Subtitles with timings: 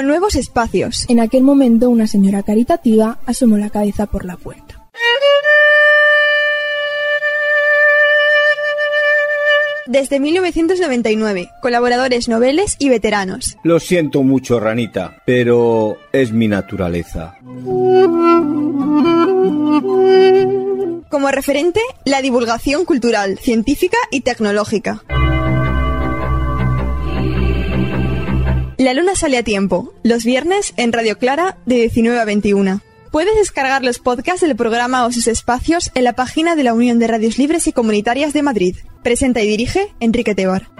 [0.00, 1.04] con nuevos espacios.
[1.10, 4.88] En aquel momento una señora caritativa asomó la cabeza por la puerta.
[9.84, 13.58] Desde 1999, colaboradores noveles y veteranos.
[13.62, 17.34] Lo siento mucho, ranita, pero es mi naturaleza.
[21.10, 25.02] Como referente, la divulgación cultural, científica y tecnológica.
[28.80, 32.80] La luna sale a tiempo, los viernes en Radio Clara de 19 a 21.
[33.10, 36.98] Puedes descargar los podcasts del programa o sus espacios en la página de la Unión
[36.98, 38.76] de Radios Libres y Comunitarias de Madrid.
[39.02, 40.70] Presenta y dirige Enrique Tebar.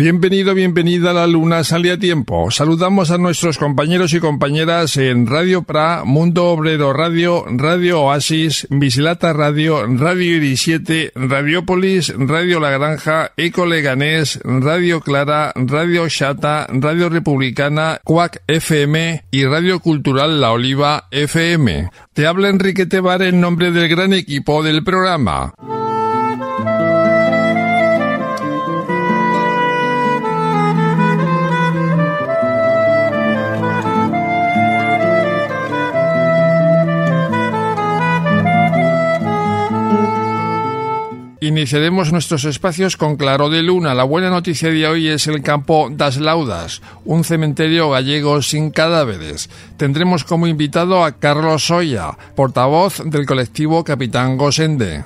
[0.00, 2.50] Bienvenido, bienvenida a la Luna Sale a Tiempo.
[2.50, 9.34] Saludamos a nuestros compañeros y compañeras en Radio Pra, Mundo Obrero Radio, Radio Oasis, Visilata
[9.34, 17.10] Radio, Radio Iris 7, Radiopolis, Radio La Granja, Eco Leganés, Radio Clara, Radio Chata, Radio
[17.10, 21.90] Republicana, Cuac FM y Radio Cultural La Oliva FM.
[22.14, 25.52] Te habla Enrique Tebar en nombre del gran equipo del programa.
[41.42, 43.94] Iniciaremos nuestros espacios con Claro de Luna.
[43.94, 49.48] La buena noticia de hoy es el campo Das Laudas, un cementerio gallego sin cadáveres.
[49.78, 55.04] Tendremos como invitado a Carlos Soya, portavoz del colectivo Capitán Gosende.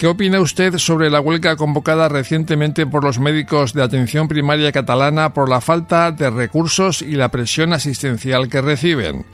[0.00, 5.34] ¿Qué opina usted sobre la huelga convocada recientemente por los médicos de atención primaria catalana
[5.34, 9.26] por la falta de recursos y la presión asistencial que reciben?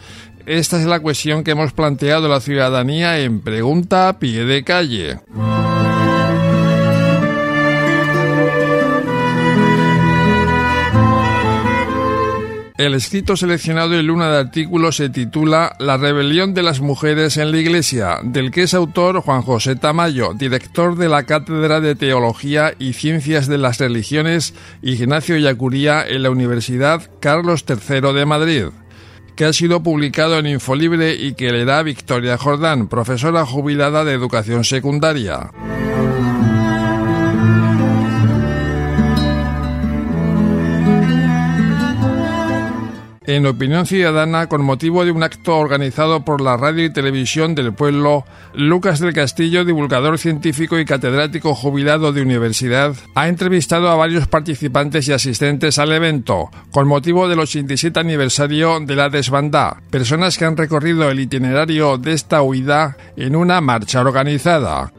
[0.45, 5.21] Esta es la cuestión que hemos planteado la ciudadanía en Pregunta a Pie de Calle.
[12.79, 17.51] El escrito seleccionado en Luna de artículos se titula La rebelión de las mujeres en
[17.51, 22.75] la Iglesia, del que es autor Juan José Tamayo, director de la Cátedra de Teología
[22.79, 28.65] y Ciencias de las Religiones Ignacio Yacuría en la Universidad Carlos III de Madrid
[29.37, 34.15] que ha sido publicado en Infolibre y que le da Victoria Jordán, profesora jubilada de
[34.15, 35.51] educación secundaria.
[43.27, 47.73] En Opinión Ciudadana con motivo de un acto organizado por la radio y televisión del
[47.75, 54.29] pueblo, Lucas del Castillo, divulgador científico y catedrático jubilado de universidad, ha entrevistado a varios
[54.29, 60.45] participantes y asistentes al evento, con motivo del 87 aniversario de la desbandá, personas que
[60.45, 64.93] han recorrido el itinerario de esta huida en una marcha organizada.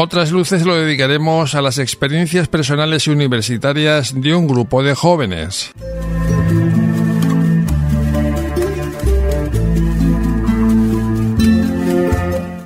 [0.00, 5.72] Otras luces lo dedicaremos a las experiencias personales y universitarias de un grupo de jóvenes.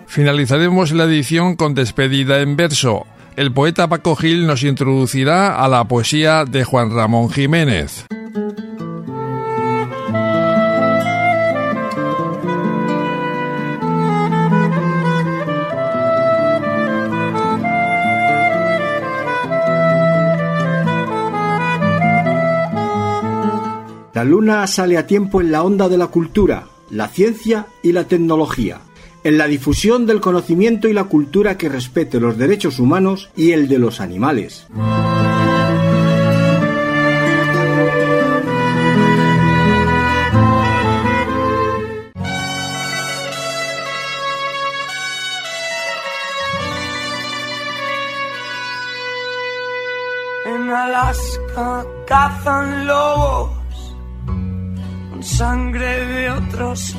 [0.06, 3.06] Finalizaremos la edición con despedida en verso.
[3.34, 8.04] El poeta Paco Gil nos introducirá a la poesía de Juan Ramón Jiménez.
[24.22, 28.04] La luna sale a tiempo en la onda de la cultura, la ciencia y la
[28.04, 28.80] tecnología,
[29.24, 33.66] en la difusión del conocimiento y la cultura que respete los derechos humanos y el
[33.66, 34.68] de los animales.
[50.46, 53.61] En Alaska cazan lobos
[55.22, 56.96] sangre de otros.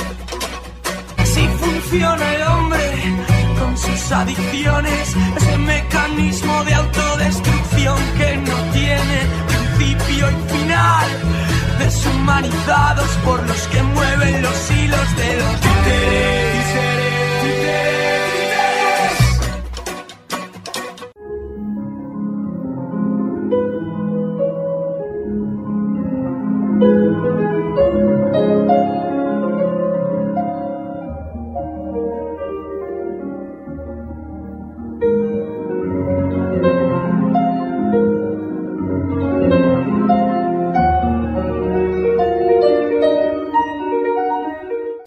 [1.95, 3.15] Funciona el hombre
[3.57, 11.07] con sus adicciones, ese mecanismo de autodestrucción que no tiene principio y final,
[11.79, 16.55] deshumanizados por los que mueven los hilos de los títeres.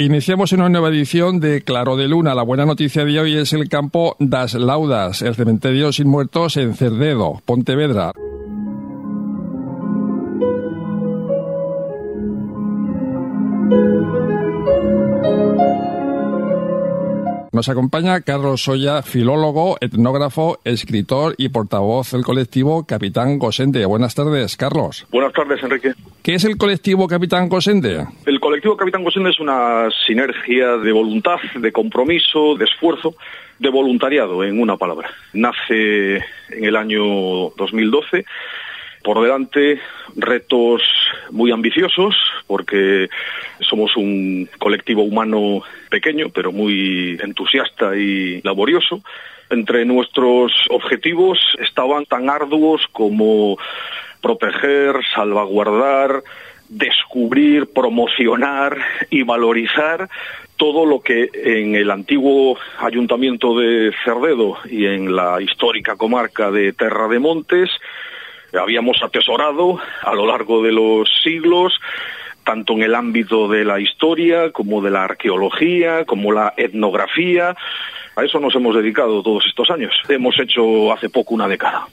[0.00, 2.32] Iniciamos una nueva edición de Claro de Luna.
[2.32, 6.76] La buena noticia de hoy es el campo Das Laudas, el cementerio sin muertos en
[6.76, 8.12] Cerdedo, Pontevedra.
[17.58, 23.84] Nos acompaña Carlos Soya, filólogo, etnógrafo, escritor y portavoz del colectivo Capitán Gosende.
[23.84, 25.08] Buenas tardes, Carlos.
[25.10, 25.92] Buenas tardes, Enrique.
[26.22, 28.06] ¿Qué es el colectivo Capitán Gosende?
[28.26, 33.16] El colectivo Capitán Gosende es una sinergia de voluntad, de compromiso, de esfuerzo,
[33.58, 35.10] de voluntariado, en una palabra.
[35.32, 36.18] Nace
[36.50, 37.02] en el año
[37.56, 38.24] 2012
[39.02, 39.80] por delante
[40.16, 40.82] retos
[41.30, 42.14] muy ambiciosos
[42.46, 43.08] porque
[43.60, 49.02] somos un colectivo humano pequeño pero muy entusiasta y laborioso.
[49.50, 53.56] Entre nuestros objetivos estaban tan arduos como
[54.20, 56.22] proteger, salvaguardar,
[56.68, 58.76] descubrir, promocionar
[59.10, 60.08] y valorizar
[60.56, 66.72] todo lo que en el antiguo ayuntamiento de Cerdedo y en la histórica comarca de
[66.72, 67.70] Terra de Montes
[68.52, 71.74] habíamos atesorado a lo largo de los siglos,
[72.44, 77.54] tanto en el ámbito de la historia como de la arqueología, como la etnografía.
[78.16, 79.92] A eso nos hemos dedicado todos estos años.
[80.08, 81.86] Hemos hecho hace poco una década.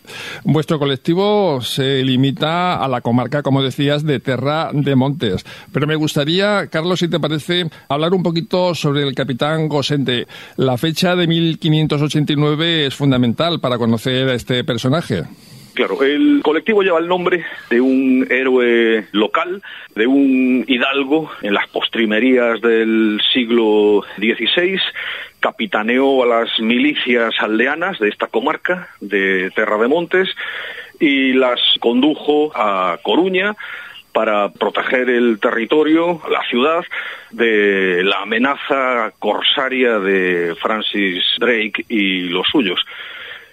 [0.43, 5.45] Vuestro colectivo se limita a la comarca, como decías, de Terra de Montes.
[5.71, 10.25] Pero me gustaría, Carlos, si te parece, hablar un poquito sobre el capitán Gosente.
[10.57, 15.25] La fecha de 1589 es fundamental para conocer a este personaje.
[15.75, 19.61] Claro, el colectivo lleva el nombre de un héroe local,
[19.93, 24.79] de un hidalgo en las postrimerías del siglo XVI,
[25.41, 30.29] capitaneó a las milicias aldeanas de esta comarca de Terra de Montes
[31.01, 33.53] y las condujo a Coruña
[34.13, 36.85] para proteger el territorio, la ciudad,
[37.31, 42.79] de la amenaza corsaria de Francis Drake y los suyos.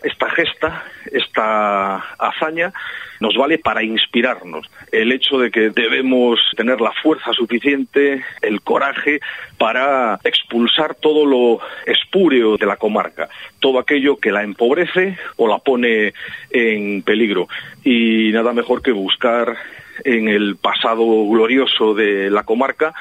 [0.02, 2.72] Esta gesta, esta hazaña,
[3.20, 4.68] nos vale para inspirarnos.
[4.90, 9.20] El hecho de que debemos tener la fuerza suficiente, el coraje
[9.58, 13.28] para expulsar todo lo espúreo de la comarca,
[13.60, 16.14] todo aquello que la empobrece o la pone
[16.50, 17.48] en peligro.
[17.84, 19.56] Y nada mejor que buscar
[20.04, 22.92] en el pasado glorioso de la comarca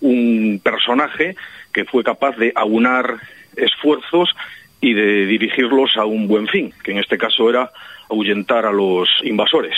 [0.00, 1.36] un personaje
[1.72, 3.18] que fue capaz de aunar
[3.56, 4.34] esfuerzos
[4.80, 7.70] y de dirigirlos a un buen fin, que en este caso era
[8.10, 9.74] ahuyentar a los invasores.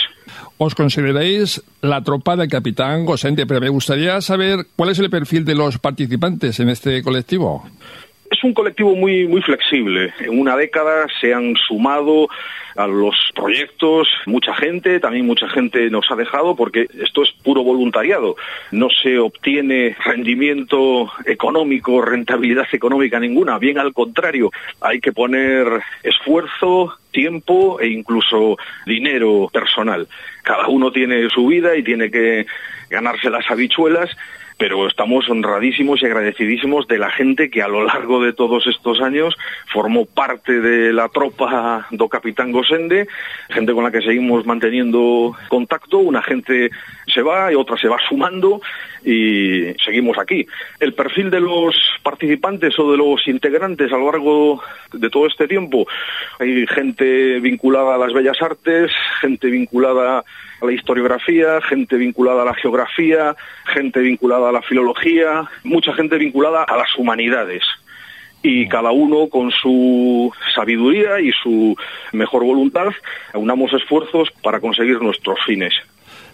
[0.57, 5.43] Os consideráis la tropa del capitán Gosente, pero me gustaría saber cuál es el perfil
[5.43, 7.65] de los participantes en este colectivo.
[8.31, 10.13] Es un colectivo muy, muy flexible.
[10.21, 12.29] En una década se han sumado
[12.77, 17.61] a los proyectos mucha gente, también mucha gente nos ha dejado porque esto es puro
[17.61, 18.37] voluntariado.
[18.71, 23.59] No se obtiene rendimiento económico, rentabilidad económica ninguna.
[23.59, 25.67] Bien al contrario, hay que poner
[26.01, 30.07] esfuerzo, tiempo e incluso dinero personal.
[30.43, 32.45] Cada uno tiene su vida y tiene que
[32.89, 34.09] ganarse las habichuelas
[34.57, 39.01] pero estamos honradísimos y agradecidísimos de la gente que a lo largo de todos estos
[39.01, 39.35] años
[39.71, 43.07] formó parte de la tropa do Capitán Gosende,
[43.49, 46.69] gente con la que seguimos manteniendo contacto, una gente
[47.07, 48.61] se va y otra se va sumando
[49.03, 50.45] y seguimos aquí.
[50.79, 54.61] El perfil de los participantes o de los integrantes a lo largo
[54.93, 55.87] de todo este tiempo,
[56.39, 58.91] hay gente vinculada a las bellas artes,
[59.21, 60.23] gente vinculada
[60.61, 63.35] a la historiografía, gente vinculada a la geografía,
[63.73, 67.63] gente vinculada a la filología, mucha gente vinculada a las humanidades
[68.43, 71.75] y cada uno con su sabiduría y su
[72.11, 72.89] mejor voluntad
[73.33, 75.73] unamos esfuerzos para conseguir nuestros fines.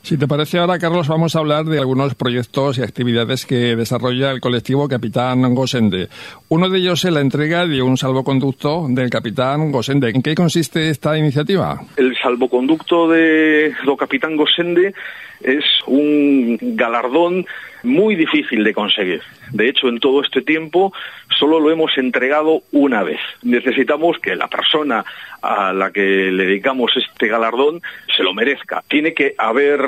[0.02, 4.32] Si te parece ahora, Carlos, vamos a hablar de algunos proyectos y actividades que desarrolla
[4.32, 6.08] el colectivo Capitán Gosende.
[6.50, 10.10] Uno de ellos es la entrega de un salvoconducto del Capitán Gosende.
[10.10, 11.82] ¿En qué consiste esta iniciativa?
[11.98, 14.94] El salvoconducto de do Capitán Gosende
[15.42, 17.46] es un galardón
[17.88, 19.22] muy difícil de conseguir.
[19.52, 20.94] De hecho, en todo este tiempo
[21.40, 23.20] solo lo hemos entregado una vez.
[23.42, 25.04] Necesitamos que la persona
[25.42, 27.82] a la que le dedicamos este galardón
[28.16, 28.84] se lo merezca.
[28.88, 29.80] Tiene que haber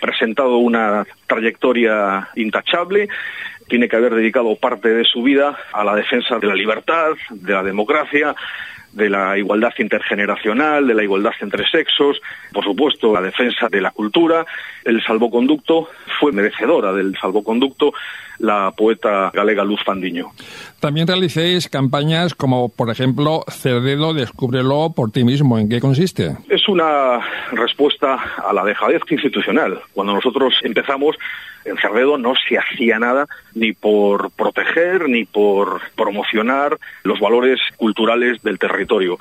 [0.00, 3.08] presentado una trayectoria intachable,
[3.68, 7.52] tiene que haber dedicado parte de su vida a la defensa de la libertad, de
[7.52, 8.34] la democracia,
[8.92, 12.20] de la igualdad intergeneracional, de la igualdad entre sexos,
[12.52, 14.44] por supuesto, la defensa de la cultura.
[14.84, 17.92] El salvoconducto fue merecedora del salvoconducto
[18.38, 20.30] la poeta galega Luz Fandiño.
[20.80, 25.58] También realicéis campañas como, por ejemplo, Cerdedo, descúbrelo por ti mismo.
[25.58, 26.36] ¿En qué consiste?
[26.48, 27.20] Es una
[27.52, 29.80] respuesta a la dejadez institucional.
[29.92, 31.16] Cuando nosotros empezamos,
[31.68, 38.42] en Cerdedo no se hacía nada ni por proteger ni por promocionar los valores culturales
[38.42, 39.18] del territorio.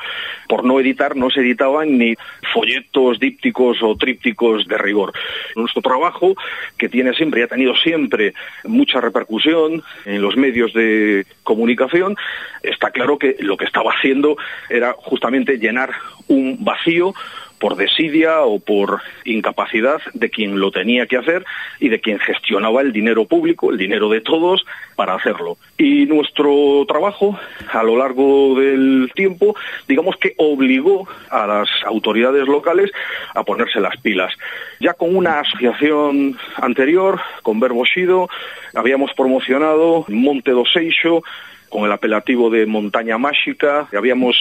[0.47, 2.15] Por no editar, no se editaban ni
[2.53, 5.13] folletos, dípticos o trípticos de rigor.
[5.55, 6.35] Nuestro trabajo,
[6.77, 12.15] que tiene siempre y ha tenido siempre mucha repercusión en los medios de comunicación,
[12.63, 14.37] está claro que lo que estaba haciendo
[14.69, 15.91] era justamente llenar
[16.27, 17.13] un vacío
[17.59, 21.45] por desidia o por incapacidad de quien lo tenía que hacer
[21.79, 25.57] y de quien gestionaba el dinero público, el dinero de todos, para hacerlo.
[25.77, 27.37] Y nuestro trabajo,
[27.71, 29.55] a lo largo del tiempo,
[29.87, 32.91] digamos que obligó a las autoridades locales
[33.33, 34.33] a ponerse las pilas.
[34.79, 38.29] Ya con una asociación anterior, con Verbo Sido,
[38.75, 41.23] habíamos promocionado Monte do Seixo,
[41.69, 44.35] con el apelativo de montaña mágica, habíamos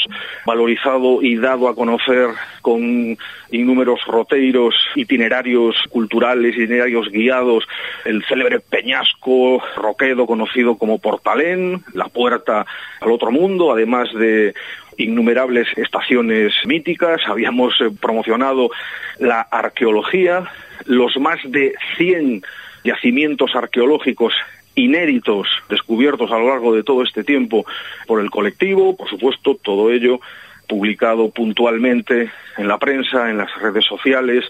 [0.44, 2.28] valorizado y dado a conocer
[2.62, 3.16] con
[3.50, 7.64] innúmeros roteiros, itinerarios culturales, itinerarios guiados,
[8.04, 12.66] el célebre Peñasco Roquedo, conocido como Portalén, la puerta
[13.00, 14.54] al otro mundo, además de
[14.98, 18.70] innumerables estaciones míticas, habíamos eh, promocionado
[19.18, 20.44] la arqueología,
[20.86, 22.42] los más de 100
[22.84, 24.32] yacimientos arqueológicos
[24.76, 27.66] inéditos descubiertos a lo largo de todo este tiempo
[28.06, 30.20] por el colectivo, por supuesto, todo ello
[30.68, 34.44] publicado puntualmente en la prensa, en las redes sociales,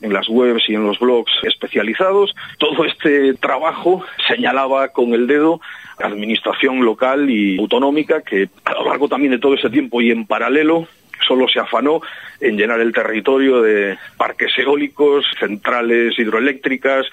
[0.00, 2.34] en las webs y en los blogs especializados.
[2.58, 5.60] Todo este trabajo señalaba con el dedo
[5.98, 10.26] administración local y autonómica que a lo largo también de todo ese tiempo y en
[10.26, 10.88] paralelo
[11.26, 12.00] solo se afanó
[12.40, 17.06] en llenar el territorio de parques eólicos, centrales hidroeléctricas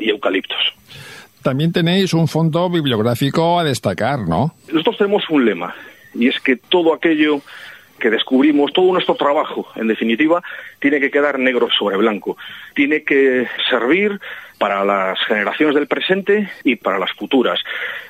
[0.00, 0.74] y eucaliptos.
[1.42, 4.54] También tenéis un fondo bibliográfico a destacar, ¿no?
[4.68, 5.74] Nosotros tenemos un lema,
[6.14, 7.40] y es que todo aquello
[7.98, 10.42] que descubrimos, todo nuestro trabajo, en definitiva,
[10.80, 12.36] tiene que quedar negro sobre blanco.
[12.74, 14.20] Tiene que servir
[14.62, 17.58] para las generaciones del presente y para las futuras.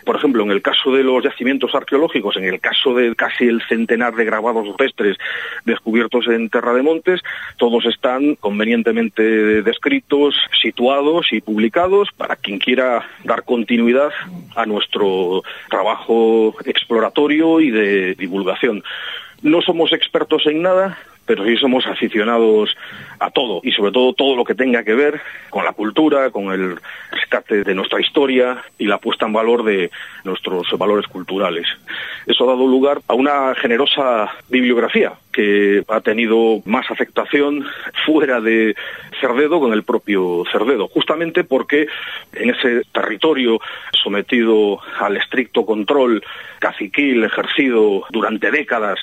[0.05, 3.63] Por ejemplo, en el caso de los yacimientos arqueológicos, en el caso de casi el
[3.71, 5.17] centenar de grabados rupestres
[5.65, 7.23] descubiertos en Terra de Montes,
[7.57, 14.11] todos están convenientemente descritos, situados y publicados para quien quiera dar continuidad
[14.55, 18.85] a nuestro trabajo exploratorio y de divulgación.
[19.41, 22.77] No somos expertos en nada, pero sí somos aficionados
[23.19, 26.53] a todo y sobre todo todo lo que tenga que ver con la cultura, con
[26.53, 26.79] el
[27.11, 29.91] rescate de nuestra historia y la puesta en valor de
[30.25, 31.67] nuestros valores culturales.
[32.27, 37.65] Eso ha dado lugar a una generosa bibliografía que ha tenido más afectación
[38.05, 38.75] fuera de
[39.21, 41.87] Cerdedo con el propio Cerdedo, justamente porque
[42.35, 43.61] en ese territorio
[44.03, 46.23] sometido al estricto control
[46.59, 48.99] caciquil ejercido durante décadas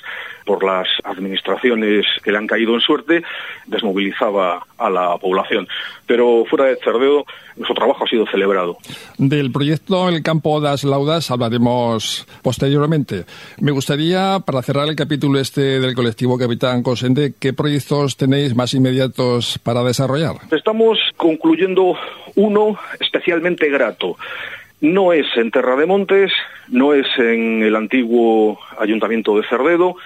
[0.50, 3.22] por las administraciones que le han caído en suerte,
[3.66, 5.68] desmovilizaba a la población.
[6.06, 8.76] Pero fuera de Cerdedo, nuestro trabajo ha sido celebrado.
[9.16, 13.26] Del proyecto El Campo das Laudas hablaremos posteriormente.
[13.60, 18.74] Me gustaría, para cerrar el capítulo este del colectivo Capitán Cosende, ¿qué proyectos tenéis más
[18.74, 20.34] inmediatos para desarrollar?
[20.50, 21.94] Estamos concluyendo
[22.34, 24.16] uno especialmente grato.
[24.80, 26.32] No es en Terra de Montes,
[26.68, 29.96] no es en el antiguo Ayuntamiento de Cerdedo,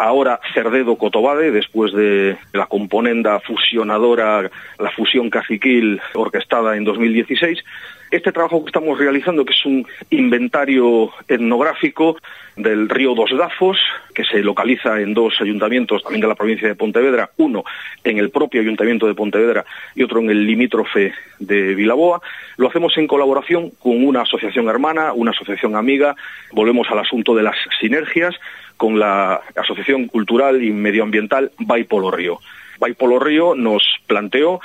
[0.00, 7.62] ahora Cerdedo Cotobade, después de la componenda fusionadora, la fusión caciquil orquestada en 2016.
[8.10, 12.16] Este trabajo que estamos realizando, que es un inventario etnográfico
[12.56, 13.78] del río Dos Dafos,
[14.12, 17.62] que se localiza en dos ayuntamientos también de la provincia de Pontevedra, uno
[18.02, 19.64] en el propio ayuntamiento de Pontevedra
[19.94, 22.20] y otro en el limítrofe de Vilaboa,
[22.56, 26.16] lo hacemos en colaboración con una asociación hermana, una asociación amiga,
[26.52, 28.34] volvemos al asunto de las sinergias,
[28.80, 32.40] con la Asociación Cultural y Medioambiental Baipolo Río.
[32.78, 34.58] Baipolo Río nos planteó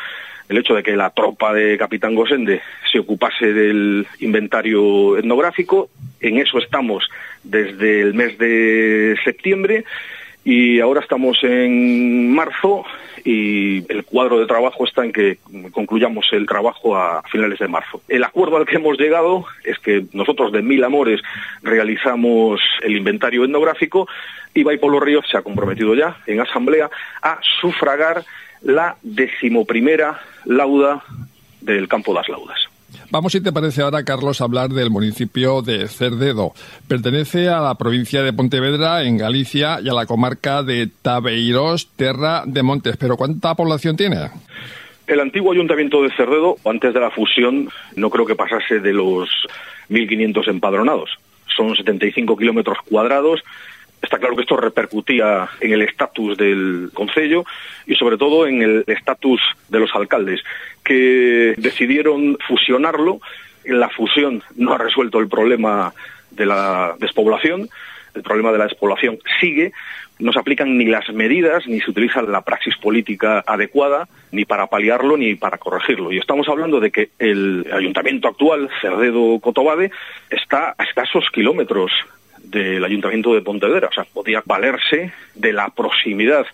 [0.48, 5.90] el hecho de que la tropa de Capitán Gosende se ocupase del inventario etnográfico.
[6.22, 7.10] En eso estamos
[7.44, 9.84] desde el mes de septiembre
[10.46, 12.86] y ahora estamos en marzo
[13.26, 15.40] y el cuadro de trabajo está en que
[15.72, 18.02] concluyamos el trabajo a finales de marzo.
[18.08, 21.20] El acuerdo al que hemos llegado es que nosotros de Mil Amores
[21.64, 24.08] realizamos el inventario etnográfico
[24.54, 26.92] y Vaipolo Ríos se ha comprometido ya en asamblea
[27.24, 28.24] a sufragar
[28.62, 31.04] la decimoprimera lauda
[31.60, 32.75] del campo de las laudas.
[33.12, 36.54] Vamos, si te parece ahora, Carlos, a hablar del municipio de Cerdedo.
[36.88, 42.44] Pertenece a la provincia de Pontevedra, en Galicia, y a la comarca de Tabeiros, Terra
[42.46, 42.98] de Montes.
[42.98, 44.30] ¿Pero cuánta población tiene?
[45.08, 49.30] El antiguo ayuntamiento de Cerdedo, antes de la fusión, no creo que pasase de los
[49.90, 51.12] 1.500 empadronados.
[51.56, 53.42] Son 75 kilómetros cuadrados
[54.06, 57.44] Está claro que esto repercutía en el estatus del Concello
[57.88, 60.42] y sobre todo en el estatus de los alcaldes,
[60.84, 63.20] que decidieron fusionarlo.
[63.64, 65.92] La fusión no ha resuelto el problema
[66.30, 67.68] de la despoblación,
[68.14, 69.74] el problema de la despoblación sigue,
[70.20, 74.68] no se aplican ni las medidas, ni se utiliza la praxis política adecuada, ni para
[74.68, 76.12] paliarlo, ni para corregirlo.
[76.12, 79.90] Y estamos hablando de que el ayuntamiento actual, Cerdedo-Cotobade,
[80.30, 81.92] está a escasos kilómetros
[82.50, 83.90] del Ayuntamiento de Pontevedra.
[83.90, 86.46] O sea, podía valerse de la proximidad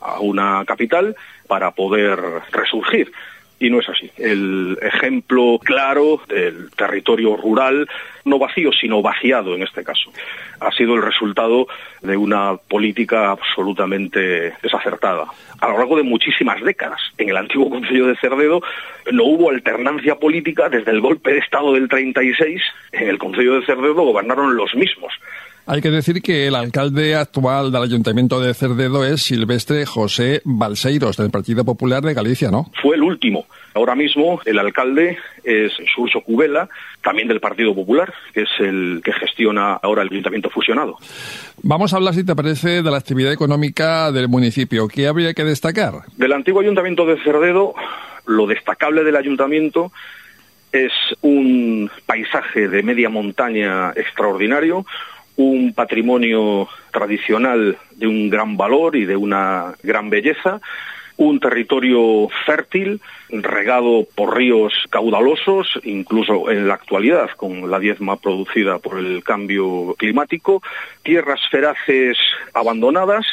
[0.00, 2.18] a una capital para poder
[2.52, 3.12] resurgir.
[3.60, 4.10] Y no es así.
[4.16, 7.88] El ejemplo claro del territorio rural,
[8.24, 10.12] no vacío, sino vaciado en este caso,
[10.60, 11.66] ha sido el resultado
[12.02, 15.26] de una política absolutamente desacertada.
[15.60, 18.62] A lo largo de muchísimas décadas, en el antiguo Consejo de Cerdedo
[19.10, 22.62] no hubo alternancia política desde el golpe de Estado del 36.
[22.92, 25.12] En el Consejo de Cerdedo gobernaron los mismos.
[25.70, 31.18] Hay que decir que el alcalde actual del Ayuntamiento de Cerdedo es Silvestre José Balseiros,
[31.18, 32.70] del Partido Popular de Galicia, ¿no?
[32.80, 33.44] Fue el último.
[33.74, 36.70] Ahora mismo el alcalde es Surso Cubela,
[37.02, 40.96] también del Partido Popular, que es el que gestiona ahora el Ayuntamiento fusionado.
[41.62, 44.88] Vamos a hablar, si te parece, de la actividad económica del municipio.
[44.88, 45.96] ¿Qué habría que destacar?
[46.16, 47.74] Del antiguo Ayuntamiento de Cerdedo,
[48.24, 49.92] lo destacable del Ayuntamiento
[50.72, 54.86] es un paisaje de media montaña extraordinario,
[55.38, 60.60] un patrimonio tradicional de un gran valor y de una gran belleza,
[61.16, 68.78] un territorio fértil, regado por ríos caudalosos, incluso en la actualidad, con la diezma producida
[68.78, 70.60] por el cambio climático,
[71.02, 72.18] tierras feraces
[72.52, 73.26] abandonadas,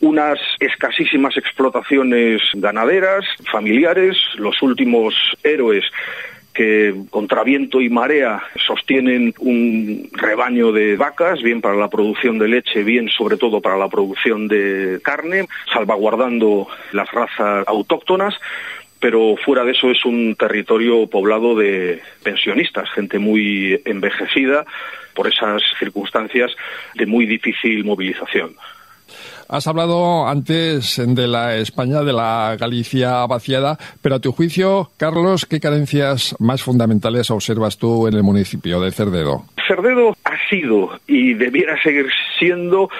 [0.00, 5.84] unas escasísimas explotaciones ganaderas, familiares, los últimos héroes
[6.58, 12.48] que contra viento y marea sostienen un rebaño de vacas, bien para la producción de
[12.48, 18.34] leche, bien sobre todo para la producción de carne, salvaguardando las razas autóctonas
[19.00, 24.64] pero fuera de eso es un territorio poblado de pensionistas, gente muy envejecida
[25.14, 26.50] por esas circunstancias
[26.96, 28.56] de muy difícil movilización.
[29.48, 35.46] Has hablado antes de la España, de la Galicia vaciada, pero a tu juicio, Carlos,
[35.46, 39.46] ¿qué carencias más fundamentales observas tú en el municipio de Cerdedo?
[39.66, 42.08] Cerdedo ha sido y debiera seguir
[42.38, 42.90] siendo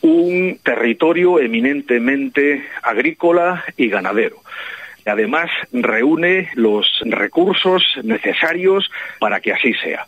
[0.00, 4.36] un territorio eminentemente agrícola y ganadero.
[5.04, 8.90] Además, reúne los recursos necesarios
[9.20, 10.06] para que así sea.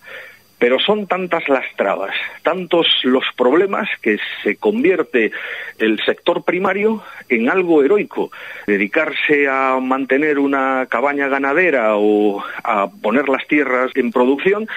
[0.61, 5.33] Pero son tantas las trabas, tantos los problemas que se convierte
[5.79, 8.31] el sector primario en algo heroico.
[8.69, 14.69] Dedicarse a mantener una cabaña ganadera o a poner las tierras en producción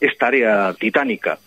[0.00, 1.38] es tarea titánica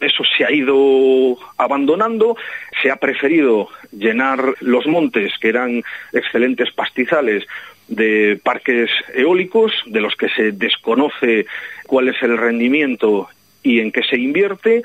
[0.00, 2.36] eso se ha ido abandonando,
[2.82, 7.44] se ha preferido llenar los montes, que eran excelentes pastizales,
[7.88, 11.46] de parques eólicos, de los que se desconoce
[11.88, 13.28] cuál es el rendimiento
[13.64, 14.84] y en qué se invierte.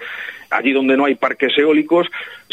[0.50, 2.08] Allí donde no hay parques eólicos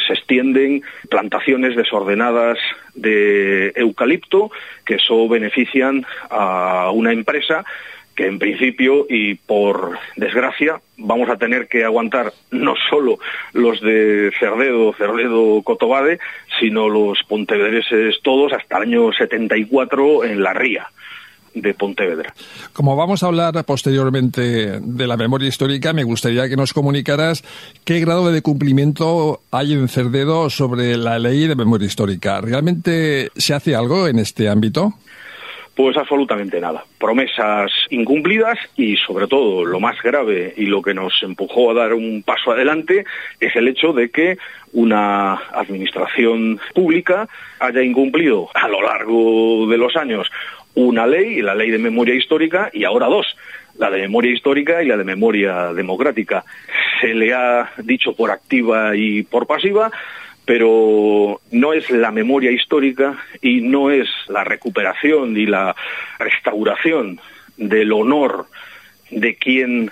[0.06, 2.58] se extienden plantaciones desordenadas
[2.94, 4.50] de eucalipto,
[4.84, 7.64] que eso benefician a una empresa
[8.16, 13.18] que en principio y por desgracia vamos a tener que aguantar no solo
[13.52, 16.18] los de Cerdedo, Cerdedo, Cotobade,
[16.58, 20.90] sino los pontevedreses todos hasta el año 74 en la ría
[21.54, 22.34] de Pontevedra.
[22.72, 27.42] Como vamos a hablar posteriormente de la memoria histórica, me gustaría que nos comunicaras
[27.84, 32.40] qué grado de cumplimiento hay en Cerdedo sobre la ley de memoria histórica.
[32.40, 34.94] ¿Realmente se hace algo en este ámbito?
[35.74, 36.84] Pues absolutamente nada.
[36.98, 41.94] Promesas incumplidas y sobre todo lo más grave y lo que nos empujó a dar
[41.94, 43.04] un paso adelante
[43.38, 44.36] es el hecho de que
[44.72, 47.28] una administración pública
[47.60, 50.30] haya incumplido a lo largo de los años
[50.74, 53.36] una ley, la ley de memoria histórica, y ahora dos,
[53.78, 56.44] la de memoria histórica y la de memoria democrática.
[57.00, 59.90] Se le ha dicho por activa y por pasiva,
[60.44, 65.74] pero no es la memoria histórica y no es la recuperación y la
[66.18, 67.20] restauración
[67.56, 68.46] del honor
[69.10, 69.90] de quien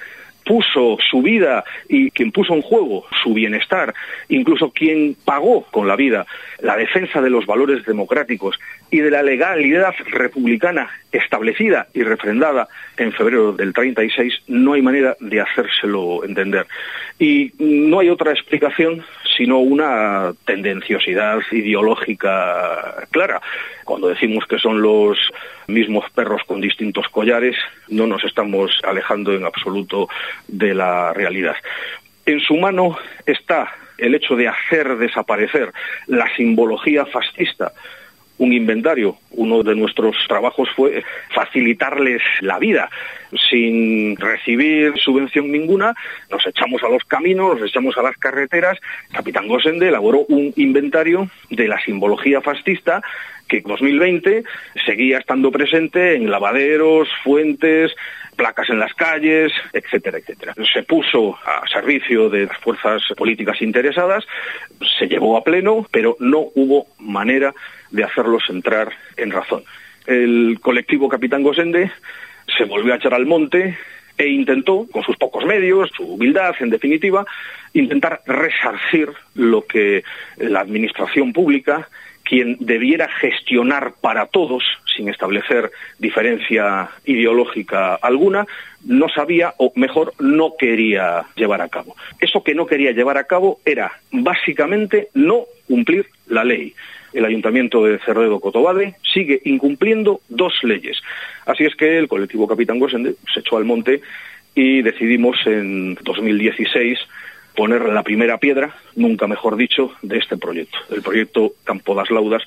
[0.49, 3.93] puso su vida y quien puso en juego su bienestar,
[4.31, 6.27] incluso quien pagó con la vida
[6.61, 8.59] la defensa de los valores democráticos
[8.91, 15.17] y de la legalidad republicana establecida y refrendada en febrero del 36, no hay manera
[15.21, 16.67] de hacérselo entender.
[17.19, 19.05] Y no hay otra explicación
[19.39, 23.41] sino una tendenciosidad ideológica clara.
[23.85, 25.17] Cuando decimos que son los
[25.69, 30.09] mismos perros con distintos collares, no nos estamos alejando en absoluto
[30.49, 31.55] de la realidad.
[32.27, 35.73] En su mano está el hecho de hacer desaparecer
[36.09, 37.73] la simbología fascista
[38.39, 39.17] un inventario.
[39.31, 42.89] Uno de nuestros trabajos fue facilitarles la vida.
[43.51, 45.95] Sin recibir subvención ninguna,
[46.31, 48.79] nos echamos a los caminos, nos echamos a las carreteras.
[49.13, 53.03] Capitán Gosende elaboró un inventario de la simbología fascista
[53.49, 54.45] que en 2020
[54.85, 57.93] seguía estando presente en lavaderos, fuentes,
[58.39, 60.55] placas en las calles, etcétera, etcétera.
[60.73, 64.25] Se puso a servicio de las fuerzas políticas interesadas,
[64.99, 67.53] se llevó a pleno, pero no hubo manera
[67.91, 69.65] de hacerlos entrar en razón.
[70.07, 71.91] El colectivo Capitán Gosende
[72.57, 73.77] se volvió a echar al monte
[74.17, 77.27] e intentó, con sus pocos medios, su humildad, en definitiva,
[77.73, 80.05] intentar resarcir lo que
[80.37, 81.89] la administración pública
[82.29, 84.63] quien debiera gestionar para todos,
[84.95, 88.47] sin establecer diferencia ideológica alguna,
[88.85, 91.97] no sabía o mejor no quería llevar a cabo.
[92.21, 96.75] Eso que no quería llevar a cabo era básicamente no cumplir la ley.
[97.15, 101.01] El ayuntamiento de Cerredo Cotobade sigue incumpliendo dos leyes.
[101.47, 104.03] Así es que el colectivo Capitán Gosende se echó al monte
[104.55, 106.99] y decidimos en 2016
[107.59, 112.45] poner la primera piedra, nunca mejor dicho, de este proyecto, el proyecto Campo das Laudas,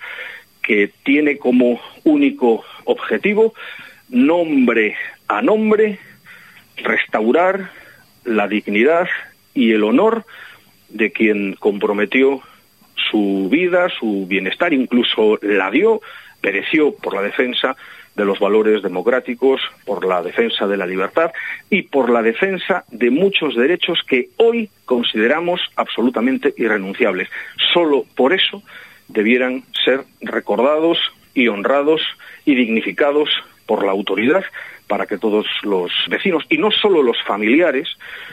[0.63, 3.54] que tiene como único objetivo,
[4.08, 4.95] nombre
[5.28, 6.00] a nombre,
[6.78, 7.71] restaurar
[8.24, 9.10] la dignidad
[9.54, 10.24] y el honor
[10.88, 12.41] de quien comprometió
[12.95, 16.00] su vida, su bienestar, incluso la dio,
[16.39, 17.76] pereció por la defensa
[18.15, 21.32] de los valores democráticos, por la defensa de la libertad
[21.69, 27.30] y por la defensa de muchos derechos que hoy consideramos absolutamente irrenunciables.
[27.74, 28.63] Solo por eso
[29.08, 30.97] debieran ser recordados
[31.34, 32.02] y honrados
[32.45, 33.30] y dignificados
[33.65, 34.43] por la autoridad
[34.88, 37.88] para que todos los vecinos y no solo los familiares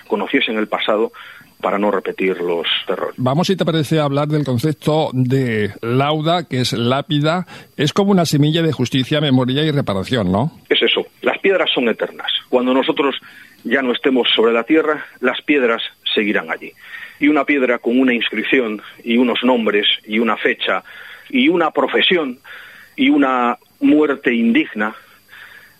[0.08, 1.12] conociesen el pasado
[1.60, 3.14] para no repetir los errores.
[3.16, 7.46] Vamos, si te parece, a hablar del concepto de lauda, que es lápida.
[7.76, 10.52] Es como una semilla de justicia, memoria y reparación, ¿no?
[10.68, 11.06] Es eso.
[11.22, 12.30] Las piedras son eternas.
[12.48, 13.16] Cuando nosotros
[13.64, 15.82] ya no estemos sobre la tierra, las piedras
[16.14, 16.72] seguirán allí.
[17.18, 20.84] Y una piedra con una inscripción y unos nombres y una fecha
[21.28, 22.38] y una profesión
[22.96, 24.94] y una muerte indigna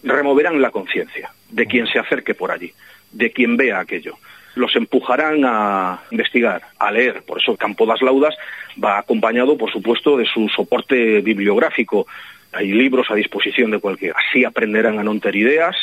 [0.03, 2.73] removerán la conciencia de quien se acerque por allí,
[3.13, 4.17] de quien vea aquello
[4.55, 7.23] los empujarán a investigar, a leer.
[7.23, 8.35] Por eso el campo das laudas
[8.83, 12.07] va acompañado, por supuesto, de su soporte bibliográfico.
[12.53, 14.17] Hay libros a disposición de cualquiera.
[14.19, 15.77] Así aprenderán a no tener ideas,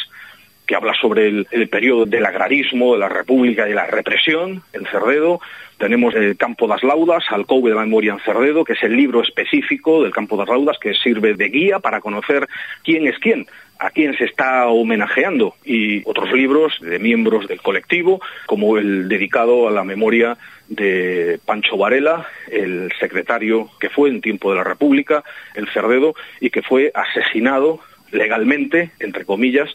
[0.65, 4.85] que habla sobre el, periodo del agrarismo, de la república y de la represión en
[4.85, 5.39] Cerdedo.
[5.77, 9.21] Tenemos el Campo das Laudas, Alcove de la Memoria en Cerdedo, que es el libro
[9.21, 12.47] específico del Campo das Laudas que sirve de guía para conocer
[12.83, 13.45] quién es quién
[13.79, 19.67] a quién se está homenajeando y otros libros de miembros del colectivo, como el dedicado
[19.67, 25.23] a la memoria de Pancho Varela, el secretario que fue en tiempo de la República,
[25.55, 27.79] el Cerdedo, y que fue asesinado
[28.11, 29.69] legalmente, entre comillas,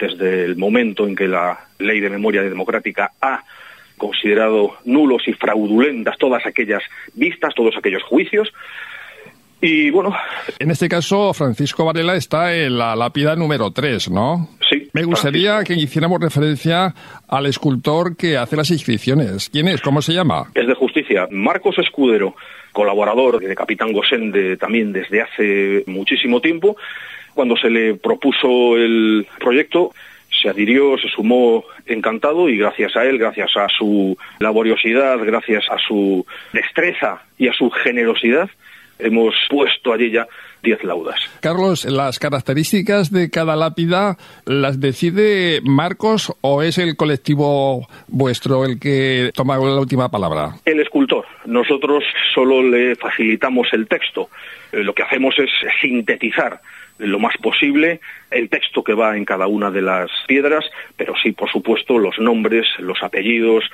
[0.00, 3.44] desde el momento en que la ley de memoria democrática ha
[3.96, 6.82] considerado nulos y fraudulentas todas aquellas
[7.14, 8.50] vistas, todos aquellos juicios,
[9.60, 10.14] y bueno.
[10.58, 14.48] En este caso, Francisco Varela está en la lápida número 3, ¿no?
[14.70, 14.88] Sí.
[14.94, 16.94] Me gustaría que hiciéramos referencia
[17.28, 19.50] al escultor que hace las inscripciones.
[19.50, 19.82] ¿Quién es?
[19.82, 20.46] ¿Cómo se llama?
[20.54, 21.28] Es de justicia.
[21.30, 22.34] Marcos Escudero,
[22.72, 26.76] colaborador de Capitán Gosende también desde hace muchísimo tiempo.
[27.34, 29.92] Cuando se le propuso el proyecto,
[30.42, 35.78] se adhirió, se sumó encantado y gracias a él, gracias a su laboriosidad, gracias a
[35.78, 38.48] su destreza y a su generosidad,
[38.98, 40.26] hemos puesto allí ya
[40.62, 41.18] 10 laudas.
[41.40, 48.78] Carlos, ¿las características de cada lápida las decide Marcos o es el colectivo vuestro el
[48.78, 50.56] que toma la última palabra?
[50.64, 51.24] El escultor.
[51.46, 54.28] Nosotros solo le facilitamos el texto.
[54.72, 56.60] Eh, Lo que hacemos es sintetizar
[57.00, 60.64] lo más posible el texto que va en cada una de las piedras,
[60.96, 63.64] pero sí, por supuesto, los nombres, los apellidos,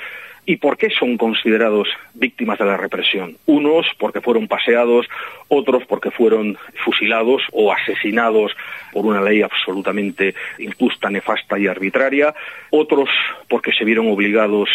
[0.49, 3.37] ¿Y por qué son considerados víctimas de la represión?
[3.47, 5.09] Unos porque fueron paseados,
[5.49, 8.53] otros porque fueron fusilados o asesinados
[8.93, 12.33] por una ley absolutamente injusta, nefasta y arbitraria,
[12.71, 13.11] otros
[13.49, 14.71] porque se vieron obligados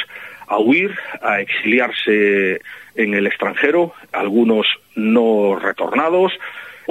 [0.46, 2.60] a huir, a exiliarse
[2.96, 6.34] en el extranjero, algunos no retornados,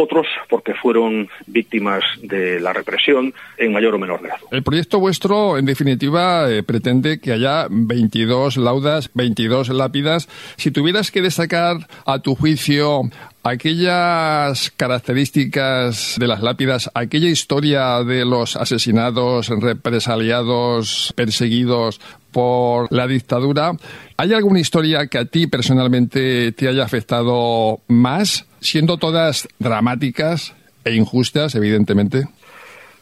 [0.01, 4.47] otros porque fueron víctimas de la represión en mayor o menor grado.
[4.51, 10.29] El proyecto vuestro, en definitiva, eh, pretende que haya 22 laudas, 22 lápidas.
[10.57, 11.61] Si tuvieras que destacar,
[12.07, 13.03] a tu juicio,
[13.43, 22.01] aquellas características de las lápidas, aquella historia de los asesinados, represaliados, perseguidos
[22.33, 23.73] por la dictadura,
[24.17, 30.95] ¿hay alguna historia que a ti personalmente te haya afectado más, siendo todas dramáticas e
[30.95, 32.25] injustas, evidentemente?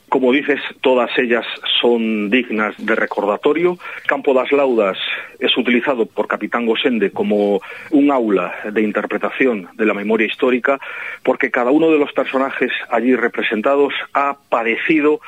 [0.08, 1.44] Como dices, todas ellas
[1.82, 3.78] son dignas de recordatorio.
[4.06, 4.96] Campo das Laudas
[5.38, 7.60] es utilizado por Capitán Gosende como
[7.90, 10.78] un aula de interpretación de la memoria histórica
[11.22, 15.20] porque cada uno de los personajes allí representados ha padecido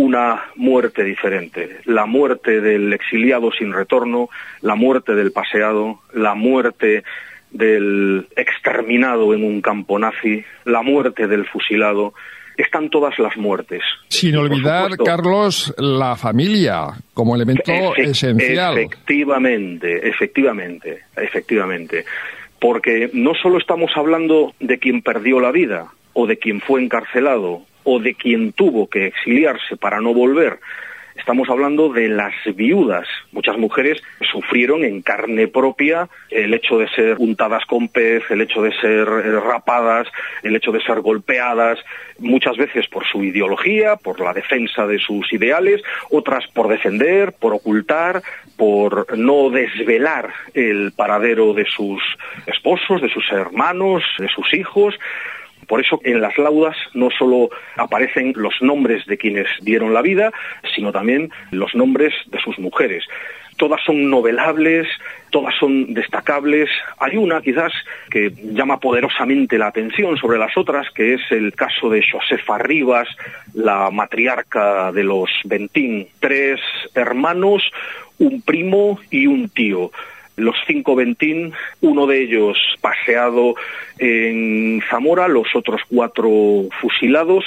[0.00, 4.30] una muerte diferente, la muerte del exiliado sin retorno,
[4.62, 7.04] la muerte del paseado, la muerte
[7.50, 12.14] del exterminado en un campo nazi, la muerte del fusilado,
[12.56, 13.82] están todas las muertes.
[14.08, 18.78] Sin olvidar, Carlos, la familia como elemento esencial.
[18.78, 22.04] Efectivamente, efectivamente, efectivamente.
[22.58, 27.64] Porque no solo estamos hablando de quien perdió la vida o de quien fue encarcelado
[27.84, 30.58] o de quien tuvo que exiliarse para no volver.
[31.20, 33.06] Estamos hablando de las viudas.
[33.30, 38.62] Muchas mujeres sufrieron en carne propia el hecho de ser untadas con pez, el hecho
[38.62, 40.08] de ser rapadas,
[40.42, 41.78] el hecho de ser golpeadas,
[42.18, 47.52] muchas veces por su ideología, por la defensa de sus ideales, otras por defender, por
[47.52, 48.22] ocultar,
[48.56, 52.02] por no desvelar el paradero de sus
[52.46, 54.98] esposos, de sus hermanos, de sus hijos.
[55.70, 60.32] Por eso en las laudas no solo aparecen los nombres de quienes dieron la vida,
[60.74, 63.04] sino también los nombres de sus mujeres.
[63.56, 64.88] Todas son novelables,
[65.30, 66.68] todas son destacables.
[66.98, 67.72] Hay una quizás
[68.10, 73.06] que llama poderosamente la atención sobre las otras, que es el caso de Josefa Rivas,
[73.54, 76.08] la matriarca de los Bentín.
[76.18, 76.58] Tres
[76.96, 77.62] hermanos,
[78.18, 79.92] un primo y un tío
[80.40, 83.54] los cinco Bentín, uno de ellos paseado
[83.98, 87.44] en Zamora, los otros cuatro fusilados.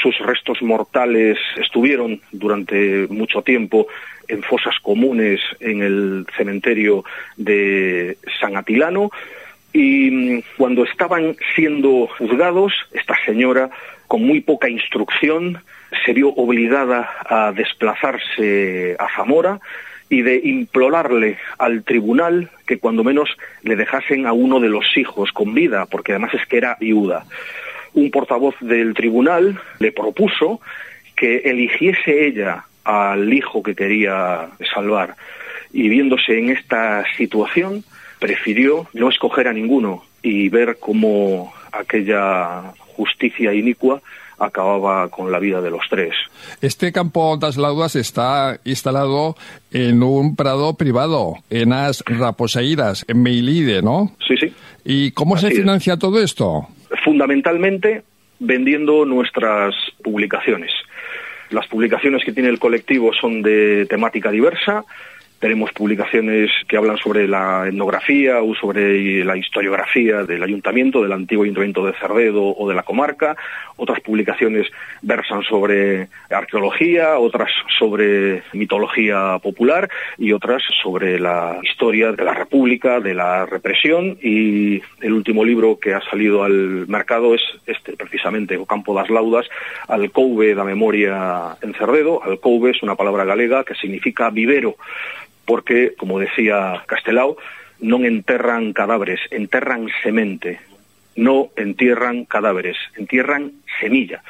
[0.00, 3.86] Sus restos mortales estuvieron durante mucho tiempo
[4.28, 7.04] en fosas comunes en el cementerio
[7.36, 9.10] de San Atilano.
[9.72, 13.70] Y cuando estaban siendo juzgados, esta señora,
[14.06, 15.58] con muy poca instrucción,
[16.04, 19.60] se vio obligada a desplazarse a Zamora
[20.08, 23.28] y de implorarle al tribunal que cuando menos
[23.62, 27.24] le dejasen a uno de los hijos con vida, porque además es que era viuda.
[27.94, 30.60] Un portavoz del tribunal le propuso
[31.16, 35.16] que eligiese ella al hijo que quería salvar
[35.72, 37.84] y viéndose en esta situación
[38.18, 44.00] prefirió no escoger a ninguno y ver cómo aquella justicia inicua
[44.38, 46.14] acababa con la vida de los tres.
[46.60, 49.36] Este campo das laudas está instalado
[49.72, 54.12] en un prado privado, en As Raposeiras, en Meilide, ¿no?
[54.26, 54.52] Sí, sí.
[54.84, 55.58] ¿Y cómo Así se es.
[55.58, 56.68] financia todo esto?
[57.04, 58.02] Fundamentalmente
[58.38, 60.70] vendiendo nuestras publicaciones.
[61.50, 64.84] Las publicaciones que tiene el colectivo son de temática diversa.
[65.38, 71.44] Tenemos publicaciones que hablan sobre la etnografía o sobre la historiografía del ayuntamiento, del antiguo
[71.44, 73.36] ayuntamiento de Cerdedo o de la comarca.
[73.76, 74.66] Otras publicaciones
[75.02, 83.00] versan sobre arqueología, otras sobre mitología popular y otras sobre la historia de la República,
[83.00, 84.18] de la represión.
[84.22, 89.46] Y el último libro que ha salido al mercado es este, precisamente, Campo das Laudas,
[89.86, 92.22] Alcouve da Memoria en Cerdedo.
[92.22, 94.76] Alcouve es una palabra galega que significa vivero
[95.46, 97.38] porque, como decía Castelao,
[97.80, 100.60] non enterran cadáveres, enterran semente,
[101.16, 104.20] no entierran cadáveres, entierran semilla.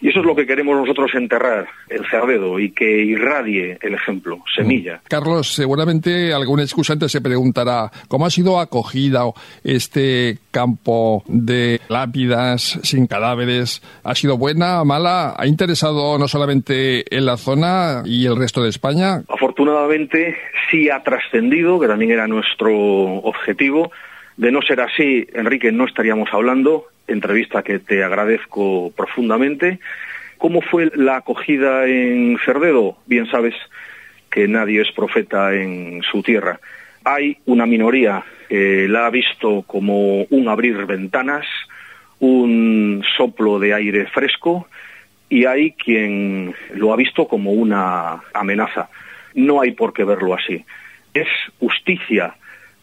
[0.00, 4.42] Y eso es lo que queremos nosotros enterrar, el cerdedo, y que irradie el ejemplo,
[4.54, 5.00] semilla.
[5.08, 9.24] Carlos, seguramente algún excusante se preguntará, ¿cómo ha sido acogida
[9.62, 13.82] este campo de lápidas sin cadáveres?
[14.02, 15.34] ¿Ha sido buena, mala?
[15.36, 19.22] ¿Ha interesado no solamente en la zona y el resto de España?
[19.28, 20.36] Afortunadamente
[20.70, 23.90] sí ha trascendido, que también era nuestro objetivo.
[24.36, 29.78] De no ser así, Enrique, no estaríamos hablando entrevista que te agradezco profundamente.
[30.38, 32.96] ¿Cómo fue la acogida en Cerdedo?
[33.06, 33.54] Bien sabes
[34.30, 36.60] que nadie es profeta en su tierra.
[37.04, 41.46] Hay una minoría que la ha visto como un abrir ventanas,
[42.20, 44.68] un soplo de aire fresco,
[45.28, 48.88] y hay quien lo ha visto como una amenaza.
[49.34, 50.64] No hay por qué verlo así.
[51.14, 52.34] Es justicia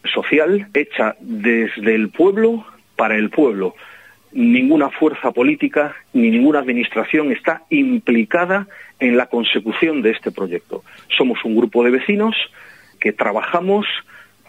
[0.04, 2.64] social hecha desde el pueblo
[2.96, 3.74] para el pueblo
[4.32, 8.66] ninguna fuerza política ni ninguna administración está implicada
[9.00, 10.82] en la consecución de este proyecto.
[11.16, 12.36] Somos un grupo de vecinos
[13.00, 13.86] que trabajamos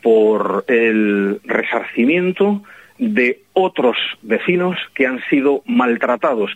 [0.01, 2.63] por el resarcimiento
[2.97, 6.51] de otros vecinos que han sido maltratados,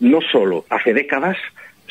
[0.00, 1.36] no solo hace décadas,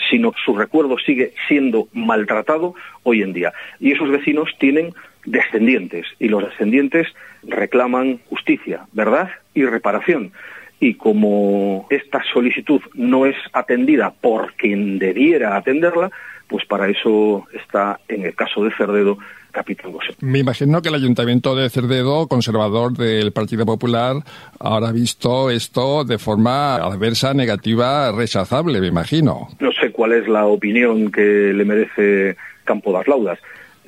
[0.09, 3.51] sino que su recuerdo sigue siendo maltratado hoy en día.
[3.79, 4.93] Y esos vecinos tienen
[5.25, 7.07] descendientes, y los descendientes
[7.43, 10.31] reclaman justicia, verdad y reparación
[10.79, 16.11] y como esta solicitud no es atendida por quien debiera atenderla,
[16.47, 19.17] pues para eso está, en el caso de Cerdedo,
[19.51, 20.13] Capitán José.
[20.21, 24.17] Me imagino que el Ayuntamiento de Cerdedo, conservador del Partido Popular,
[24.59, 29.47] habrá visto esto de forma adversa, negativa, rechazable, me imagino.
[29.59, 33.39] No sé cuál es la opinión que le merece Campo das Laudas.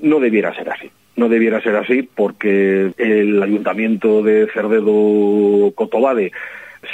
[0.02, 6.32] No debiera ser así no debiera ser así porque el ayuntamiento de Cerdedo Cotobade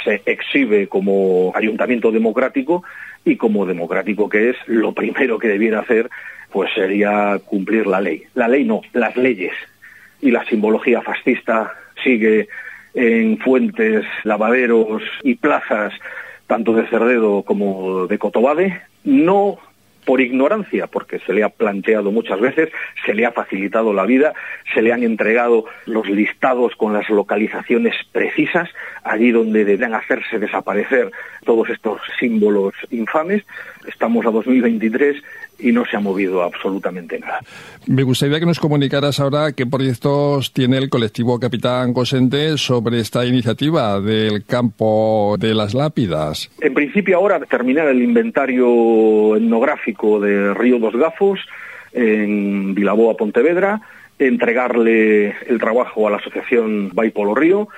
[0.04, 2.82] se exhibe como ayuntamiento democrático
[3.24, 6.08] y como democrático que es, lo primero que debiera hacer
[6.50, 8.24] pues sería cumplir la ley.
[8.34, 9.52] La ley no, las leyes.
[10.20, 12.48] Y la simbología fascista sigue
[12.94, 15.92] en fuentes, lavaderos y plazas,
[16.46, 19.58] tanto de Cerdedo como de Cotobade, no
[20.06, 22.70] por ignorancia, porque se le ha planteado muchas veces,
[23.04, 24.32] se le ha facilitado la vida,
[24.72, 28.70] se le han entregado los listados con las localizaciones precisas,
[29.02, 31.10] allí donde deben hacerse desaparecer
[31.44, 33.42] todos estos símbolos infames.
[33.86, 35.22] Estamos a 2023
[35.58, 37.40] y no se ha movido absolutamente nada.
[37.86, 43.24] Me gustaría que nos comunicaras ahora qué proyectos tiene el colectivo Capitán Cosente sobre esta
[43.24, 46.50] iniciativa del campo de las lápidas.
[46.60, 51.40] En principio ahora terminar el inventario etnográfico de Río dos Gafos
[51.92, 53.80] en Vilaboa, Pontevedra,
[54.18, 57.68] entregarle el trabajo a la asociación Baipolo Río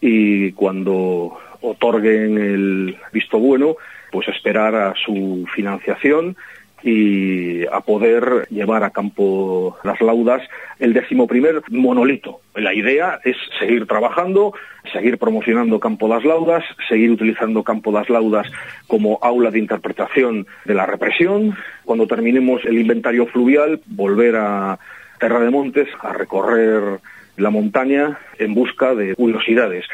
[0.00, 3.76] y cuando otorguen el visto bueno,
[4.10, 6.36] pues esperar a su financiación
[6.82, 10.42] y a poder llevar a campo las laudas
[10.78, 12.40] el decimoprimer monolito.
[12.54, 14.54] La idea es seguir trabajando,
[14.92, 18.46] seguir promocionando Campo das Laudas, seguir utilizando Campo das Laudas
[18.86, 21.56] como aula de interpretación de la represión.
[21.84, 24.78] Cuando terminemos el inventario fluvial, volver a
[25.18, 27.00] Terra de Montes a recorrer
[27.36, 29.84] la montaña en busca de curiosidades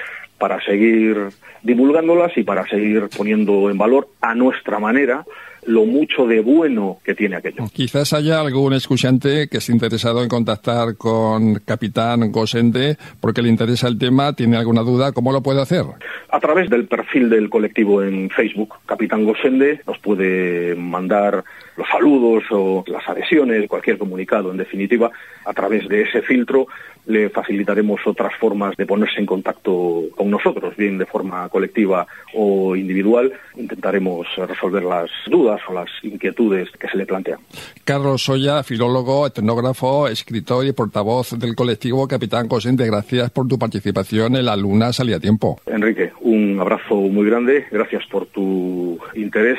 [0.43, 1.29] para seguir
[1.63, 5.25] divulgándolas y para seguir poniendo en valor a nuestra manera
[5.67, 7.63] lo mucho de bueno que tiene aquello.
[7.73, 13.87] Quizás haya algún escuchante que esté interesado en contactar con Capitán Gosende porque le interesa
[13.87, 15.85] el tema, tiene alguna duda, ¿cómo lo puede hacer?
[16.31, 21.45] A través del perfil del colectivo en Facebook, Capitán Gosende, nos puede mandar
[21.77, 25.11] los saludos o las adhesiones, cualquier comunicado, en definitiva,
[25.45, 26.67] a través de ese filtro
[27.07, 32.77] le facilitaremos otras formas de ponerse en contacto con nosotros, bien de forma colectiva o
[32.77, 33.33] individual.
[33.57, 37.41] Intentaremos resolver las dudas o las inquietudes que se le plantean.
[37.85, 44.37] Carlos Soya, filólogo, etnógrafo, escritor y portavoz del colectivo Capitán Cosente, gracias por tu participación
[44.37, 45.61] en La Luna Salía Tiempo.
[45.67, 49.59] Enrique, un abrazo muy grande, gracias por tu interés,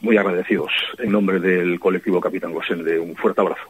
[0.00, 0.72] muy agradecidos.
[0.98, 3.62] En nombre del colectivo Capitán Gosende, un fuerte abrazo.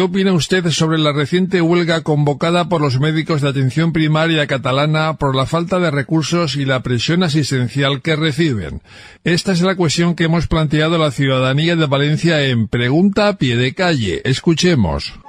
[0.00, 5.18] ¿Qué opina usted sobre la reciente huelga convocada por los médicos de atención primaria catalana
[5.18, 8.80] por la falta de recursos y la presión asistencial que reciben?
[9.24, 13.36] Esta es la cuestión que hemos planteado a la ciudadanía de Valencia en Pregunta a
[13.36, 14.22] pie de calle.
[14.24, 15.20] Escuchemos.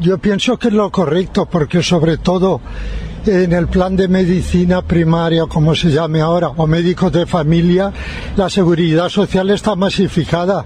[0.00, 2.60] Yo pienso que es lo correcto porque sobre todo
[3.26, 7.92] en el plan de medicina primaria, como se llame ahora, o médicos de familia,
[8.36, 10.64] la seguridad social está masificada.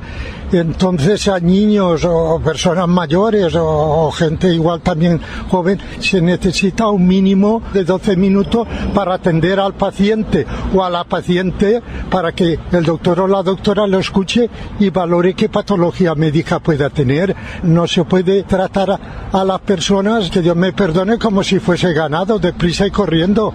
[0.52, 7.62] Entonces a niños o personas mayores o, gente igual también joven se necesita un mínimo
[7.72, 13.20] de 12 minutos para atender al paciente o a la paciente para que el doctor
[13.20, 17.34] o la doctora lo escuche y valore qué patología médica pueda tener.
[17.62, 19.00] No se puede tratar a,
[19.32, 23.54] a las personas, que Dios me perdone, como si fuese ganado deprisa y corriendo.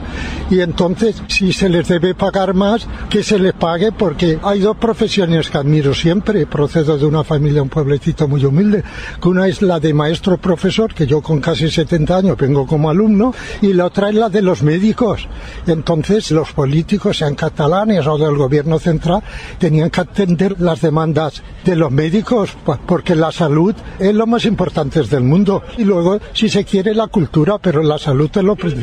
[0.50, 4.78] Y entonces, si se les debe pagar más, que se les pague, porque hay dos
[4.78, 6.48] profesiones que admiro siempre.
[6.48, 8.84] Procedo de una familia, un pueblecito muy humilde,
[9.22, 12.90] que una es la de maestro profesor, que yo con casi 70 años vengo como
[12.90, 15.28] alumno, y la otra es la de los médicos.
[15.68, 19.22] Entonces, los políticos, sean catalanes o del gobierno central,
[19.60, 25.02] tenían que atender las demandas de los médicos, porque la salud es lo más importante
[25.04, 25.64] del mundo.
[25.78, 28.77] Y luego, si se quiere, la cultura, pero la salud es lo principal.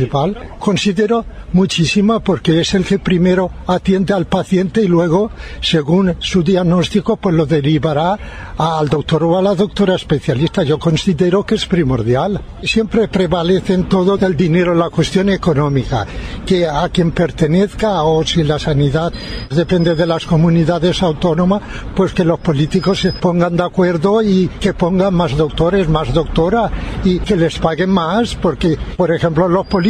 [0.58, 5.30] Considero muchísima porque es el que primero atiende al paciente y luego,
[5.60, 8.18] según su diagnóstico, pues lo derivará
[8.58, 10.62] al doctor o a la doctora especialista.
[10.62, 12.40] Yo considero que es primordial.
[12.62, 16.06] Siempre prevalece en todo el dinero la cuestión económica,
[16.44, 19.12] que a quien pertenezca o si la sanidad
[19.50, 21.62] depende de las comunidades autónomas,
[21.94, 26.70] pues que los políticos se pongan de acuerdo y que pongan más doctores, más doctora
[27.04, 29.83] y que les paguen más, porque, por ejemplo, los políticos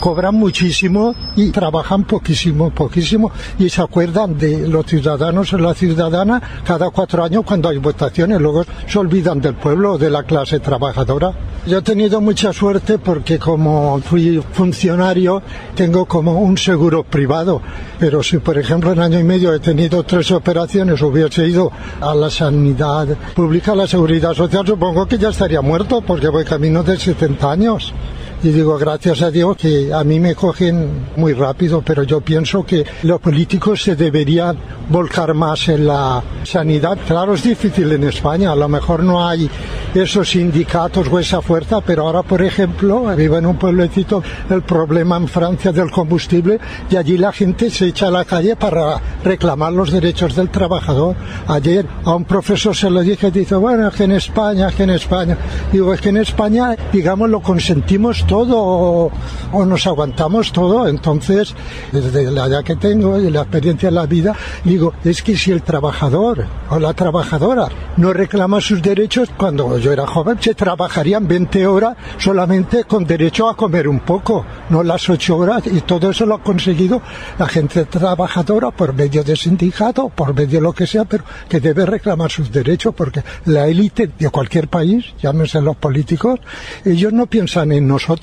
[0.00, 6.42] cobran muchísimo y trabajan poquísimo, poquísimo, y se acuerdan de los ciudadanos o la ciudadana
[6.64, 10.60] cada cuatro años cuando hay votaciones, luego se olvidan del pueblo o de la clase
[10.60, 11.32] trabajadora.
[11.66, 15.42] Yo he tenido mucha suerte porque como fui funcionario
[15.74, 17.60] tengo como un seguro privado,
[17.98, 21.70] pero si por ejemplo en año y medio he tenido tres operaciones, hubiese ido
[22.00, 26.44] a la sanidad pública, a la seguridad social, supongo que ya estaría muerto porque voy
[26.44, 27.92] camino de 70 años.
[28.40, 32.64] Y digo, gracias a Dios que a mí me cogen muy rápido, pero yo pienso
[32.64, 34.56] que los políticos se deberían
[34.88, 36.96] volcar más en la sanidad.
[37.04, 39.50] Claro, es difícil en España, a lo mejor no hay
[39.92, 45.16] esos sindicatos o esa fuerza, pero ahora, por ejemplo, vivo en un pueblecito el problema
[45.16, 49.72] en Francia del combustible y allí la gente se echa a la calle para reclamar
[49.72, 51.16] los derechos del trabajador.
[51.48, 54.84] Ayer a un profesor se lo dije, dice, bueno, es que en España, es que
[54.84, 55.36] en España.
[55.72, 59.10] Digo, es que en España, digamos, lo consentimos todo
[59.52, 60.86] o, nos aguantamos todo.
[60.86, 61.54] Entonces,
[61.90, 65.50] desde la edad que tengo y la experiencia en la vida, digo, es que si
[65.50, 71.26] el trabajador o la trabajadora no reclama sus derechos, cuando yo era joven se trabajarían
[71.26, 76.10] 20 horas solamente con derecho a comer un poco, no las 8 horas, y todo
[76.10, 77.00] eso lo ha conseguido
[77.38, 81.60] la gente trabajadora por medio de sindicato, por medio de lo que sea, pero que
[81.60, 86.40] debe reclamar sus derechos porque la élite de cualquier país, llámese los políticos,
[86.84, 88.17] ellos no piensan en nosotros.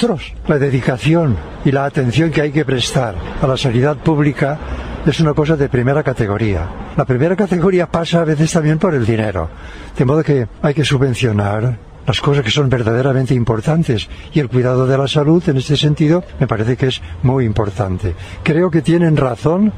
[0.47, 4.59] La dedicación y la atención que hay que prestar a la sanidad pública
[5.05, 6.67] es una cosa de primera categoría.
[6.97, 9.49] La primera categoría pasa a veces también por el dinero,
[9.97, 14.85] de modo que hay que subvencionar las cosas que son verdaderamente importantes y el cuidado
[14.85, 18.15] de la salud en este sentido me parece que es muy importante.
[18.43, 19.71] Creo que tienen razón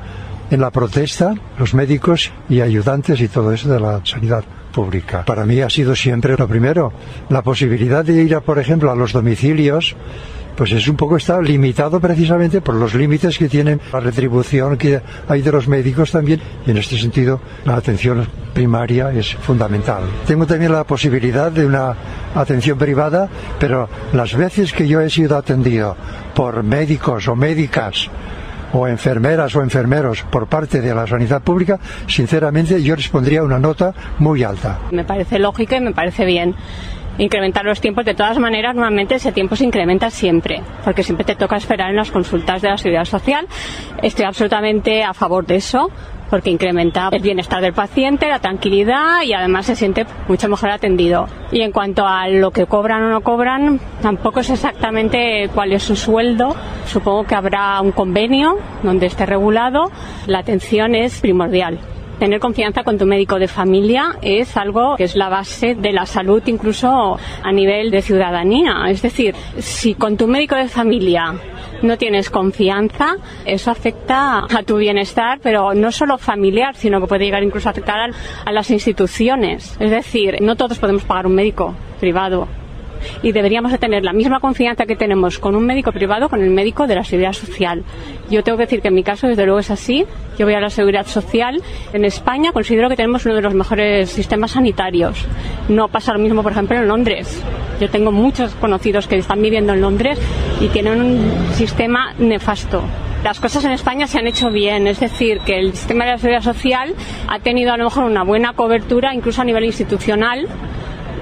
[0.49, 4.43] en la protesta los médicos y ayudantes y todo eso de la sanidad
[4.77, 5.25] pública.
[5.25, 6.93] Para mí ha sido siempre lo primero.
[7.29, 9.95] La posibilidad de ir, a, por ejemplo, a los domicilios,
[10.55, 15.01] pues es un poco está limitado precisamente por los límites que tienen la retribución que
[15.27, 20.03] hay de los médicos también y en este sentido la atención primaria es fundamental.
[20.27, 21.95] Tengo también la posibilidad de una
[22.35, 23.27] atención privada,
[23.59, 25.95] pero las veces que yo he sido atendido
[26.35, 28.09] por médicos o médicas
[28.73, 33.59] o enfermeras o enfermeros por parte de la sanidad pública, sinceramente yo les pondría una
[33.59, 34.79] nota muy alta.
[34.91, 36.55] Me parece lógico y me parece bien
[37.17, 38.05] incrementar los tiempos.
[38.05, 41.95] De todas maneras, normalmente ese tiempo se incrementa siempre, porque siempre te toca esperar en
[41.95, 43.47] las consultas de la seguridad social.
[44.01, 45.89] Estoy absolutamente a favor de eso,
[46.29, 51.27] porque incrementa el bienestar del paciente, la tranquilidad y además se siente mucho mejor atendido.
[51.51, 55.83] Y en cuanto a lo que cobran o no cobran, tampoco es exactamente cuál es
[55.83, 56.55] su sueldo.
[56.85, 59.91] Supongo que habrá un convenio donde esté regulado.
[60.25, 61.79] La atención es primordial
[62.19, 66.07] Tener confianza con tu médico de familia es algo que es la base de la
[66.07, 68.85] salud incluso a nivel de ciudadanía.
[68.89, 71.35] Es decir, si con tu médico de familia
[71.83, 77.25] no tienes confianza, eso afecta a tu bienestar, pero no solo familiar, sino que puede
[77.25, 78.09] llegar incluso a afectar
[78.45, 79.77] a, las instituciones.
[79.79, 82.47] Es decir, no todos podemos pagar un médico privado
[83.21, 86.49] y deberíamos de tener la misma confianza que tenemos con un médico privado con el
[86.49, 87.83] médico de la seguridad social.
[88.29, 90.05] Yo tengo que decir que en mi caso desde luego es así.
[90.37, 91.61] Yo voy a la seguridad social.
[91.93, 95.25] En España considero que tenemos uno de los mejores sistemas sanitarios.
[95.69, 97.41] No pasa lo mismo, por ejemplo, en Londres.
[97.79, 100.19] Yo tengo muchos conocidos que están viviendo en Londres
[100.59, 102.83] y tienen un sistema nefasto
[103.23, 106.17] las cosas en España se han hecho bien, es decir, que el sistema de la
[106.17, 106.93] seguridad social
[107.27, 110.47] ha tenido a lo mejor una buena cobertura, incluso a nivel institucional,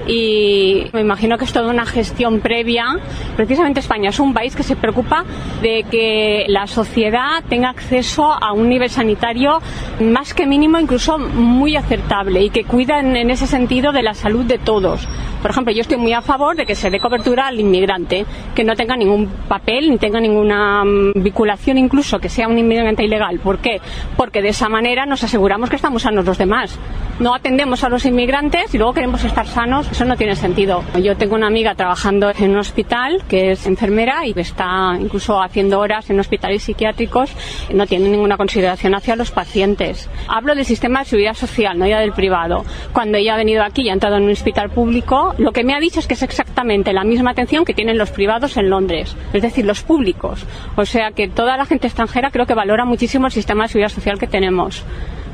[0.06, 2.98] y me imagino que es toda una gestión previa.
[3.36, 5.24] Precisamente España es un país que se preocupa
[5.62, 9.60] de que la sociedad tenga acceso a un nivel sanitario
[10.00, 14.44] más que mínimo, incluso muy aceptable y que cuidan en ese sentido de la salud
[14.44, 15.06] de todos.
[15.42, 18.24] Por ejemplo, yo estoy muy a favor de que se dé cobertura al inmigrante,
[18.54, 23.04] que no tenga ningún papel ni tenga ninguna mm, vinculación, incluso que sea un inmigrante
[23.04, 23.38] ilegal.
[23.40, 23.80] ¿Por qué?
[24.16, 26.78] Porque de esa manera nos aseguramos que estamos sanos los demás.
[27.18, 30.82] No atendemos a los inmigrantes y luego queremos estar sanos eso no tiene sentido.
[31.02, 35.80] Yo tengo una amiga trabajando en un hospital que es enfermera y está incluso haciendo
[35.80, 37.30] horas en hospitales psiquiátricos.
[37.72, 40.10] No tiene ninguna consideración hacia los pacientes.
[40.28, 42.64] Hablo del sistema de seguridad social, no ya del privado.
[42.92, 45.74] Cuando ella ha venido aquí y ha entrado en un hospital público, lo que me
[45.74, 49.16] ha dicho es que es exactamente la misma atención que tienen los privados en Londres,
[49.32, 50.44] es decir, los públicos.
[50.76, 53.90] O sea que toda la gente extranjera creo que valora muchísimo el sistema de seguridad
[53.90, 54.84] social que tenemos.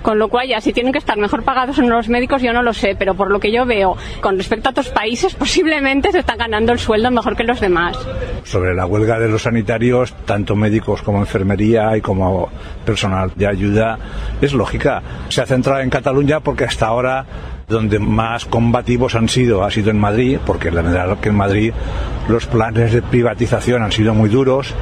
[0.03, 2.63] Con lo cual, ya si tienen que estar mejor pagados en los médicos, yo no
[2.63, 6.19] lo sé, pero por lo que yo veo, con respecto a otros países, posiblemente se
[6.19, 7.97] están ganando el sueldo mejor que los demás.
[8.43, 12.49] Sobre la huelga de los sanitarios, tanto médicos como enfermería y como
[12.85, 13.99] personal de ayuda,
[14.41, 15.03] es lógica.
[15.29, 17.25] Se ha centrado en Cataluña porque hasta ahora
[17.69, 21.73] donde más combativos han sido ha sido en Madrid, porque la verdad que en Madrid
[22.29, 24.75] los planes de privatización han sido muy duros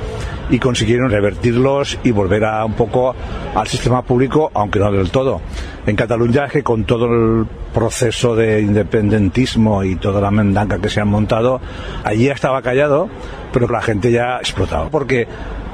[0.51, 3.14] y consiguieron revertirlos y volver a un poco
[3.55, 5.41] al sistema público, aunque no del todo.
[5.87, 11.01] En Cataluña que con todo el proceso de independentismo y toda la mendanga que se
[11.01, 11.61] han montado,
[12.05, 13.09] allí estaba callado,
[13.53, 14.91] pero la gente ya ha explotado.
[14.91, 15.28] Porque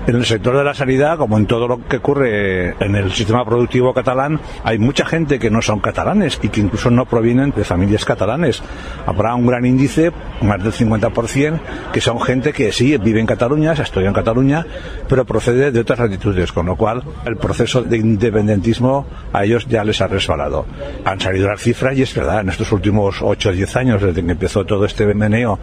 [0.07, 3.45] en el sector de la sanidad, como en todo lo que ocurre en el sistema
[3.45, 7.65] productivo catalán, hay mucha gente que no son catalanes y que incluso no provienen de
[7.65, 8.63] familias catalanes.
[9.05, 11.59] Habrá un gran índice, más del 50%,
[11.93, 14.65] que son gente que sí vive en Cataluña, se estudia en Cataluña,
[15.09, 19.83] pero procede de otras latitudes, con lo cual el proceso de independentismo a ellos ya
[19.83, 20.67] les ha resbalado.
[21.05, 24.25] Han salido las cifras y es verdad, en estos últimos 8 o 10 años, desde
[24.25, 25.59] que empezó todo este meneo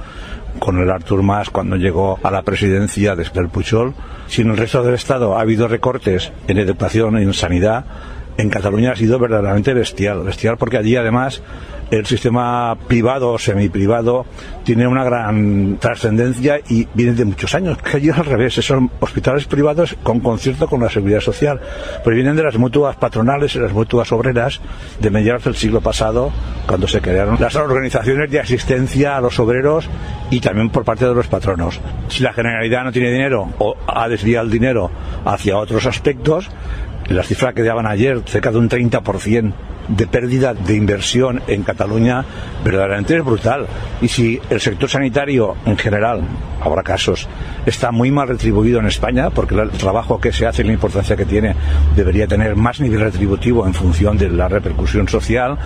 [0.59, 3.93] con el Artur Mas cuando llegó a la presidencia desde el Pujol.
[4.27, 7.85] Si en el resto del Estado ha habido recortes en educación, en sanidad,
[8.37, 10.23] en Cataluña ha sido verdaderamente bestial.
[10.23, 11.41] Bestial porque allí además
[11.97, 14.25] el sistema privado o semiprivado
[14.63, 17.77] tiene una gran trascendencia y viene de muchos años.
[17.77, 21.61] Que allí al revés, son hospitales privados con concierto con la seguridad social,
[22.03, 24.59] pero vienen de las mutuas patronales y las mutuas obreras
[24.99, 26.31] de mediados del siglo pasado,
[26.65, 29.87] cuando se crearon las organizaciones de asistencia a los obreros
[30.31, 31.79] y también por parte de los patronos.
[32.07, 34.89] Si la Generalidad no tiene dinero o ha desviado el dinero
[35.25, 36.49] hacia otros aspectos,
[37.09, 39.53] las cifras que daban ayer, cerca de un 30%
[39.87, 42.23] de pérdida de inversión en Cataluña
[42.63, 43.67] verdaderamente es brutal.
[44.01, 46.21] Y si el sector sanitario en general,
[46.61, 47.27] habrá casos,
[47.65, 51.15] está muy mal retribuido en España, porque el trabajo que se hace y la importancia
[51.15, 51.55] que tiene
[51.95, 55.57] debería tener más nivel retributivo en función de la repercusión social,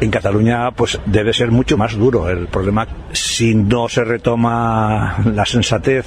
[0.00, 2.28] en Cataluña pues debe ser mucho más duro.
[2.28, 6.06] El problema, si no se retoma la sensatez,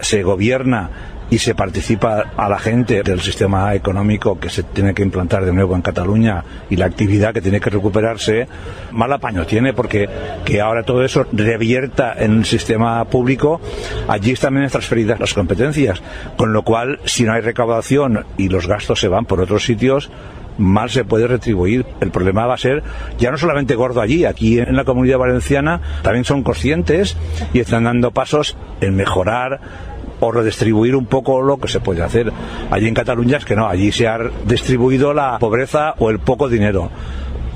[0.00, 0.90] se gobierna
[1.30, 5.52] y se participa a la gente del sistema económico que se tiene que implantar de
[5.52, 8.48] nuevo en Cataluña y la actividad que tiene que recuperarse,
[8.92, 10.08] mal apaño tiene porque
[10.44, 13.60] que ahora todo eso revierta en el sistema público,
[14.08, 16.02] allí también transferidas las competencias,
[16.36, 20.10] con lo cual si no hay recaudación y los gastos se van por otros sitios,
[20.58, 21.86] mal se puede retribuir.
[22.00, 22.82] El problema va a ser
[23.18, 27.16] ya no solamente gordo allí, aquí en la comunidad valenciana también son conscientes
[27.52, 29.60] y están dando pasos en mejorar
[30.20, 32.32] o redistribuir un poco lo que se puede hacer.
[32.70, 36.48] Allí en Cataluña es que no, allí se ha distribuido la pobreza o el poco
[36.48, 36.90] dinero.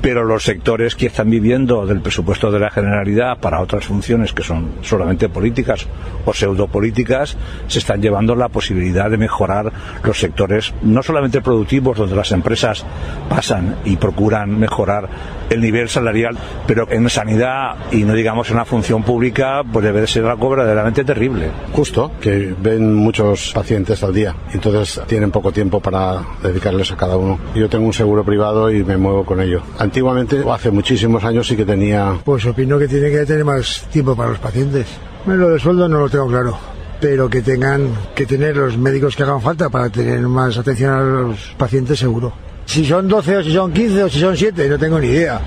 [0.02, 4.42] Pero los sectores que están viviendo del presupuesto de la Generalidad para otras funciones que
[4.42, 5.86] son solamente políticas
[6.26, 7.36] o pseudopolíticas,
[7.68, 9.72] se están llevando la posibilidad de mejorar
[10.02, 12.84] los sectores no solamente productivos, donde las empresas
[13.28, 15.08] pasan y procuran mejorar
[15.48, 16.36] el nivel salarial,
[16.66, 20.50] pero en sanidad y no digamos en la función pública, pues debe de ser algo
[20.50, 21.50] verdaderamente terrible.
[21.72, 27.16] Justo, que ven muchos pacientes al día, entonces tienen poco tiempo para dedicarles a cada
[27.16, 27.38] uno.
[27.54, 29.62] Yo tengo un seguro privado y me muevo con ello.
[29.92, 32.18] Antiguamente, hace muchísimos años sí que tenía...
[32.24, 34.86] Pues opino que tiene que tener más tiempo para los pacientes.
[35.26, 36.58] Bueno, lo del sueldo no lo tengo claro
[36.98, 41.00] pero que tengan que tener los médicos que hagan falta para tener más atención a
[41.02, 42.32] los pacientes seguro.
[42.64, 45.40] Si son 12 o si son 15 o si son 7, no tengo ni idea.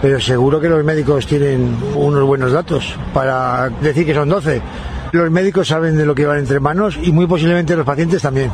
[0.00, 4.62] Pero seguro que los médicos tienen unos buenos datos para decir que son 12.
[5.12, 8.50] Los médicos saben de lo que van entre manos y muy posiblemente los pacientes también.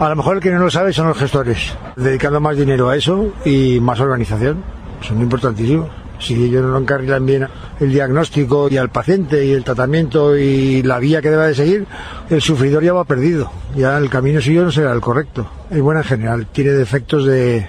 [0.00, 2.96] A lo mejor el que no lo sabe son los gestores, dedicando más dinero a
[2.96, 4.81] eso y más organización.
[5.02, 5.88] Son importantísimos.
[6.18, 7.48] Si ellos no encarrilan bien
[7.80, 11.86] el diagnóstico y al paciente y el tratamiento y la vía que debe de seguir,
[12.30, 13.50] el sufridor ya va perdido.
[13.74, 15.48] Ya el camino suyo no será el correcto.
[15.70, 17.66] Es buena en general, tiene defectos de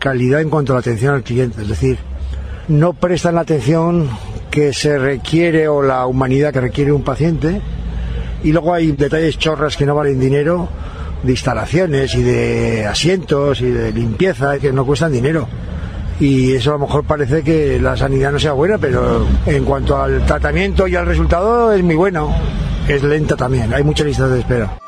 [0.00, 1.62] calidad en cuanto a la atención al cliente.
[1.62, 1.98] Es decir,
[2.66, 4.08] no prestan la atención
[4.50, 7.60] que se requiere o la humanidad que requiere un paciente.
[8.42, 10.68] Y luego hay detalles chorras que no valen dinero
[11.22, 15.46] de instalaciones y de asientos y de limpieza que no cuestan dinero.
[16.20, 19.96] Y eso a lo mejor parece que la sanidad no sea buena, pero en cuanto
[19.96, 22.32] al tratamiento y al resultado es muy bueno.
[22.86, 24.78] Es lenta también, hay muchas listas de espera.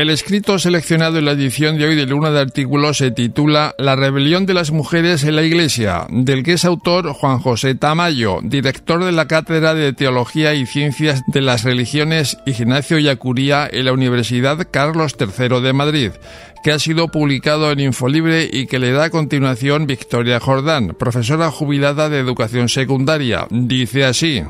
[0.00, 3.96] El escrito seleccionado en la edición de hoy de Luna de Artículos se titula La
[3.96, 9.04] rebelión de las mujeres en la Iglesia, del que es autor Juan José Tamayo, director
[9.04, 14.66] de la Cátedra de Teología y Ciencias de las Religiones Ignacio Yacuría en la Universidad
[14.70, 16.12] Carlos III de Madrid,
[16.64, 21.50] que ha sido publicado en Infolibre y que le da a continuación Victoria Jordán, profesora
[21.50, 23.46] jubilada de educación secundaria.
[23.50, 24.42] Dice así.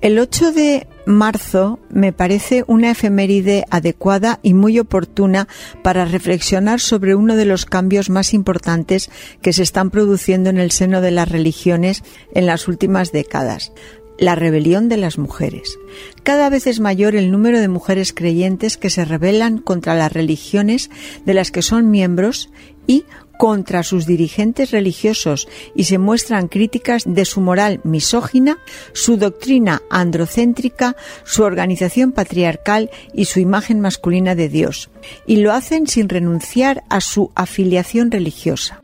[0.00, 5.48] El 8 de marzo me parece una efeméride adecuada y muy oportuna
[5.82, 9.10] para reflexionar sobre uno de los cambios más importantes
[9.42, 13.72] que se están produciendo en el seno de las religiones en las últimas décadas
[14.18, 15.78] la rebelión de las mujeres.
[16.24, 20.90] Cada vez es mayor el número de mujeres creyentes que se rebelan contra las religiones
[21.24, 22.50] de las que son miembros
[22.88, 23.04] y
[23.38, 28.58] contra sus dirigentes religiosos y se muestran críticas de su moral misógina,
[28.92, 34.90] su doctrina androcéntrica, su organización patriarcal y su imagen masculina de Dios,
[35.26, 38.82] y lo hacen sin renunciar a su afiliación religiosa.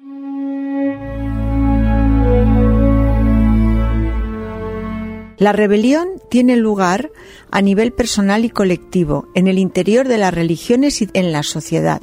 [5.36, 7.10] La rebelión tiene lugar
[7.50, 12.00] a nivel personal y colectivo, en el interior de las religiones y en la sociedad.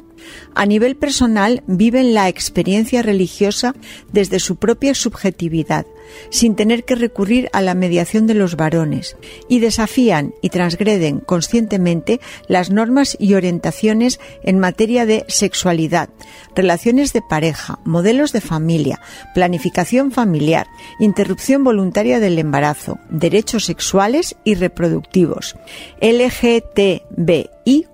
[0.54, 3.74] A nivel personal viven la experiencia religiosa
[4.12, 5.86] desde su propia subjetividad,
[6.30, 9.16] sin tener que recurrir a la mediación de los varones,
[9.48, 16.10] y desafían y transgreden conscientemente las normas y orientaciones en materia de sexualidad,
[16.54, 19.00] relaciones de pareja, modelos de familia,
[19.34, 20.66] planificación familiar,
[20.98, 25.56] interrupción voluntaria del embarazo, derechos sexuales y reproductivos,
[26.00, 27.86] LGTBI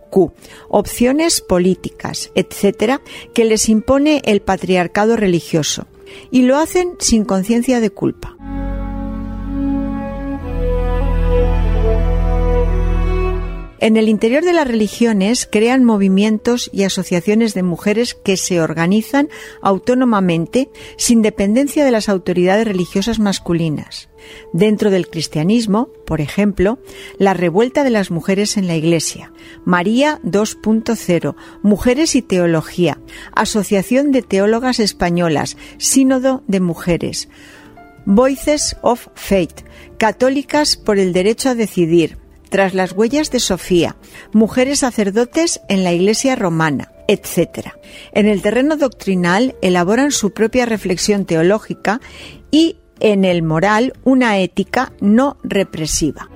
[0.68, 3.00] opciones políticas, etcétera,
[3.34, 5.86] que les impone el patriarcado religioso,
[6.30, 8.37] y lo hacen sin conciencia de culpa.
[13.80, 19.28] En el interior de las religiones crean movimientos y asociaciones de mujeres que se organizan
[19.62, 24.08] autónomamente sin dependencia de las autoridades religiosas masculinas.
[24.52, 26.80] Dentro del cristianismo, por ejemplo,
[27.18, 29.32] la revuelta de las mujeres en la Iglesia,
[29.64, 32.98] María 2.0, Mujeres y Teología,
[33.32, 37.28] Asociación de Teólogas Españolas, Sínodo de Mujeres,
[38.06, 39.60] Voices of Faith,
[39.98, 42.18] Católicas por el Derecho a Decidir,
[42.48, 43.96] tras las huellas de Sofía,
[44.32, 47.70] mujeres sacerdotes en la Iglesia romana, etc.
[48.12, 52.00] En el terreno doctrinal elaboran su propia reflexión teológica
[52.50, 56.28] y en el moral una ética no represiva.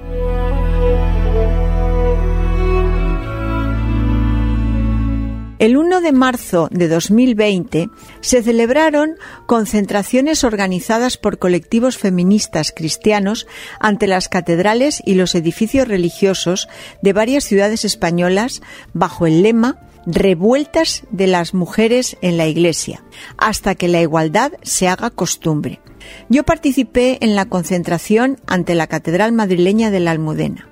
[5.63, 7.89] El 1 de marzo de 2020
[8.21, 9.13] se celebraron
[9.47, 13.47] concentraciones organizadas por colectivos feministas cristianos
[13.79, 16.69] ante las catedrales y los edificios religiosos
[17.01, 18.61] de varias ciudades españolas
[18.93, 23.05] bajo el lema Revueltas de las mujeres en la Iglesia,
[23.37, 25.81] hasta que la igualdad se haga costumbre.
[26.29, 30.72] Yo participé en la concentración ante la Catedral madrileña de la Almudena.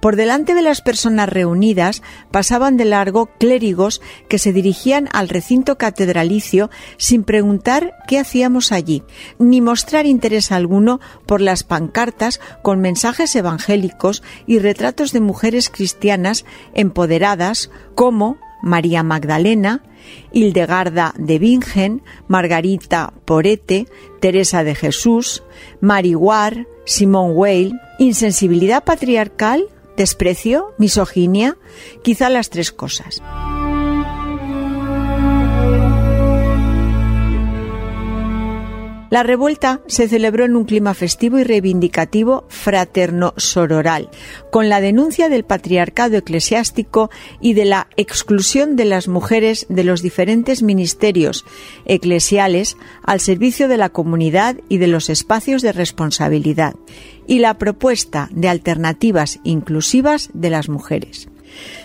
[0.00, 5.76] Por delante de las personas reunidas pasaban de largo clérigos que se dirigían al recinto
[5.76, 9.02] catedralicio sin preguntar qué hacíamos allí,
[9.38, 16.44] ni mostrar interés alguno por las pancartas con mensajes evangélicos y retratos de mujeres cristianas
[16.74, 19.82] empoderadas como María Magdalena,
[20.32, 23.86] Hildegarda de Bingen, Margarita Porete,
[24.20, 25.42] Teresa de Jesús,
[25.80, 29.68] Mariguar, Simón Weil, insensibilidad patriarcal
[29.98, 31.58] desprecio, misoginia,
[32.02, 33.20] quizá las tres cosas.
[39.10, 44.10] La revuelta se celebró en un clima festivo y reivindicativo fraterno-sororal,
[44.50, 50.02] con la denuncia del patriarcado eclesiástico y de la exclusión de las mujeres de los
[50.02, 51.46] diferentes ministerios
[51.86, 56.74] eclesiales al servicio de la comunidad y de los espacios de responsabilidad,
[57.26, 61.28] y la propuesta de alternativas inclusivas de las mujeres.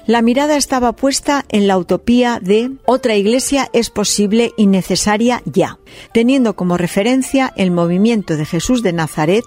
[0.05, 5.80] La mirada estaba puesta en la utopía de otra iglesia es posible y necesaria ya,
[6.14, 9.45] teniendo como referencia el movimiento de Jesús de Nazaret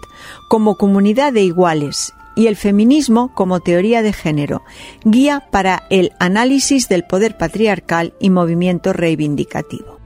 [0.48, 4.62] como comunidad de iguales y el feminismo como teoría de género,
[5.04, 9.96] guía para el análisis del poder patriarcal y movimiento reivindicativo.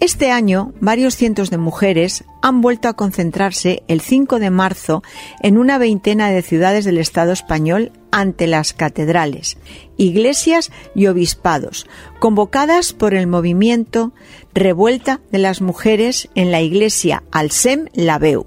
[0.00, 5.02] Este año, varios cientos de mujeres han vuelto a concentrarse el 5 de marzo
[5.42, 9.58] en una veintena de ciudades del Estado español ante las catedrales,
[9.96, 11.88] iglesias y obispados,
[12.20, 14.12] convocadas por el movimiento
[14.54, 18.46] Revuelta de las Mujeres en la Iglesia Alsem Laveu,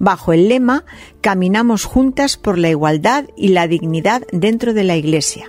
[0.00, 0.84] bajo el lema
[1.20, 5.48] Caminamos juntas por la igualdad y la dignidad dentro de la Iglesia.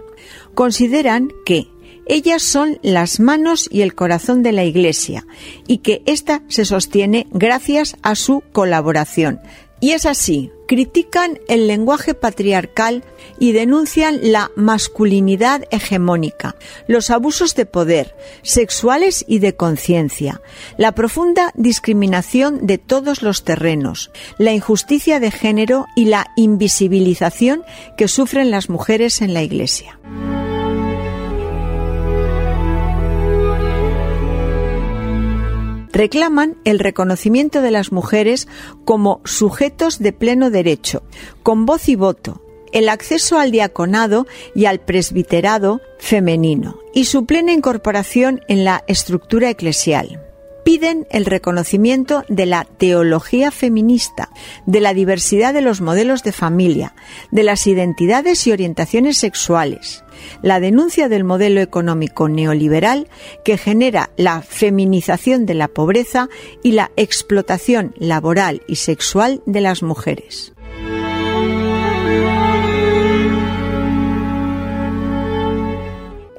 [0.54, 1.70] Consideran que
[2.10, 5.26] ellas son las manos y el corazón de la Iglesia
[5.68, 9.40] y que ésta se sostiene gracias a su colaboración.
[9.82, 13.06] Y es así, critican el lenguaje patriarcal
[13.40, 16.56] y denuncian la masculinidad hegemónica,
[16.88, 20.42] los abusos de poder, sexuales y de conciencia,
[20.78, 27.64] la profunda discriminación de todos los terrenos, la injusticia de género y la invisibilización
[27.96, 29.98] que sufren las mujeres en la Iglesia.
[36.00, 38.48] Reclaman el reconocimiento de las mujeres
[38.86, 41.04] como sujetos de pleno derecho,
[41.44, 42.42] con voz y voto,
[42.72, 44.26] el acceso al diaconado
[44.56, 50.29] y al presbiterado femenino y su plena incorporación en la estructura eclesial.
[50.70, 54.30] Piden el reconocimiento de la teología feminista,
[54.68, 56.94] de la diversidad de los modelos de familia,
[57.32, 60.04] de las identidades y orientaciones sexuales,
[60.44, 63.08] la denuncia del modelo económico neoliberal
[63.44, 66.30] que genera la feminización de la pobreza
[66.62, 70.54] y la explotación laboral y sexual de las mujeres.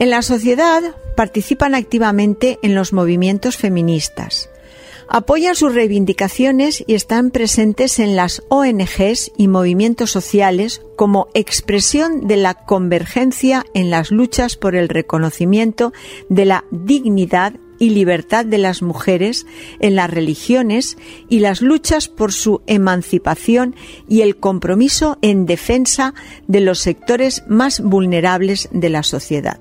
[0.01, 0.82] En la sociedad
[1.14, 4.48] participan activamente en los movimientos feministas.
[5.09, 12.38] Apoyan sus reivindicaciones y están presentes en las ONGs y movimientos sociales como expresión de
[12.38, 15.92] la convergencia en las luchas por el reconocimiento
[16.30, 19.47] de la dignidad y libertad de las mujeres
[19.81, 20.97] en las religiones
[21.28, 23.74] y las luchas por su emancipación
[24.09, 26.14] y el compromiso en defensa
[26.47, 29.61] de los sectores más vulnerables de la sociedad.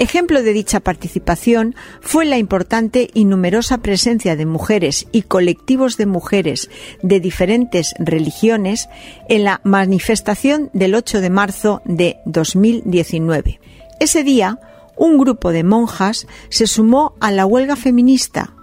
[0.00, 6.06] Ejemplo de dicha participación fue la importante y numerosa presencia de mujeres y colectivos de
[6.06, 6.70] mujeres
[7.02, 8.88] de diferentes religiones
[9.28, 13.60] en la manifestación del 8 de marzo de 2019.
[14.00, 14.58] Ese día,
[14.96, 18.54] un grupo de monjas se sumó a la huelga feminista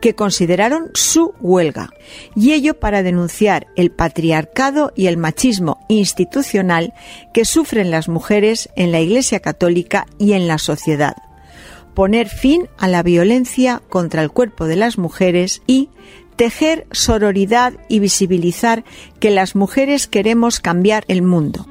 [0.00, 1.90] que consideraron su huelga,
[2.34, 6.94] y ello para denunciar el patriarcado y el machismo institucional
[7.32, 11.16] que sufren las mujeres en la Iglesia Católica y en la sociedad,
[11.94, 15.88] poner fin a la violencia contra el cuerpo de las mujeres y
[16.36, 18.84] tejer sororidad y visibilizar
[19.18, 21.66] que las mujeres queremos cambiar el mundo.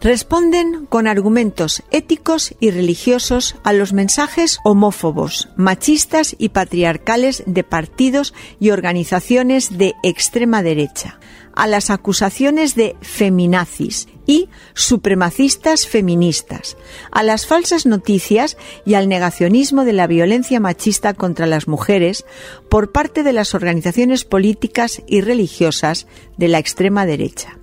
[0.00, 8.32] Responden con argumentos éticos y religiosos a los mensajes homófobos, machistas y patriarcales de partidos
[8.60, 11.18] y organizaciones de extrema derecha,
[11.54, 16.76] a las acusaciones de feminazis y supremacistas feministas,
[17.10, 22.24] a las falsas noticias y al negacionismo de la violencia machista contra las mujeres
[22.68, 27.57] por parte de las organizaciones políticas y religiosas de la extrema derecha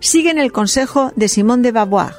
[0.00, 2.14] siguen el consejo de Simón de Beauvoir.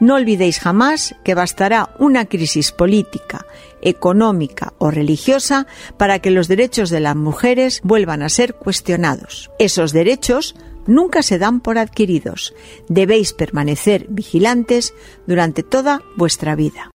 [0.00, 3.44] No olvidéis jamás que bastará una crisis política,
[3.82, 5.66] económica o religiosa
[5.98, 9.50] para que los derechos de las mujeres vuelvan a ser cuestionados.
[9.58, 10.54] Esos derechos
[10.86, 12.54] nunca se dan por adquiridos.
[12.88, 14.94] Debéis permanecer vigilantes
[15.26, 16.90] durante toda vuestra vida.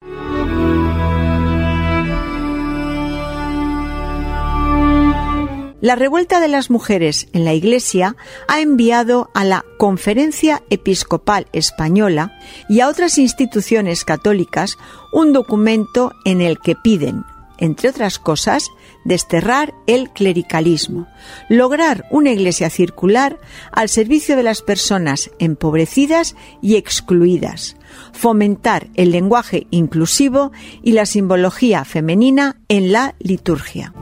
[5.86, 8.16] La revuelta de las mujeres en la Iglesia
[8.48, 12.36] ha enviado a la Conferencia Episcopal Española
[12.68, 14.80] y a otras instituciones católicas
[15.14, 17.24] un documento en el que piden,
[17.60, 18.72] entre otras cosas,
[19.04, 21.06] desterrar el clericalismo,
[21.50, 23.40] lograr una iglesia circular
[23.72, 27.78] al servicio de las personas empobrecidas y excluidas,
[28.12, 33.94] fomentar el lenguaje inclusivo y la simbología femenina en la liturgia.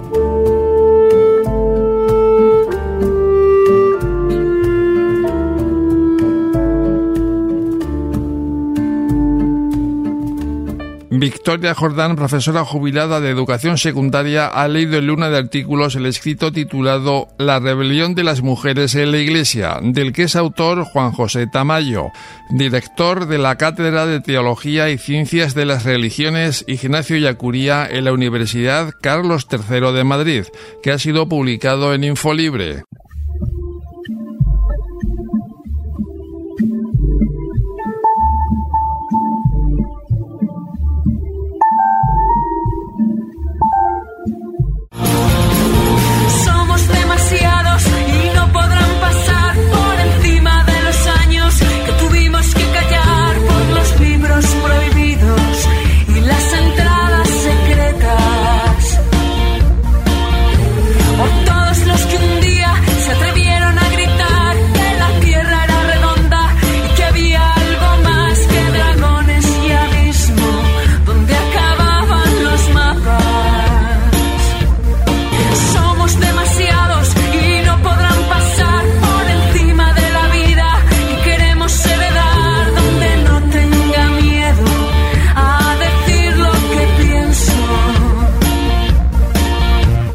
[11.19, 16.51] Victoria Jordán, profesora jubilada de educación secundaria, ha leído en luna de artículos el escrito
[16.51, 21.45] titulado La rebelión de las mujeres en la Iglesia, del que es autor Juan José
[21.45, 22.07] Tamayo,
[22.49, 28.13] director de la Cátedra de Teología y Ciencias de las Religiones Ignacio Yacuría en la
[28.13, 30.45] Universidad Carlos III de Madrid,
[30.81, 32.85] que ha sido publicado en Infolibre.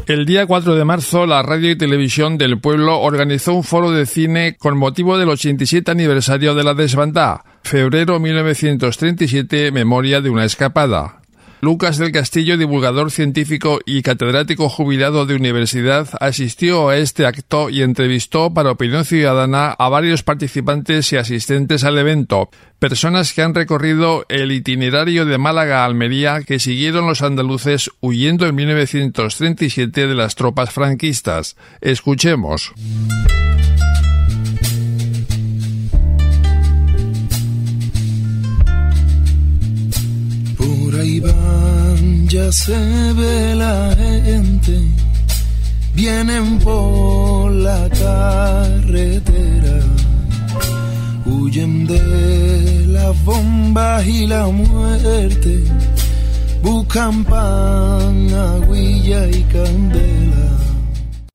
[0.09, 4.07] El día 4 de marzo, la radio y televisión del pueblo organizó un foro de
[4.07, 7.45] cine con motivo del 87 aniversario de la desbandada.
[7.61, 11.18] Febrero 1937, memoria de una escapada.
[11.61, 17.81] Lucas del Castillo, divulgador científico y catedrático jubilado de universidad, asistió a este acto y
[17.81, 22.49] entrevistó para Opinión Ciudadana a varios participantes y asistentes al evento,
[22.79, 28.47] personas que han recorrido el itinerario de Málaga a Almería que siguieron los andaluces huyendo
[28.47, 31.57] en 1937 de las tropas franquistas.
[31.81, 32.73] Escuchemos.
[42.29, 42.77] Ya se
[43.13, 44.79] ve la gente,
[45.95, 49.79] vienen por la carretera,
[51.25, 55.63] huyen de las bombas y la muerte,
[56.61, 60.49] buscan pan, aguilla y candela.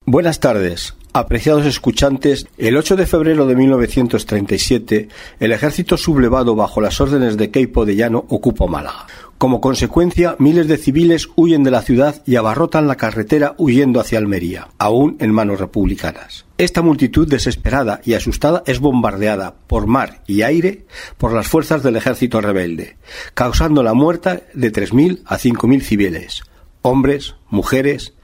[0.05, 0.93] Buenas tardes.
[1.15, 5.07] Apreciados escuchantes, el 8 de febrero de 1937,
[5.39, 9.07] el ejército sublevado bajo las órdenes de Queipo de Llano ocupó Málaga.
[9.37, 14.17] Como consecuencia, miles de civiles huyen de la ciudad y abarrotan la carretera huyendo hacia
[14.17, 16.47] Almería, aún en manos republicanas.
[16.57, 20.85] Esta multitud desesperada y asustada es bombardeada por mar y aire
[21.17, 22.97] por las fuerzas del ejército rebelde,
[23.33, 26.43] causando la muerte de 3.000 a 5.000 civiles,
[26.81, 28.15] hombres, mujeres,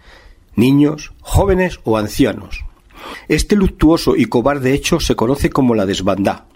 [0.57, 2.65] niños, jóvenes o ancianos.
[3.27, 6.47] Este luctuoso y cobarde hecho se conoce como la desbandá,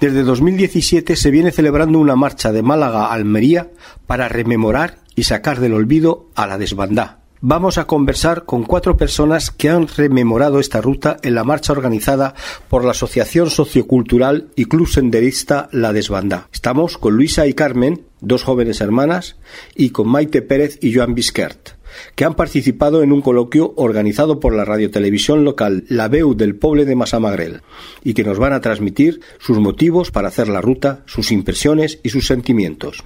[0.00, 3.70] desde 2017 se viene celebrando una marcha de Málaga a Almería
[4.06, 7.20] para rememorar y sacar del olvido a la desbandá.
[7.40, 12.34] Vamos a conversar con cuatro personas que han rememorado esta ruta en la marcha organizada
[12.68, 16.48] por la Asociación Sociocultural y Club Senderista La Desbandá.
[16.52, 19.36] Estamos con Luisa y Carmen, dos jóvenes hermanas,
[19.74, 21.74] y con Maite Pérez y Joan Bisquert
[22.14, 26.84] que han participado en un coloquio organizado por la radiotelevisión local La Veu del Poble
[26.84, 27.62] de Massamagrel
[28.02, 32.10] y que nos van a transmitir sus motivos para hacer la ruta, sus impresiones y
[32.10, 33.02] sus sentimientos.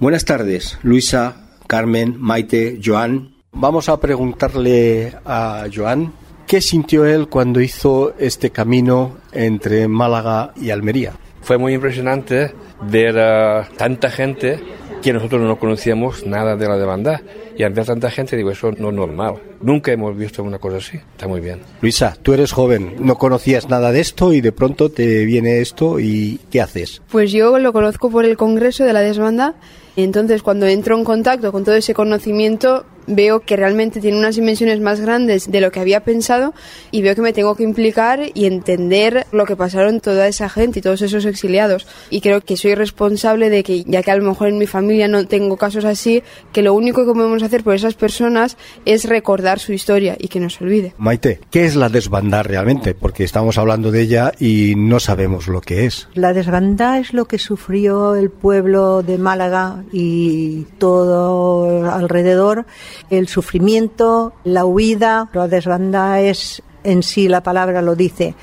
[0.00, 3.34] Buenas tardes, Luisa, Carmen, Maite, Joan.
[3.52, 6.12] Vamos a preguntarle a Joan
[6.46, 11.14] qué sintió él cuando hizo este camino entre Málaga y Almería.
[11.40, 12.52] Fue muy impresionante
[12.82, 14.60] ver a tanta gente
[15.02, 17.22] que nosotros no conocíamos nada de la demanda.
[17.56, 19.36] Y al ver tanta gente, digo, eso no es normal.
[19.60, 20.96] Nunca hemos visto una cosa así.
[20.96, 21.60] Está muy bien.
[21.80, 26.00] Luisa, tú eres joven, no conocías nada de esto y de pronto te viene esto
[26.00, 27.02] y ¿qué haces?
[27.10, 29.54] Pues yo lo conozco por el Congreso de la Desbanda.
[29.96, 34.80] Entonces, cuando entro en contacto con todo ese conocimiento, veo que realmente tiene unas dimensiones
[34.80, 36.54] más grandes de lo que había pensado
[36.90, 40.78] y veo que me tengo que implicar y entender lo que pasaron toda esa gente
[40.78, 41.86] y todos esos exiliados.
[42.10, 45.08] Y creo que soy responsable de que, ya que a lo mejor en mi familia
[45.08, 49.58] no tengo casos así, que lo único que podemos hacer por esas personas es recordar
[49.58, 50.94] su historia y que no se olvide.
[50.98, 52.94] Maite, ¿qué es la desbandada realmente?
[52.94, 56.08] Porque estamos hablando de ella y no sabemos lo que es.
[56.14, 62.66] La desbandada es lo que sufrió el pueblo de Málaga y todo alrededor
[63.10, 65.30] el sufrimiento, la huida.
[65.32, 68.34] La desbanda es en sí, la palabra lo dice,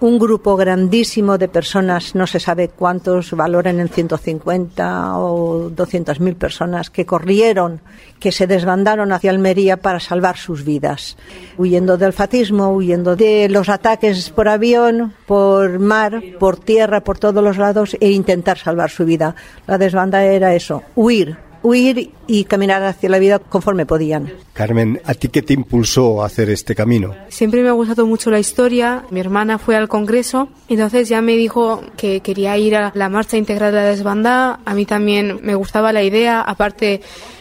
[0.00, 6.36] un grupo grandísimo de personas, no se sabe cuántos, valoran en 150 o 200 mil
[6.36, 7.82] personas que corrieron,
[8.18, 11.18] que se desbandaron hacia Almería para salvar sus vidas,
[11.58, 17.44] huyendo del fascismo, huyendo de los ataques por avión, por mar, por tierra, por todos
[17.44, 19.34] los lados e intentar salvar su vida.
[19.66, 24.32] La desbanda era eso, huir, huir y caminar hacia la vida conforme podían.
[24.52, 27.12] Carmen, ¿a ti qué te impulsó a hacer este camino?
[27.28, 29.04] Siempre me ha gustado mucho la historia.
[29.10, 33.36] Mi hermana fue al Congreso, entonces ya me dijo que quería ir a la marcha
[33.36, 34.60] integral de la desbandada.
[34.64, 37.00] A mí también me gustaba la idea, aparte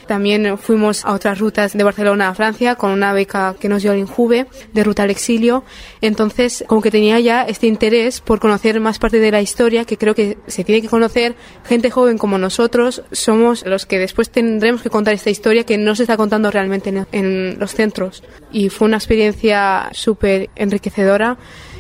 [0.09, 3.91] también fuimos a otras rutas de Barcelona a Francia con una beca que nos dio
[3.91, 5.63] el Injuve de ruta al exilio.
[6.01, 9.97] Entonces, como que tenía ya este interés por conocer más parte de la historia que
[9.97, 11.35] creo que se tiene que conocer.
[11.63, 15.95] Gente joven como nosotros somos los que después tendremos que contar esta historia que no
[15.95, 18.23] se está contando realmente en, en los centros.
[18.51, 21.37] Y fue una experiencia súper enriquecedora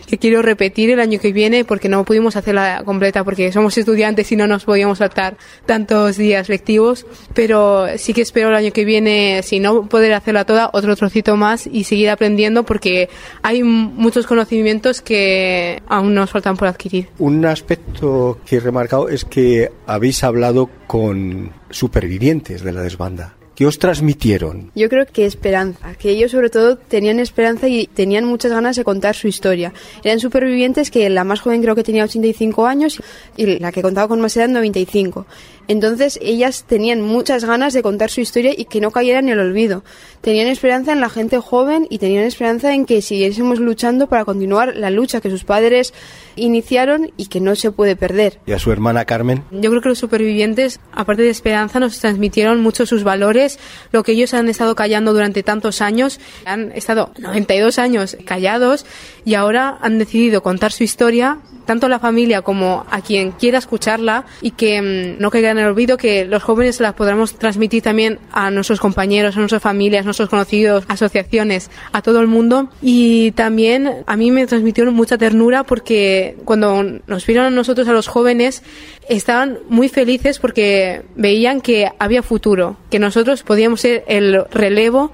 [0.09, 4.31] que quiero repetir el año que viene porque no pudimos hacerla completa porque somos estudiantes
[4.31, 8.85] y no nos podíamos saltar tantos días lectivos, pero sí que espero el año que
[8.85, 13.09] viene, si no poder hacerla toda, otro trocito más y seguir aprendiendo porque
[13.43, 17.09] hay muchos conocimientos que aún nos faltan por adquirir.
[17.19, 23.38] Un aspecto que he remarcado es que habéis hablado con supervivientes de la desbanda.
[23.59, 24.71] ¿Qué os transmitieron?
[24.73, 28.85] Yo creo que esperanza, que ellos sobre todo tenían esperanza y tenían muchas ganas de
[28.85, 29.73] contar su historia.
[30.01, 33.03] Eran supervivientes que la más joven creo que tenía 85 años
[33.35, 35.25] y la que contaba con más edad 95.
[35.69, 39.39] Entonces ellas tenían muchas ganas de contar su historia y que no cayera en el
[39.39, 39.83] olvido.
[40.19, 44.75] Tenían esperanza en la gente joven y tenían esperanza en que siguiésemos luchando para continuar
[44.75, 45.93] la lucha que sus padres
[46.35, 48.39] iniciaron y que no se puede perder.
[48.47, 49.43] ¿Y a su hermana Carmen?
[49.51, 53.59] Yo creo que los supervivientes, aparte de esperanza, nos transmitieron mucho sus valores,
[53.91, 56.19] lo que ellos han estado callando durante tantos años.
[56.45, 58.87] Han estado 92 años callados
[59.23, 61.37] y ahora han decidido contar su historia
[61.69, 65.59] tanto a la familia como a quien quiera escucharla y que mm, no caiga en
[65.59, 70.01] el olvido que los jóvenes las podamos transmitir también a nuestros compañeros, a nuestras familias,
[70.01, 72.71] a nuestros conocidos, asociaciones, a todo el mundo.
[72.81, 77.93] Y también a mí me transmitieron mucha ternura porque cuando nos vieron a nosotros, a
[77.93, 78.63] los jóvenes,
[79.07, 85.11] estaban muy felices porque veían que había futuro, que nosotros podíamos ser el relevo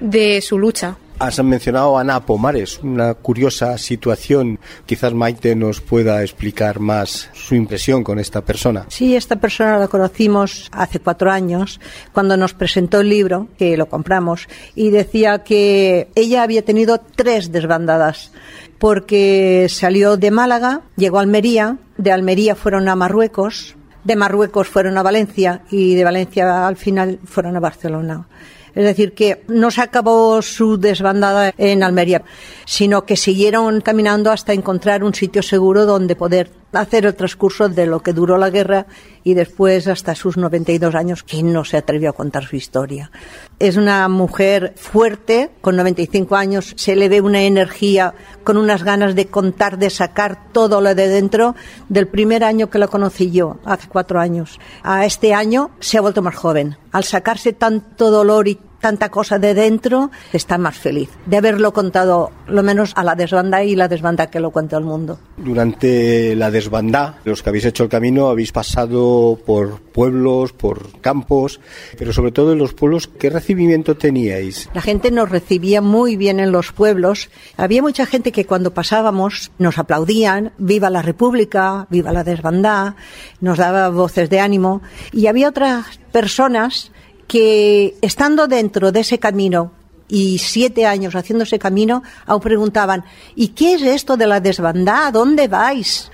[0.00, 0.96] de su lucha.
[1.20, 4.58] Has mencionado a Ana Pomares, una curiosa situación.
[4.86, 8.86] Quizás Maite nos pueda explicar más su impresión con esta persona.
[8.88, 11.78] Sí, esta persona la conocimos hace cuatro años,
[12.14, 17.52] cuando nos presentó el libro, que lo compramos, y decía que ella había tenido tres
[17.52, 18.32] desbandadas,
[18.78, 24.96] porque salió de Málaga, llegó a Almería, de Almería fueron a Marruecos, de Marruecos fueron
[24.96, 28.26] a Valencia y de Valencia al final fueron a Barcelona.
[28.74, 32.22] Es decir, que no se acabó su desbandada en Almería,
[32.64, 37.86] sino que siguieron caminando hasta encontrar un sitio seguro donde poder hacer el transcurso de
[37.86, 38.86] lo que duró la guerra
[39.24, 43.10] y después hasta sus 92 años, que no se atrevió a contar su historia.
[43.58, 48.14] Es una mujer fuerte, con 95 años, se le ve una energía,
[48.44, 51.54] con unas ganas de contar, de sacar todo lo de dentro.
[51.88, 56.00] Del primer año que la conocí yo, hace cuatro años, a este año se ha
[56.00, 56.76] vuelto más joven.
[56.92, 62.30] Al sacarse tanto dolor y tanta cosa de dentro, está más feliz de haberlo contado,
[62.46, 65.18] lo menos a la desbanda y la desbanda que lo cuenta el mundo.
[65.36, 71.60] Durante la desbanda, los que habéis hecho el camino, habéis pasado por pueblos, por campos,
[71.98, 74.68] pero sobre todo en los pueblos, ¿qué recibimiento teníais?
[74.74, 77.30] La gente nos recibía muy bien en los pueblos.
[77.56, 82.96] Había mucha gente que cuando pasábamos nos aplaudían, viva la República, viva la desbandá,
[83.40, 84.82] nos daba voces de ánimo.
[85.12, 86.90] Y había otras personas
[87.30, 89.70] que estando dentro de ese camino
[90.08, 93.04] y siete años haciendo ese camino, aún preguntaban,
[93.36, 95.12] ¿y qué es esto de la desbandada?
[95.12, 96.10] ¿Dónde vais?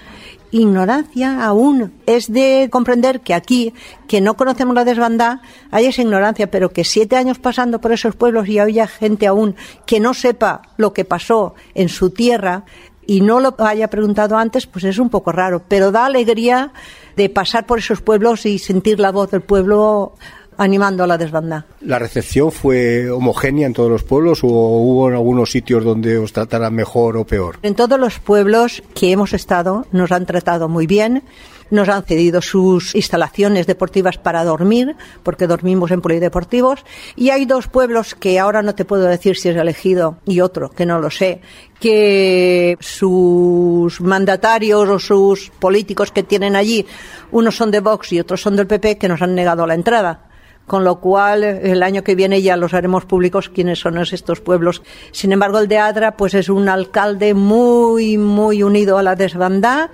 [0.51, 1.95] Ignorancia aún.
[2.05, 3.73] Es de comprender que aquí,
[4.07, 5.41] que no conocemos la desbandada,
[5.71, 9.57] hay esa ignorancia, pero que siete años pasando por esos pueblos y haya gente aún
[9.87, 12.67] que no sepa lo que pasó en su tierra
[13.07, 15.63] y no lo haya preguntado antes, pues es un poco raro.
[15.67, 16.75] Pero da alegría
[17.17, 20.15] de pasar por esos pueblos y sentir la voz del pueblo
[20.59, 21.67] animando a la desbanda.
[21.81, 26.33] ¿La recepción fue homogénea en todos los pueblos o hubo en algunos sitios donde os
[26.33, 27.59] trataran mejor o peor?
[27.63, 31.23] En todos los pueblos que hemos estado nos han tratado muy bien.
[31.69, 34.95] Nos han cedido sus instalaciones deportivas para dormir,
[35.25, 36.85] porque dormimos en polideportivos.
[37.17, 40.71] Y hay dos pueblos que ahora no te puedo decir si es elegido y otro,
[40.71, 41.41] que no lo sé,
[41.81, 46.87] que sus mandatarios o sus políticos que tienen allí,
[47.33, 50.27] unos son de Vox y otros son del PP, que nos han negado la entrada
[50.67, 54.83] con lo cual el año que viene ya los haremos públicos quiénes son estos pueblos.
[55.13, 59.91] Sin embargo, el de Adra pues es un alcalde muy, muy unido a la desbandada.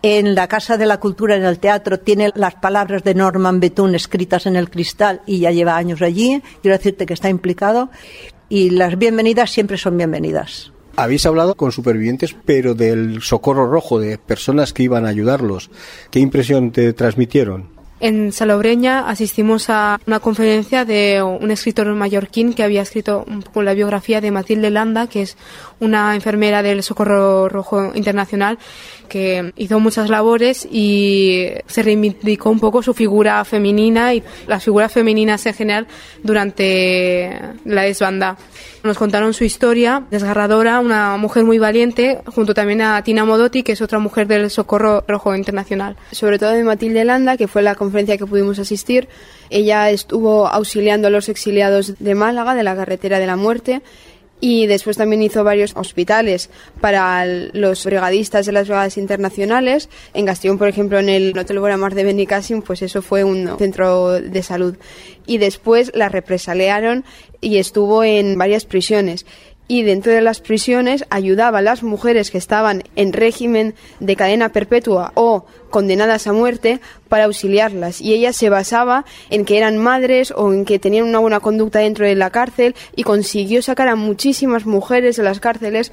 [0.00, 3.96] En la Casa de la Cultura, en el teatro, tiene las palabras de Norman Betún
[3.96, 6.40] escritas en el cristal y ya lleva años allí.
[6.62, 7.90] Quiero decirte que está implicado
[8.48, 10.72] y las bienvenidas siempre son bienvenidas.
[10.94, 15.70] Habéis hablado con supervivientes, pero del socorro rojo, de personas que iban a ayudarlos.
[16.10, 17.77] ¿Qué impresión te transmitieron?
[18.00, 23.62] En Salobreña asistimos a una conferencia de un escritor mallorquín que había escrito un poco
[23.62, 25.36] la biografía de Matilde Landa, que es
[25.80, 28.58] una enfermera del Socorro Rojo Internacional
[29.08, 34.92] que hizo muchas labores y se reivindicó un poco su figura femenina y las figuras
[34.92, 35.86] femeninas en general
[36.22, 37.30] durante
[37.64, 38.36] la desbanda.
[38.84, 43.72] Nos contaron su historia desgarradora, una mujer muy valiente, junto también a Tina Modotti, que
[43.72, 45.96] es otra mujer del Socorro Rojo Internacional.
[46.12, 49.08] Sobre todo de Matilde Landa, que fue la conferencia que pudimos asistir.
[49.48, 53.80] Ella estuvo auxiliando a los exiliados de Málaga, de la carretera de la muerte,
[54.40, 59.88] y después también hizo varios hospitales para los brigadistas de las brigadas internacionales.
[60.14, 64.12] En Castellón, por ejemplo, en el Hotel Boramar de Benicassim, pues eso fue un centro
[64.12, 64.76] de salud.
[65.26, 67.04] Y después la represaliaron
[67.40, 69.26] y estuvo en varias prisiones
[69.68, 74.48] y dentro de las prisiones ayudaba a las mujeres que estaban en régimen de cadena
[74.48, 78.00] perpetua o condenadas a muerte para auxiliarlas.
[78.00, 81.80] Y ella se basaba en que eran madres o en que tenían una buena conducta
[81.80, 85.92] dentro de la cárcel y consiguió sacar a muchísimas mujeres de las cárceles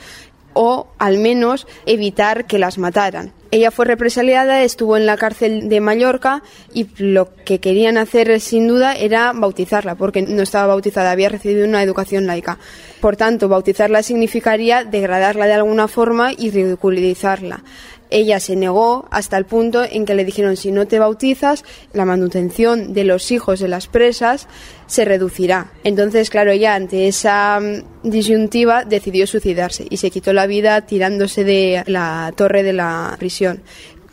[0.55, 3.33] o al menos evitar que las mataran.
[3.51, 6.43] Ella fue represaliada, estuvo en la cárcel de Mallorca
[6.73, 11.65] y lo que querían hacer sin duda era bautizarla, porque no estaba bautizada, había recibido
[11.65, 12.57] una educación laica.
[12.99, 17.63] Por tanto, bautizarla significaría degradarla de alguna forma y ridiculizarla.
[18.09, 22.05] Ella se negó hasta el punto en que le dijeron si no te bautizas, la
[22.05, 24.47] manutención de los hijos de las presas
[24.87, 25.71] se reducirá.
[25.83, 31.43] Entonces, claro, ella ante esa mm, disyuntiva decidió suicidarse y se quitó la vida tirándose
[31.43, 33.61] de la torre de la prisión.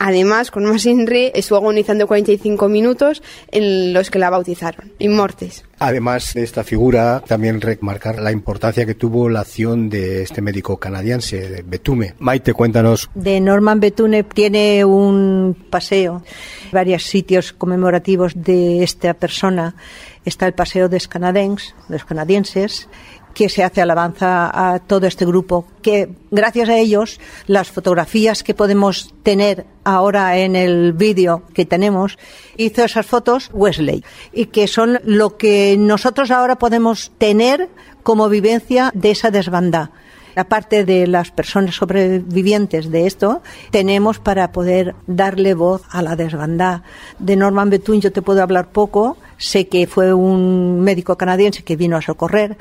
[0.05, 3.23] Además, con más Inri estuvo agonizando 45 minutos
[3.53, 5.65] en los que la bautizaron, inmortes.
[5.79, 10.77] Además de esta figura, también remarcar la importancia que tuvo la acción de este médico
[10.79, 12.15] canadiense, de Betume.
[12.19, 13.11] Maite, cuéntanos.
[13.15, 16.25] De Norman Betune tiene un paseo,
[16.73, 19.77] varios sitios conmemorativos de esta persona.
[20.25, 22.89] Está el paseo de los canadienses,
[23.35, 28.55] que se hace alabanza a todo este grupo, que gracias a ellos las fotografías que
[28.55, 32.19] podemos tener ahora en el vídeo que tenemos,
[32.57, 34.05] hizo esas fotos Wesley.
[34.33, 37.69] Y que son lo que nosotros ahora podemos tener
[38.03, 39.91] como vivencia de esa desbandada
[40.37, 46.83] aparte de las personas sobrevivientes de esto, tenemos para poder darle voz a la desbandada.
[47.19, 49.17] De Norman Betún yo te puedo hablar poco.
[49.39, 52.57] Sé que fue un médico canadiense que vino a socorrer,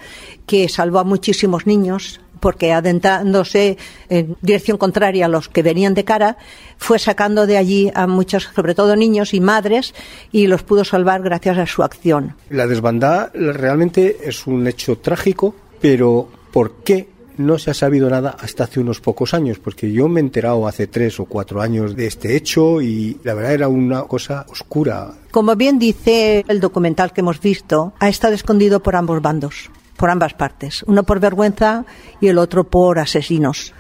[0.46, 3.78] que salvó a muchísimos niños porque adentrándose
[4.10, 6.38] en dirección contraria a los que venían de cara,
[6.78, 9.94] fue sacando de allí a muchos, sobre todo niños y madres,
[10.32, 12.36] y los pudo salvar gracias a su acción.
[12.50, 17.08] La desbandada realmente es un hecho trágico, pero ¿por qué
[17.46, 20.68] no se ha sabido nada hasta hace unos pocos años, porque yo me he enterado
[20.68, 25.14] hace tres o cuatro años de este hecho y la verdad era una cosa oscura.
[25.32, 30.10] Como bien dice el documental que hemos visto, ha estado escondido por ambos bandos, por
[30.10, 31.86] ambas partes, uno por vergüenza
[32.20, 33.74] y el otro por asesinos.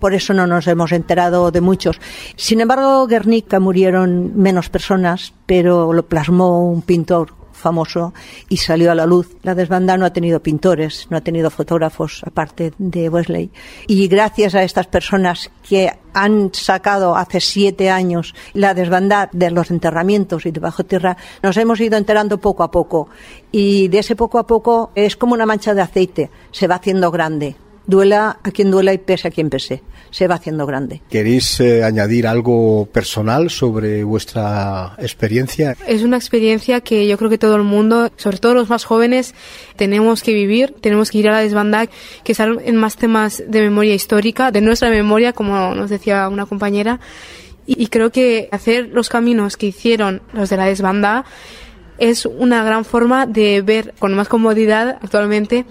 [0.00, 2.00] Por eso no nos hemos enterado de muchos.
[2.36, 8.14] Sin embargo, Guernica murieron menos personas, pero lo plasmó un pintor famoso
[8.48, 9.36] y salió a la luz.
[9.42, 13.50] La desbandada no ha tenido pintores, no ha tenido fotógrafos, aparte de Wesley.
[13.86, 19.70] Y gracias a estas personas que han sacado hace siete años la desbandada de los
[19.70, 23.08] enterramientos y de bajo tierra, nos hemos ido enterando poco a poco.
[23.52, 27.10] Y de ese poco a poco es como una mancha de aceite, se va haciendo
[27.10, 27.56] grande
[27.88, 29.82] duela a quien duela y pese a quien pese.
[30.10, 31.02] Se va haciendo grande.
[31.10, 35.76] ¿Queréis eh, añadir algo personal sobre vuestra experiencia?
[35.86, 39.34] Es una experiencia que yo creo que todo el mundo, sobre todo los más jóvenes,
[39.76, 41.88] tenemos que vivir, tenemos que ir a la desbandada,
[42.24, 46.46] que salen en más temas de memoria histórica, de nuestra memoria, como nos decía una
[46.46, 47.00] compañera.
[47.66, 51.24] Y, y creo que hacer los caminos que hicieron los de la desbandada
[51.98, 55.66] es una gran forma de ver con más comodidad actualmente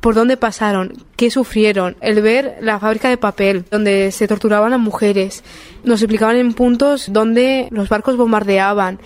[0.00, 4.78] por dónde pasaron, qué sufrieron, el ver la fábrica de papel donde se torturaban a
[4.78, 5.42] mujeres,
[5.84, 8.98] nos explicaban en puntos donde los barcos bombardeaban.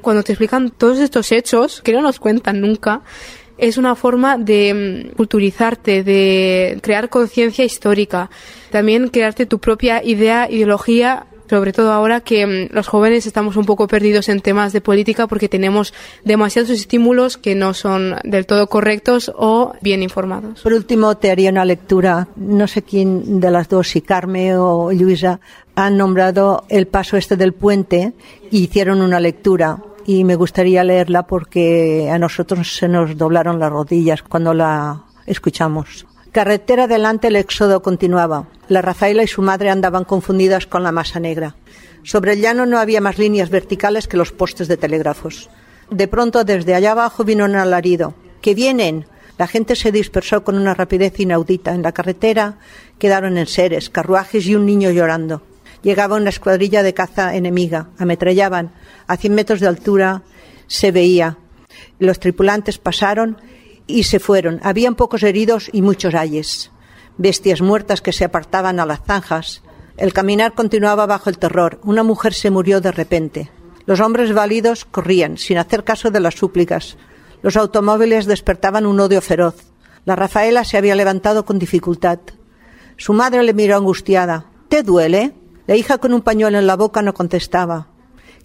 [0.00, 3.02] Cuando te explican todos estos hechos, que no nos cuentan nunca,
[3.58, 8.30] es una forma de mm, culturizarte, de crear conciencia histórica,
[8.70, 13.66] también crearte tu propia idea, ideología sobre todo ahora que mm, los jóvenes estamos un
[13.66, 15.92] poco perdidos en temas de política porque tenemos
[16.24, 20.60] demasiados estímulos que no son del todo correctos o bien informados.
[20.60, 22.28] Por último, te haría una lectura.
[22.36, 25.40] No sé quién de las dos, si Carme o Luisa,
[25.74, 28.12] han nombrado el paso este del puente
[28.52, 33.72] y hicieron una lectura y me gustaría leerla porque a nosotros se nos doblaron las
[33.72, 36.06] rodillas cuando la escuchamos.
[36.32, 38.46] Carretera adelante el éxodo continuaba.
[38.68, 41.56] La Rafaela y su madre andaban confundidas con la masa negra.
[42.04, 45.50] Sobre el llano no había más líneas verticales que los postes de telégrafos.
[45.90, 48.14] De pronto, desde allá abajo vino un alarido.
[48.42, 49.06] ¡Que vienen!
[49.38, 51.74] La gente se dispersó con una rapidez inaudita.
[51.74, 52.58] En la carretera
[53.00, 55.42] quedaron enseres, carruajes y un niño llorando.
[55.82, 57.88] Llegaba una escuadrilla de caza enemiga.
[57.98, 58.70] Ametrallaban.
[59.08, 60.22] A cien metros de altura
[60.68, 61.38] se veía.
[61.98, 63.36] Los tripulantes pasaron
[63.98, 64.60] y se fueron.
[64.62, 66.70] Habían pocos heridos y muchos ayes.
[67.18, 69.62] Bestias muertas que se apartaban a las zanjas.
[69.96, 71.80] El caminar continuaba bajo el terror.
[71.84, 73.50] Una mujer se murió de repente.
[73.86, 76.96] Los hombres válidos corrían, sin hacer caso de las súplicas.
[77.42, 79.56] Los automóviles despertaban un odio feroz.
[80.04, 82.20] La Rafaela se había levantado con dificultad.
[82.96, 84.46] Su madre le miró angustiada.
[84.68, 85.34] ¿Te duele?
[85.66, 87.88] La hija con un pañuelo en la boca no contestaba.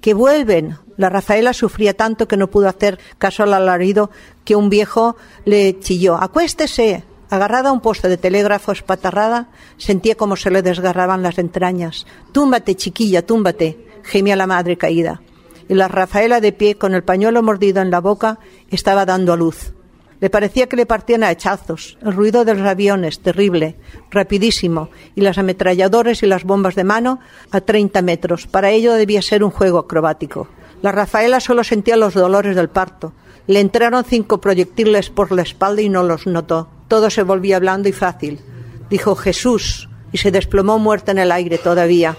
[0.02, 0.78] ¡Que vuelven!
[0.98, 4.10] La Rafaela sufría tanto que no pudo hacer caso al alarido
[4.44, 6.16] que un viejo le chilló.
[6.16, 7.04] ¡Acuéstese!
[7.30, 12.06] Agarrada a un poste de telégrafo espatarrada, sentía como se le desgarraban las entrañas.
[12.32, 15.22] Túmbate, chiquilla, túmbate, gemía la madre caída.
[15.68, 18.40] Y la Rafaela de pie, con el pañuelo mordido en la boca,
[18.70, 19.74] estaba dando a luz.
[20.22, 21.98] Le parecía que le partían a hachazos.
[22.02, 23.76] El ruido de los aviones, terrible,
[24.12, 27.20] rapidísimo, y las ametralladoras y las bombas de mano
[27.52, 28.48] a 30 metros.
[28.48, 30.48] Para ello debía ser un juego acrobático.
[30.82, 33.14] La Rafaela solo sentía los dolores del parto.
[33.48, 36.70] Le entraron cinco proyectiles por la espalda y no los notó.
[36.88, 38.40] Todo se volvía blando y fácil.
[38.90, 42.16] Dijo Jesús y se desplomó muerta en el aire todavía.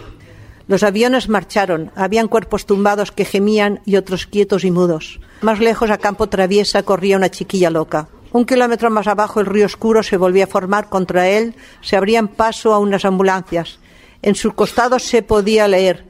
[0.69, 1.93] Los aviones marcharon.
[1.95, 5.21] Habían cuerpos tumbados que gemían y otros quietos y mudos.
[5.41, 8.09] Más lejos, a campo traviesa, corría una chiquilla loca.
[8.33, 10.89] Un kilómetro más abajo, el río oscuro se volvía a formar.
[10.89, 13.79] Contra él se abrían paso a unas ambulancias.
[14.23, 16.05] En sus costados se podía leer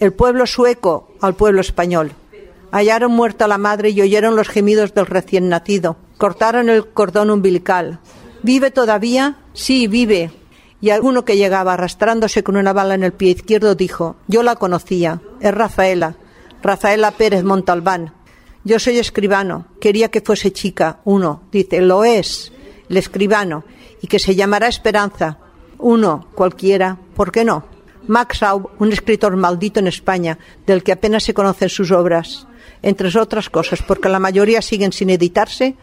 [0.00, 2.12] el pueblo sueco al pueblo español.
[2.70, 5.96] Hallaron muerta la madre y oyeron los gemidos del recién nacido.
[6.18, 8.00] Cortaron el cordón umbilical.
[8.42, 9.38] ¿Vive todavía?
[9.54, 10.30] Sí, vive.
[10.80, 14.54] Y alguno que llegaba arrastrándose con una bala en el pie izquierdo dijo, yo la
[14.54, 16.16] conocía, es Rafaela,
[16.62, 18.14] Rafaela Pérez Montalbán.
[18.62, 21.00] Yo soy escribano, quería que fuese chica.
[21.04, 22.52] Uno dice, lo es.
[22.88, 23.64] el escribano,
[24.00, 25.38] y que se llamará Esperanza.
[25.78, 27.64] Uno, cualquiera, ¿por qué no?
[28.08, 32.46] Max Aub, un escritor maldito en España, del que apenas se conocen sus obras,
[32.82, 35.76] entre otras cosas, porque la mayoría siguen sin editarse,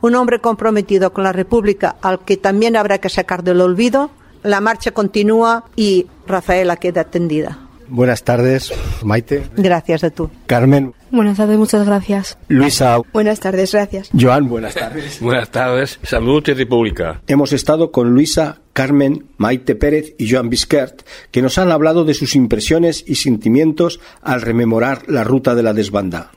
[0.00, 4.10] un hombre comprometido con la República al que también habrá que sacar del olvido,
[4.42, 7.61] la marcha continúa y Rafaela queda atendida.
[7.92, 8.72] Buenas tardes,
[9.04, 9.42] Maite.
[9.54, 10.30] Gracias de tú.
[10.46, 10.94] Carmen.
[11.10, 12.38] Buenas tardes, muchas gracias.
[12.48, 12.96] Luisa.
[13.12, 14.08] Buenas tardes, gracias.
[14.18, 15.20] Joan, buenas tardes.
[15.20, 17.20] Buenas tardes, salud y república.
[17.26, 22.14] Hemos estado con Luisa, Carmen, Maite Pérez y Joan Bisquert, que nos han hablado de
[22.14, 26.30] sus impresiones y sentimientos al rememorar la ruta de la desbanda.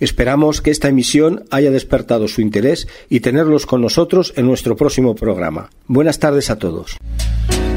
[0.00, 5.14] Esperamos que esta emisión haya despertado su interés y tenerlos con nosotros en nuestro próximo
[5.14, 5.70] programa.
[5.86, 6.96] Buenas tardes a todos.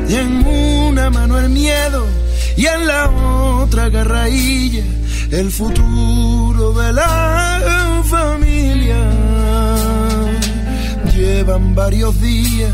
[0.10, 2.07] Y en una mano el miedo
[2.60, 3.10] y en la
[3.61, 4.84] otra garrailla
[5.31, 8.98] el futuro de la familia.
[11.15, 12.73] Llevan varios días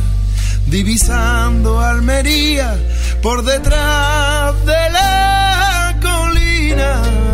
[0.65, 2.75] divisando Almería
[3.21, 7.24] por detrás de la colina.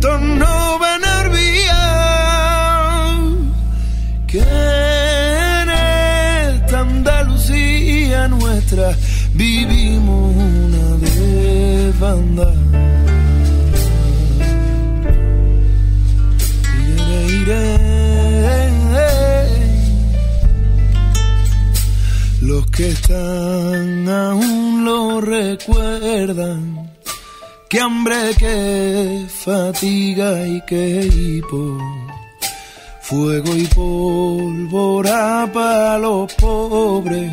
[0.00, 1.60] Nietos no van a olvidar
[4.26, 8.96] que en esta Andalucía nuestra
[9.34, 12.54] vivimos una desbandada.
[22.42, 26.89] Los que están aún lo recuerdan.
[27.70, 31.78] Que hambre, que fatiga y que hipo.
[33.00, 37.30] Fuego y pólvora para los pobres.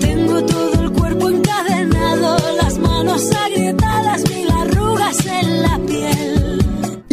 [0.00, 6.33] Tengo todo el cuerpo encadenado, las manos agrietadas, mil arrugas en la piel.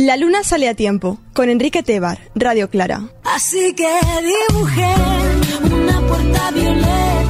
[0.02, 3.04] La luna sale a tiempo, con Enrique Tebar, Radio Clara.
[3.24, 3.88] Así que
[4.50, 4.96] dibujé
[5.76, 7.21] una puerta violeta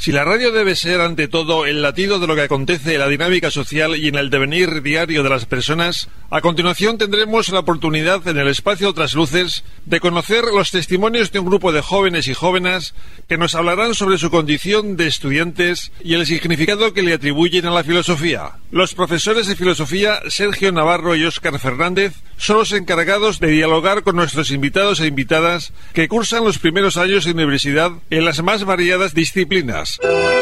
[0.00, 3.08] Si la radio debe ser ante todo el latido de lo que acontece en la
[3.08, 8.26] dinámica social y en el devenir diario de las personas, a continuación tendremos la oportunidad
[8.26, 12.34] en el espacio Otras Luces de conocer los testimonios de un grupo de jóvenes y
[12.34, 12.94] jóvenes
[13.28, 17.70] que nos hablarán sobre su condición de estudiantes y el significado que le atribuyen a
[17.70, 18.52] la filosofía.
[18.70, 24.16] Los profesores de filosofía Sergio Navarro y Óscar Fernández son los encargados de dialogar con
[24.16, 29.12] nuestros invitados e invitadas que cursan los primeros años de universidad en las más variadas
[29.12, 29.89] disciplinas.
[29.98, 30.39] Gracias.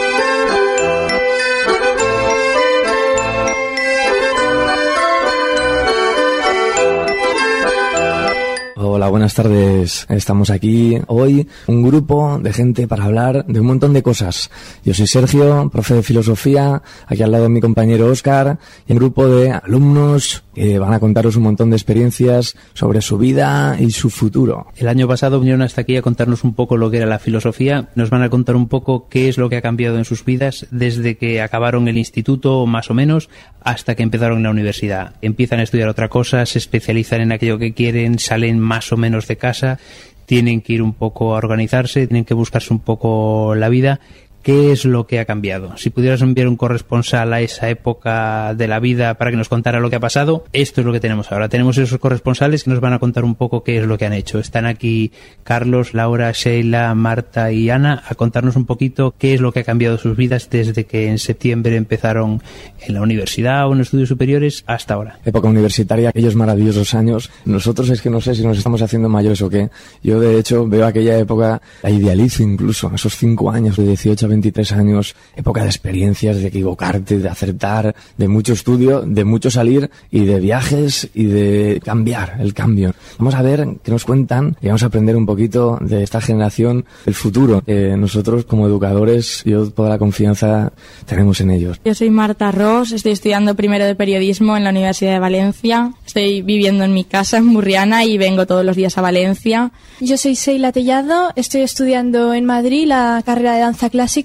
[8.98, 10.06] Hola, buenas tardes.
[10.08, 14.50] Estamos aquí hoy, un grupo de gente para hablar de un montón de cosas.
[14.84, 18.58] Yo soy Sergio, profe de filosofía, aquí al lado de mi compañero Oscar,
[18.88, 23.18] y un grupo de alumnos que van a contaros un montón de experiencias sobre su
[23.18, 24.66] vida y su futuro.
[24.76, 27.90] El año pasado vinieron hasta aquí a contarnos un poco lo que era la filosofía.
[27.94, 30.66] Nos van a contar un poco qué es lo que ha cambiado en sus vidas
[30.72, 33.30] desde que acabaron el instituto, más o menos,
[33.62, 35.14] hasta que empezaron la universidad.
[35.22, 39.26] Empiezan a estudiar otra cosa, se especializan en aquello que quieren, salen más o menos
[39.26, 39.78] de casa,
[40.26, 44.00] tienen que ir un poco a organizarse, tienen que buscarse un poco la vida.
[44.48, 45.76] ¿Qué es lo que ha cambiado?
[45.76, 49.78] Si pudieras enviar un corresponsal a esa época de la vida para que nos contara
[49.78, 51.50] lo que ha pasado, esto es lo que tenemos ahora.
[51.50, 54.14] Tenemos esos corresponsales que nos van a contar un poco qué es lo que han
[54.14, 54.38] hecho.
[54.38, 55.12] Están aquí
[55.44, 59.64] Carlos, Laura, Sheila, Marta y Ana a contarnos un poquito qué es lo que ha
[59.64, 62.42] cambiado sus vidas desde que en septiembre empezaron
[62.80, 65.18] en la universidad o en estudios superiores hasta ahora.
[65.26, 67.30] Época universitaria, aquellos maravillosos años.
[67.44, 69.68] Nosotros es que no sé si nos estamos haciendo mayores o qué.
[70.02, 74.37] Yo de hecho veo aquella época, la idealizo incluso, esos cinco años de 18 a
[74.40, 79.90] 23 años, época de experiencias, de equivocarte, de acertar, de mucho estudio, de mucho salir
[80.10, 82.94] y de viajes y de cambiar, el cambio.
[83.18, 86.84] Vamos a ver qué nos cuentan y vamos a aprender un poquito de esta generación,
[87.06, 87.62] el futuro.
[87.62, 90.72] que nosotros como educadores, yo toda la confianza
[91.06, 91.80] tenemos en ellos.
[91.84, 95.92] Yo soy Marta Ross, estoy estudiando primero de periodismo en la Universidad de Valencia.
[96.06, 99.72] Estoy viviendo en mi casa en Murriana y vengo todos los días a Valencia.
[100.00, 104.17] Yo soy Seila Tellado, estoy estudiando en Madrid la carrera de danza clásica.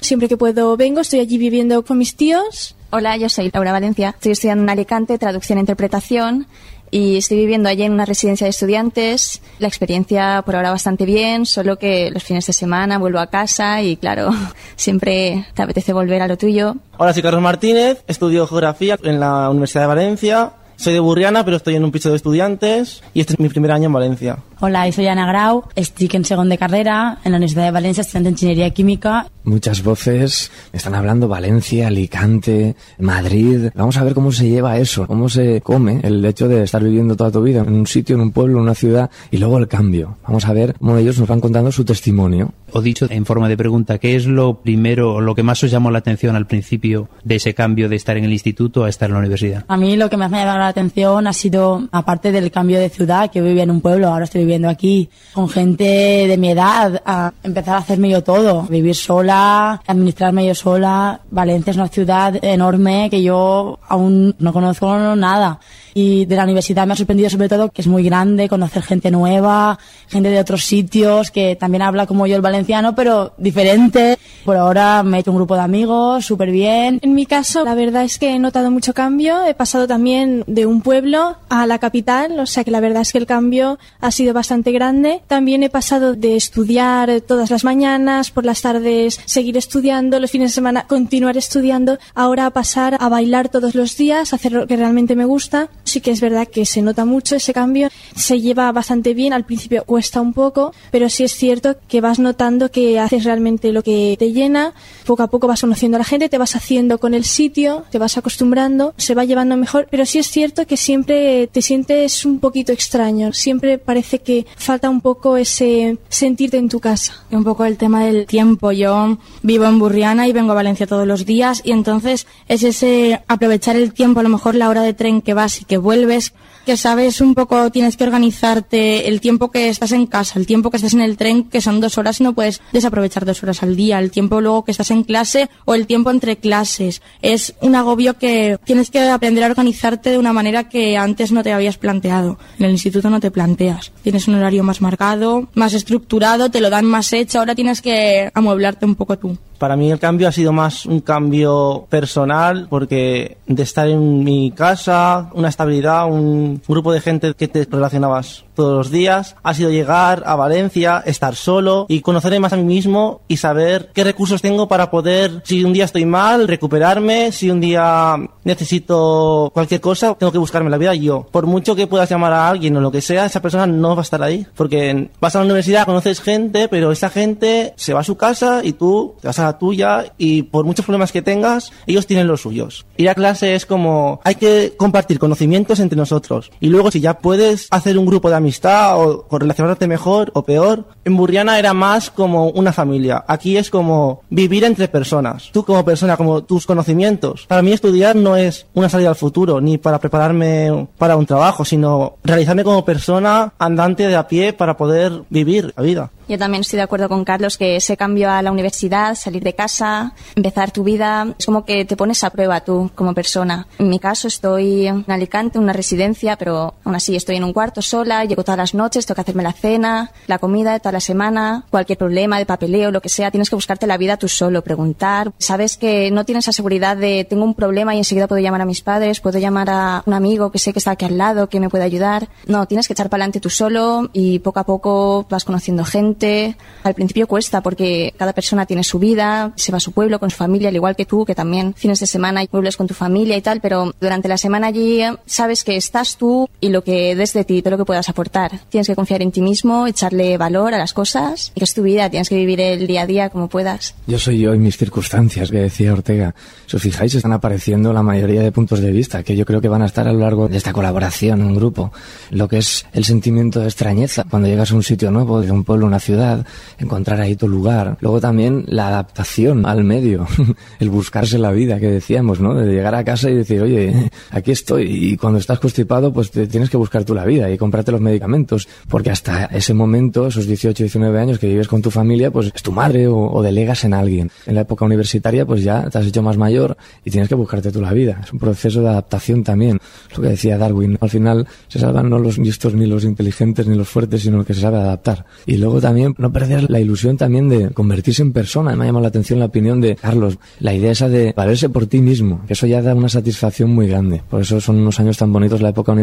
[0.00, 2.76] Siempre que puedo vengo, estoy allí viviendo con mis tíos.
[2.90, 4.10] Hola, yo soy Laura Valencia.
[4.10, 6.46] Estoy estudiando en Alicante traducción e interpretación
[6.90, 9.42] y estoy viviendo allí en una residencia de estudiantes.
[9.58, 13.82] La experiencia por ahora bastante bien, solo que los fines de semana vuelvo a casa
[13.82, 14.30] y claro,
[14.76, 16.76] siempre te apetece volver a lo tuyo.
[16.96, 20.52] Hola, soy Carlos Martínez, estudio geografía en la Universidad de Valencia.
[20.76, 23.72] Soy de Burriana, pero estoy en un piso de estudiantes y este es mi primer
[23.72, 24.38] año en Valencia.
[24.62, 28.28] Hola, soy Ana Grau, estic en segon de carrera en la Universidad de Valencia, estudiante
[28.28, 29.26] de Ingeniería Química.
[29.42, 33.70] Muchas voces están hablando Valencia, Alicante, Madrid.
[33.74, 37.16] Vamos a ver cómo se lleva eso, cómo se come el hecho de estar viviendo
[37.16, 39.66] toda tu vida en un sitio, en un pueblo, en una ciudad y luego el
[39.66, 40.18] cambio.
[40.28, 42.52] Vamos a ver cómo ellos nos van contando su testimonio.
[42.72, 45.70] O dicho en forma de pregunta, ¿qué es lo primero o lo que más os
[45.70, 49.08] llamó la atención al principio de ese cambio de estar en el instituto a estar
[49.08, 49.64] en la universidad?
[49.68, 52.78] A mí lo que más me ha llamado la atención ha sido, aparte del cambio
[52.78, 56.36] de ciudad, que yo vivía en un pueblo, ahora estoy viviendo aquí con gente de
[56.36, 61.20] mi edad, a empezar a hacerme yo todo, vivir sola, administrarme yo sola.
[61.30, 65.60] Valencia es una ciudad enorme que yo aún no conozco nada.
[65.94, 69.10] Y de la universidad me ha sorprendido sobre todo que es muy grande, conocer gente
[69.10, 74.18] nueva, gente de otros sitios que también habla como yo el valenciano, pero diferente.
[74.44, 76.98] Por ahora me he hecho un grupo de amigos, súper bien.
[77.02, 79.44] En mi caso, la verdad es que he notado mucho cambio.
[79.44, 83.12] He pasado también de un pueblo a la capital, o sea que la verdad es
[83.12, 85.22] que el cambio ha sido bastante grande.
[85.26, 90.50] También he pasado de estudiar todas las mañanas, por las tardes seguir estudiando, los fines
[90.50, 94.76] de semana continuar estudiando, ahora a pasar a bailar todos los días, hacer lo que
[94.76, 95.68] realmente me gusta.
[95.90, 99.44] Sí que es verdad que se nota mucho ese cambio, se lleva bastante bien, al
[99.44, 103.82] principio cuesta un poco, pero sí es cierto que vas notando que haces realmente lo
[103.82, 104.72] que te llena,
[105.04, 107.98] poco a poco vas conociendo a la gente, te vas haciendo con el sitio, te
[107.98, 112.38] vas acostumbrando, se va llevando mejor, pero sí es cierto que siempre te sientes un
[112.38, 117.14] poquito extraño, siempre parece que falta un poco ese sentirte en tu casa.
[117.30, 118.72] Un poco el tema del tiempo.
[118.72, 123.22] Yo vivo en Burriana y vengo a Valencia todos los días y entonces es ese
[123.26, 126.32] aprovechar el tiempo, a lo mejor la hora de tren que vas y que vuelves,
[126.64, 130.70] que sabes un poco, tienes que organizarte el tiempo que estás en casa, el tiempo
[130.70, 133.62] que estás en el tren, que son dos horas y no puedes desaprovechar dos horas
[133.62, 137.02] al día, el tiempo luego que estás en clase o el tiempo entre clases.
[137.22, 141.42] Es un agobio que tienes que aprender a organizarte de una manera que antes no
[141.42, 142.38] te habías planteado.
[142.58, 143.92] En el instituto no te planteas.
[144.02, 148.30] Tienes un horario más marcado, más estructurado, te lo dan más hecho, ahora tienes que
[148.34, 149.36] amueblarte un poco tú.
[149.58, 154.52] Para mí el cambio ha sido más un cambio personal porque de estar en mi
[154.52, 159.70] casa, una estabilidad, un grupo de gente que te relacionabas todos los días, ha sido
[159.70, 164.42] llegar a Valencia, estar solo y conocerme más a mí mismo y saber qué recursos
[164.42, 170.14] tengo para poder, si un día estoy mal, recuperarme, si un día necesito cualquier cosa,
[170.14, 171.26] tengo que buscarme la vida yo.
[171.30, 174.02] Por mucho que puedas llamar a alguien o lo que sea, esa persona no va
[174.02, 174.46] a estar ahí.
[174.54, 178.60] Porque vas a la universidad, conoces gente, pero esa gente se va a su casa
[178.62, 182.26] y tú te vas a la tuya y por muchos problemas que tengas, ellos tienen
[182.26, 182.86] los suyos.
[182.96, 186.39] Ir a clase es como, hay que compartir conocimientos entre nosotros.
[186.60, 190.42] Y luego si ya puedes hacer un grupo de amistad o, o relacionarte mejor o
[190.42, 193.24] peor, en Burriana era más como una familia.
[193.26, 195.50] Aquí es como vivir entre personas.
[195.52, 197.46] Tú como persona, como tus conocimientos.
[197.46, 201.64] Para mí estudiar no es una salida al futuro, ni para prepararme para un trabajo,
[201.64, 206.10] sino realizarme como persona andante de a pie para poder vivir la vida.
[206.30, 209.54] Yo también estoy de acuerdo con Carlos que ese cambio a la universidad, salir de
[209.54, 213.66] casa, empezar tu vida, es como que te pones a prueba tú como persona.
[213.80, 217.82] En mi caso estoy en Alicante, una residencia, pero aún así estoy en un cuarto
[217.82, 221.00] sola, llego todas las noches, tengo que hacerme la cena, la comida de toda la
[221.00, 224.62] semana, cualquier problema de papeleo, lo que sea, tienes que buscarte la vida tú solo,
[224.62, 225.32] preguntar.
[225.38, 228.64] Sabes que no tienes la seguridad de tengo un problema y enseguida puedo llamar a
[228.64, 231.60] mis padres, puedo llamar a un amigo que sé que está aquí al lado, que
[231.60, 232.28] me puede ayudar.
[232.46, 236.56] No, tienes que echar para adelante tú solo y poco a poco vas conociendo gente.
[236.82, 240.30] Al principio cuesta porque cada persona tiene su vida, se va a su pueblo con
[240.30, 243.36] su familia, al igual que tú, que también fines de semana vuelves con tu familia
[243.36, 247.32] y tal, pero durante la semana allí sabes que estás tú y lo que des
[247.32, 248.60] de ti, todo lo que puedas aportar.
[248.68, 251.82] Tienes que confiar en ti mismo, echarle valor a las cosas, y que es tu
[251.82, 253.94] vida, tienes que vivir el día a día como puedas.
[254.06, 256.34] Yo soy yo y mis circunstancias, que decía Ortega.
[256.66, 259.68] Si os fijáis, están apareciendo la mayoría de puntos de vista, que yo creo que
[259.68, 261.90] van a estar a lo largo de esta colaboración, un grupo.
[262.28, 265.64] Lo que es el sentimiento de extrañeza, cuando llegas a un sitio nuevo, de un
[265.64, 266.46] pueblo, una ciudad,
[266.78, 267.96] encontrar ahí tu lugar.
[268.00, 270.26] Luego también la adaptación al medio,
[270.80, 272.54] el buscarse la vida, que decíamos, ¿no?
[272.54, 274.84] De llegar a casa y decir, oye, aquí estoy.
[274.84, 278.68] Y cuando estás constipado, pues tienes que buscar tú la vida y comprarte los medicamentos.
[278.88, 282.62] Porque hasta ese momento, esos 18, 19 años que vives con tu familia, pues es
[282.62, 284.30] tu madre o, delegas en alguien.
[284.46, 287.72] En la época universitaria, pues ya te has hecho más mayor y tienes que buscarte
[287.72, 288.20] tú la vida.
[288.24, 289.78] Es un proceso de adaptación también.
[290.16, 290.98] Lo que decía Darwin.
[291.00, 294.46] Al final se salvan no los listos ni los inteligentes ni los fuertes, sino el
[294.46, 295.26] que se sabe adaptar.
[295.46, 298.76] Y luego también no perder la ilusión también de convertirse en persona.
[298.76, 300.38] Me ha llamado la atención la opinión de Carlos.
[300.58, 304.22] La idea esa de valerse por ti mismo, eso ya da una satisfacción muy grande.
[304.28, 305.99] Por eso son unos años tan bonitos la época universitaria.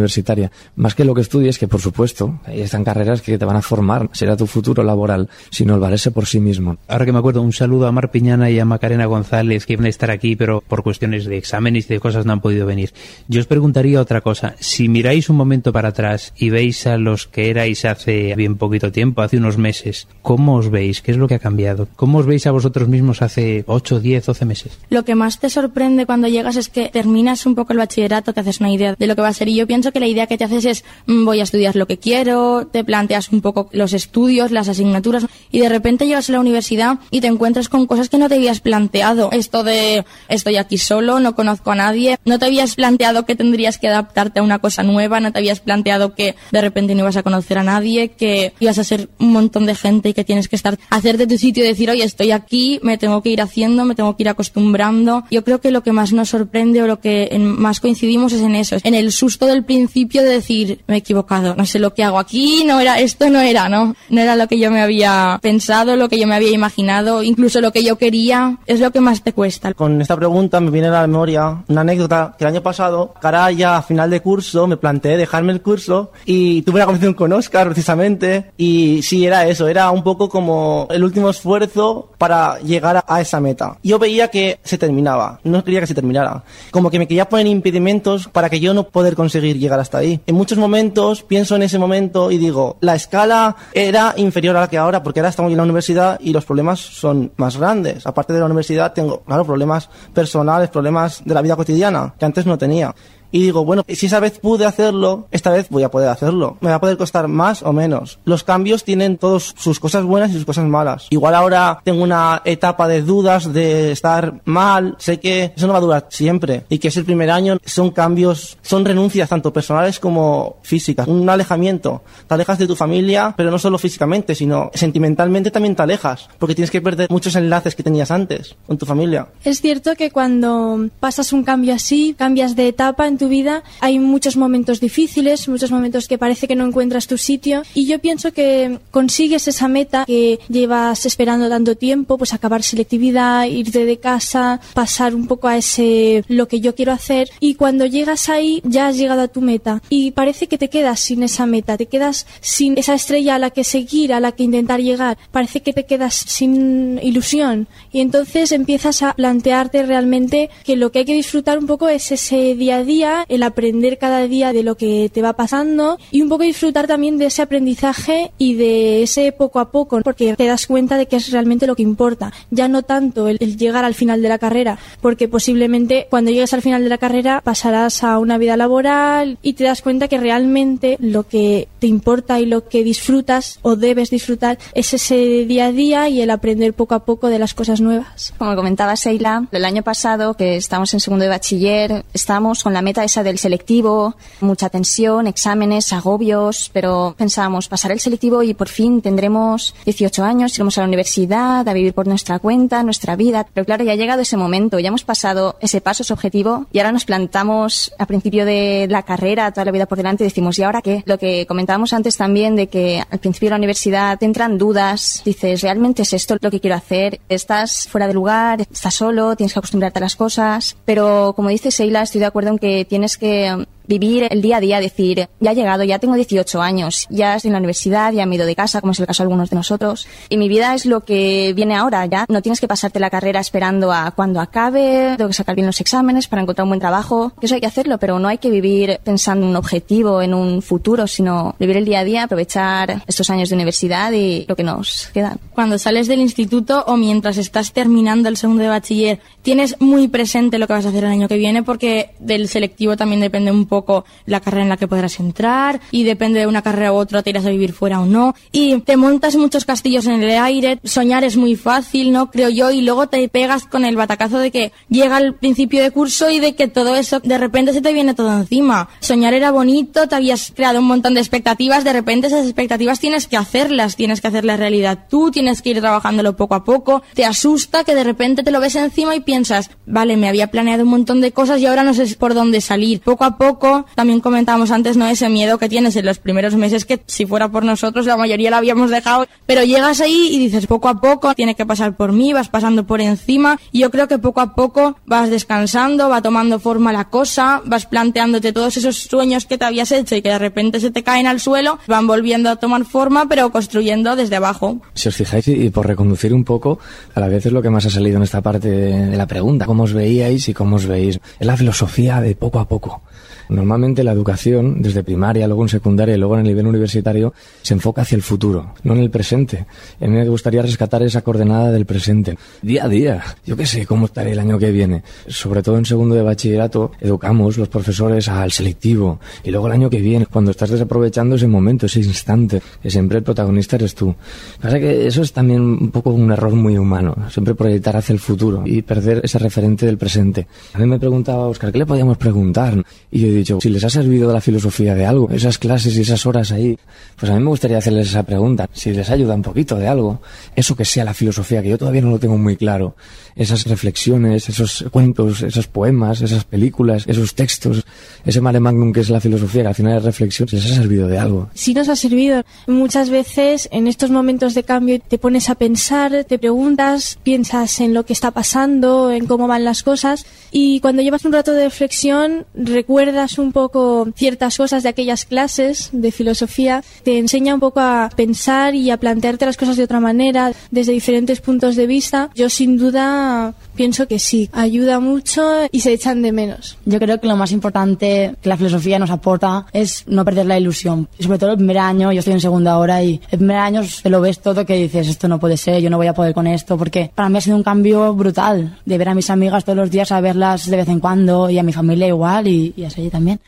[0.75, 3.61] Más que lo que estudies, que por supuesto, ahí están carreras que te van a
[3.61, 6.77] formar, será tu futuro laboral, sino el valerse por sí mismo.
[6.87, 9.85] Ahora que me acuerdo, un saludo a Mar Piñana y a Macarena González que iban
[9.85, 12.93] a estar aquí, pero por cuestiones de exámenes y de cosas no han podido venir.
[13.27, 14.55] Yo os preguntaría otra cosa.
[14.59, 18.91] Si miráis un momento para atrás y veis a los que erais hace bien poquito
[18.91, 21.01] tiempo, hace unos meses, ¿cómo os veis?
[21.01, 21.87] ¿Qué es lo que ha cambiado?
[21.95, 24.79] ¿Cómo os veis a vosotros mismos hace 8, 10, 12 meses?
[24.89, 28.39] Lo que más te sorprende cuando llegas es que terminas un poco el bachillerato, te
[28.39, 29.47] haces una idea de lo que va a ser.
[29.47, 31.87] Y yo pienso que la idea que te haces es, mm, voy a estudiar lo
[31.87, 36.33] que quiero, te planteas un poco los estudios, las asignaturas, y de repente llegas a
[36.33, 39.29] la universidad y te encuentras con cosas que no te habías planteado.
[39.31, 43.77] Esto de, estoy aquí solo, no conozco a nadie, no te habías planteado que tendrías
[43.77, 47.17] que adaptarte a una cosa nueva, no te habías planteado que de repente no ibas
[47.17, 50.47] a conocer a nadie, que ibas a ser un montón de gente y que tienes
[50.47, 53.41] que estar, hacer de tu sitio y decir, oye, estoy aquí, me tengo que ir
[53.41, 55.23] haciendo, me tengo que ir acostumbrando.
[55.31, 58.55] Yo creo que lo que más nos sorprende o lo que más coincidimos es en
[58.55, 62.03] eso, en el susto del principio de decir, me he equivocado, no sé lo que
[62.03, 63.95] hago aquí, no era, esto no era, ¿no?
[64.09, 67.61] No era lo que yo me había pensado, lo que yo me había imaginado, incluso
[67.61, 69.73] lo que yo quería, es lo que más te cuesta.
[69.73, 73.51] Con esta pregunta me viene a la memoria una anécdota que el año pasado, cara
[73.51, 77.33] ya a final de curso, me planteé dejarme el curso y tuve una conversación con
[77.33, 83.03] Oscar precisamente y sí, era eso, era un poco como el último esfuerzo para llegar
[83.07, 83.77] a esa meta.
[83.83, 86.43] Yo veía que se terminaba, no quería que se terminara.
[86.71, 90.19] Como que me quería poner impedimentos para que yo no poder conseguir llegar hasta ahí.
[90.25, 94.69] En muchos momentos pienso en ese momento y digo, la escala era inferior a la
[94.69, 98.05] que ahora porque ahora estamos en la universidad y los problemas son más grandes.
[98.05, 102.45] Aparte de la universidad tengo, claro, problemas personales, problemas de la vida cotidiana que antes
[102.45, 102.93] no tenía.
[103.31, 106.57] Y digo, bueno, si esa vez pude hacerlo, esta vez voy a poder hacerlo.
[106.61, 108.19] Me va a poder costar más o menos.
[108.25, 111.07] Los cambios tienen todos sus cosas buenas y sus cosas malas.
[111.09, 114.95] Igual ahora tengo una etapa de dudas, de estar mal.
[114.99, 116.63] Sé que eso no va a durar siempre.
[116.69, 117.57] Y que es el primer año.
[117.65, 121.07] Son cambios, son renuncias tanto personales como físicas.
[121.07, 122.03] Un alejamiento.
[122.27, 126.29] Te alejas de tu familia, pero no solo físicamente, sino sentimentalmente también te alejas.
[126.39, 129.27] Porque tienes que perder muchos enlaces que tenías antes con tu familia.
[129.43, 133.99] Es cierto que cuando pasas un cambio así, cambias de etapa en tu vida, hay
[133.99, 138.31] muchos momentos difíciles, muchos momentos que parece que no encuentras tu sitio y yo pienso
[138.31, 144.59] que consigues esa meta que llevas esperando tanto tiempo, pues acabar selectividad, irte de casa,
[144.73, 148.87] pasar un poco a ese lo que yo quiero hacer y cuando llegas ahí ya
[148.87, 152.27] has llegado a tu meta y parece que te quedas sin esa meta, te quedas
[152.41, 155.85] sin esa estrella a la que seguir, a la que intentar llegar, parece que te
[155.85, 161.57] quedas sin ilusión y entonces empiezas a plantearte realmente que lo que hay que disfrutar
[161.57, 165.21] un poco es ese día a día, el aprender cada día de lo que te
[165.21, 169.71] va pasando y un poco disfrutar también de ese aprendizaje y de ese poco a
[169.71, 173.27] poco, porque te das cuenta de que es realmente lo que importa, ya no tanto
[173.27, 176.89] el, el llegar al final de la carrera, porque posiblemente cuando llegues al final de
[176.89, 181.67] la carrera pasarás a una vida laboral y te das cuenta que realmente lo que
[181.79, 186.21] te importa y lo que disfrutas o debes disfrutar es ese día a día y
[186.21, 188.33] el aprender poco a poco de las cosas nuevas.
[188.37, 192.81] Como comentaba Seila, el año pasado que estábamos en segundo de bachiller, estábamos con la
[192.81, 198.69] meta esa del selectivo, mucha tensión, exámenes, agobios, pero pensábamos pasar el selectivo y por
[198.69, 203.45] fin tendremos 18 años, iremos a la universidad, a vivir por nuestra cuenta, nuestra vida.
[203.53, 206.79] Pero claro, ya ha llegado ese momento, ya hemos pasado ese paso, ese objetivo, y
[206.79, 210.57] ahora nos plantamos a principio de la carrera, toda la vida por delante, y decimos,
[210.59, 211.03] ¿y ahora qué?
[211.05, 215.21] Lo que comentábamos antes también de que al principio de la universidad te entran dudas,
[215.25, 217.19] dices, ¿realmente es esto lo que quiero hacer?
[217.29, 221.71] Estás fuera de lugar, estás solo, tienes que acostumbrarte a las cosas, pero como dice
[221.71, 225.51] Seila, estoy de acuerdo en que tienes que vivir el día a día, decir, ya
[225.51, 228.45] he llegado, ya tengo 18 años, ya estoy en la universidad, ya me he ido
[228.45, 231.01] de casa, como es el caso de algunos de nosotros, y mi vida es lo
[231.01, 235.29] que viene ahora, ya no tienes que pasarte la carrera esperando a cuando acabe, tengo
[235.29, 238.19] que sacar bien los exámenes para encontrar un buen trabajo, eso hay que hacerlo, pero
[238.19, 241.99] no hay que vivir pensando en un objetivo, en un futuro, sino vivir el día
[241.99, 245.39] a día, aprovechar estos años de universidad y lo que nos quedan.
[245.53, 250.59] Cuando sales del instituto o mientras estás terminando el segundo de bachiller, tienes muy presente
[250.59, 253.65] lo que vas a hacer el año que viene porque del selectivo también depende un
[253.65, 253.76] poco
[254.25, 257.29] la carrera en la que podrás entrar y depende de una carrera u otra te
[257.29, 261.23] irás a vivir fuera o no y te montas muchos castillos en el aire, soñar
[261.23, 262.31] es muy fácil, ¿no?
[262.31, 265.91] Creo yo y luego te pegas con el batacazo de que llega el principio de
[265.91, 268.89] curso y de que todo eso de repente se te viene todo encima.
[268.99, 273.27] Soñar era bonito, te habías creado un montón de expectativas, de repente esas expectativas tienes
[273.27, 277.25] que hacerlas, tienes que hacerlas realidad tú, tienes que ir trabajándolo poco a poco, te
[277.25, 280.89] asusta que de repente te lo ves encima y piensas, vale, me había planeado un
[280.89, 283.01] montón de cosas y ahora no sé por dónde salir.
[283.01, 285.07] Poco a poco, también comentábamos antes, ¿no?
[285.07, 288.49] Ese miedo que tienes en los primeros meses que si fuera por nosotros la mayoría
[288.49, 292.11] lo habíamos dejado, pero llegas ahí y dices poco a poco, tiene que pasar por
[292.11, 296.21] mí, vas pasando por encima y yo creo que poco a poco vas descansando, va
[296.21, 300.29] tomando forma la cosa, vas planteándote todos esos sueños que te habías hecho y que
[300.29, 304.35] de repente se te caen al suelo, van volviendo a tomar forma, pero construyendo desde
[304.35, 304.79] abajo.
[304.93, 306.79] Si os fijáis, y por reconducir un poco,
[307.15, 309.65] a la vez es lo que más ha salido en esta parte de la pregunta,
[309.65, 311.19] cómo os veíais y cómo os veis.
[311.39, 313.01] Es la filosofía de poco a poco.
[313.49, 317.73] Normalmente la educación, desde primaria, luego en secundaria y luego en el nivel universitario, se
[317.73, 319.65] enfoca hacia el futuro, no en el presente.
[320.01, 322.37] A mí me gustaría rescatar esa coordenada del presente.
[322.61, 323.23] Día a día.
[323.45, 325.03] Yo qué sé cómo estaré el año que viene.
[325.27, 329.19] Sobre todo en segundo de bachillerato, educamos los profesores al selectivo.
[329.43, 333.19] Y luego el año que viene, cuando estás desaprovechando ese momento, ese instante, que siempre
[333.19, 334.15] el protagonista eres tú.
[334.61, 337.15] Pasa que eso es también un poco un error muy humano.
[337.29, 340.47] Siempre proyectar hacia el futuro y perder ese referente del presente.
[340.73, 342.83] A mí me preguntaba Oscar, ¿qué le podíamos preguntar?
[343.11, 346.51] Y dicho, si les ha servido la filosofía de algo, esas clases y esas horas
[346.51, 346.77] ahí,
[347.15, 350.21] pues a mí me gustaría hacerles esa pregunta, si les ayuda un poquito de algo,
[350.55, 352.95] eso que sea la filosofía, que yo todavía no lo tengo muy claro,
[353.35, 357.83] esas reflexiones, esos cuentos, esos poemas, esas películas, esos textos,
[358.25, 360.75] ese mare magnum que es la filosofía, que al final es reflexión, si les ha
[360.75, 361.49] servido de algo.
[361.53, 362.43] Sí nos ha servido.
[362.67, 367.93] Muchas veces en estos momentos de cambio te pones a pensar, te preguntas, piensas en
[367.93, 371.65] lo que está pasando, en cómo van las cosas y cuando llevas un rato de
[371.65, 377.79] reflexión recuerdas un poco ciertas cosas de aquellas clases de filosofía, te enseña un poco
[377.79, 382.29] a pensar y a plantearte las cosas de otra manera, desde diferentes puntos de vista.
[382.35, 386.77] Yo sin duda pienso que sí, ayuda mucho y se echan de menos.
[386.85, 390.57] Yo creo que lo más importante que la filosofía nos aporta es no perder la
[390.57, 391.07] ilusión.
[391.19, 393.81] Y sobre todo el primer año, yo estoy en segunda hora y el primer año
[394.01, 396.33] te lo ves todo que dices, esto no puede ser, yo no voy a poder
[396.33, 399.63] con esto, porque para mí ha sido un cambio brutal de ver a mis amigas
[399.63, 402.73] todos los días, a verlas de vez en cuando y a mi familia igual y,
[402.75, 403.39] y así también.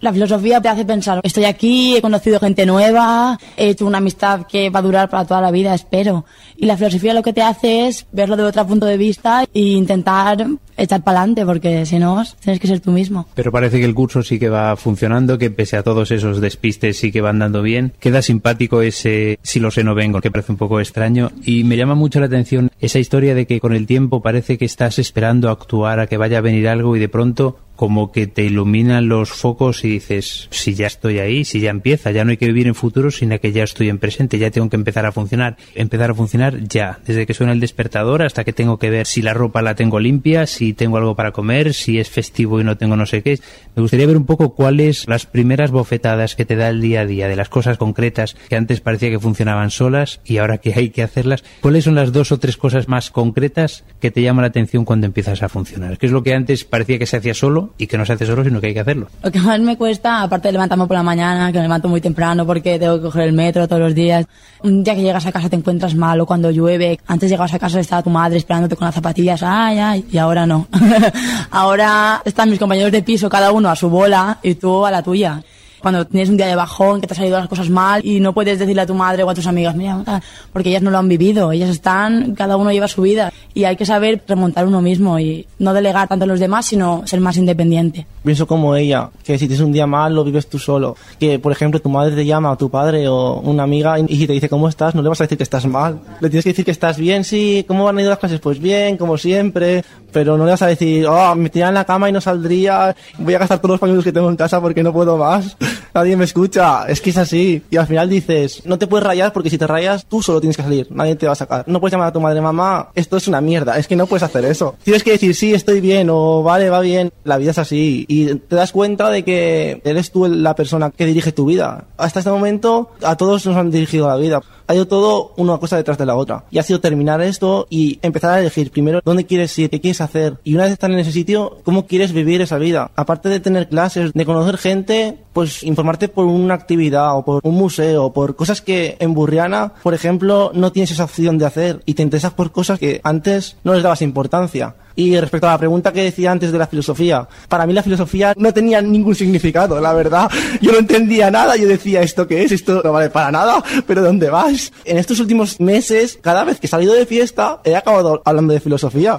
[0.00, 4.46] La filosofía te hace pensar, estoy aquí, he conocido gente nueva, he hecho una amistad
[4.46, 6.24] que va a durar para toda la vida, espero.
[6.56, 9.60] Y la filosofía lo que te hace es verlo de otro punto de vista e
[9.60, 10.46] intentar
[10.78, 13.26] echar para adelante, porque si no, tienes que ser tú mismo.
[13.34, 16.96] Pero parece que el curso sí que va funcionando, que pese a todos esos despistes
[16.96, 17.92] sí que van dando bien.
[18.00, 21.30] Queda simpático ese si lo sé no vengo, que parece un poco extraño.
[21.44, 24.64] Y me llama mucho la atención esa historia de que con el tiempo parece que
[24.64, 28.44] estás esperando actuar, a que vaya a venir algo y de pronto como que te
[28.44, 32.36] iluminan los focos y dices, si ya estoy ahí, si ya empieza, ya no hay
[32.36, 35.12] que vivir en futuro, sino que ya estoy en presente, ya tengo que empezar a
[35.12, 35.56] funcionar.
[35.74, 39.22] Empezar a funcionar ya, desde que suena el despertador hasta que tengo que ver si
[39.22, 42.76] la ropa la tengo limpia, si tengo algo para comer, si es festivo y no
[42.76, 43.40] tengo no sé qué.
[43.74, 47.06] Me gustaría ver un poco cuáles las primeras bofetadas que te da el día a
[47.06, 50.90] día de las cosas concretas que antes parecía que funcionaban solas y ahora que hay
[50.90, 51.44] que hacerlas.
[51.62, 55.06] ¿Cuáles son las dos o tres cosas más concretas que te llaman la atención cuando
[55.06, 55.96] empiezas a funcionar?
[55.96, 58.26] ¿Qué es lo que antes parecía que se hacía solo y que no se hace
[58.26, 59.08] solo, sino que hay que hacerlo?
[59.22, 62.00] Lo que más me cuesta, aparte de levantarme por la mañana, que me levanto muy
[62.00, 64.26] temprano porque tengo que coger el metro todos los días,
[64.62, 67.58] un día que llegas a casa te encuentras mal o cuando llueve, antes llegabas a
[67.58, 70.68] casa estaba tu madre esperándote con las zapatillas, ay, ay, y ahora no.
[71.50, 75.02] ahora están mis compañeros de piso, cada uno a su bola y tú a la
[75.02, 75.42] tuya.
[75.80, 78.32] Cuando tienes un día de bajón, que te han salido las cosas mal y no
[78.32, 80.98] puedes decirle a tu madre o a tus amigas, mira, tal", porque ellas no lo
[80.98, 84.80] han vivido, ellas están, cada uno lleva su vida y hay que saber remontar uno
[84.80, 88.06] mismo y no delegar tanto a los demás, sino ser más independiente.
[88.22, 90.96] Pienso como ella, que si tienes un día mal lo vives tú solo.
[91.18, 94.26] Que, por ejemplo, tu madre te llama o tu padre o una amiga y si
[94.26, 96.00] te dice cómo estás, no le vas a decir que estás mal.
[96.20, 98.40] Le tienes que decir que estás bien, sí, ¿cómo van a ir las clases?
[98.40, 99.82] Pues bien, como siempre.
[100.12, 102.94] pero no le vas a decir, oh, me tiré en la cama y no saldría,
[103.18, 105.56] voy a gastar todos los pañuelos que tengo en casa porque no puedo más,
[105.94, 107.62] nadie me escucha, es que es así.
[107.70, 110.56] Y al final dices, no te puedes rayar porque si te rayas tú solo tienes
[110.56, 111.64] que salir, nadie te va a sacar.
[111.66, 114.22] No puedes llamar a tu madre, mamá, esto es una mierda, es que no puedes
[114.22, 114.76] hacer eso.
[114.82, 118.04] Tienes que decir, sí, estoy bien o vale, va bien, la vida es así.
[118.08, 121.84] Y te das cuenta de que eres tú la persona que dirige tu vida.
[121.96, 124.40] Hasta este momento a todos nos han dirigido la vida.
[124.70, 126.44] Ha ido todo una cosa detrás de la otra.
[126.48, 130.00] Y ha sido terminar esto y empezar a elegir primero dónde quieres ir, qué quieres
[130.00, 130.36] hacer.
[130.44, 132.92] Y una vez estar en ese sitio, cómo quieres vivir esa vida.
[132.94, 137.56] Aparte de tener clases, de conocer gente, pues informarte por una actividad o por un
[137.56, 141.94] museo, por cosas que en Burriana, por ejemplo, no tienes esa opción de hacer y
[141.94, 144.76] te interesas por cosas que antes no les dabas importancia.
[145.00, 148.34] Y respecto a la pregunta que decía antes de la filosofía, para mí la filosofía
[148.36, 150.30] no tenía ningún significado, la verdad.
[150.60, 152.52] Yo no entendía nada, yo decía, ¿esto qué es?
[152.52, 154.74] Esto no vale para nada, pero ¿dónde vas?
[154.84, 158.60] En estos últimos meses, cada vez que he salido de fiesta, he acabado hablando de
[158.60, 159.18] filosofía.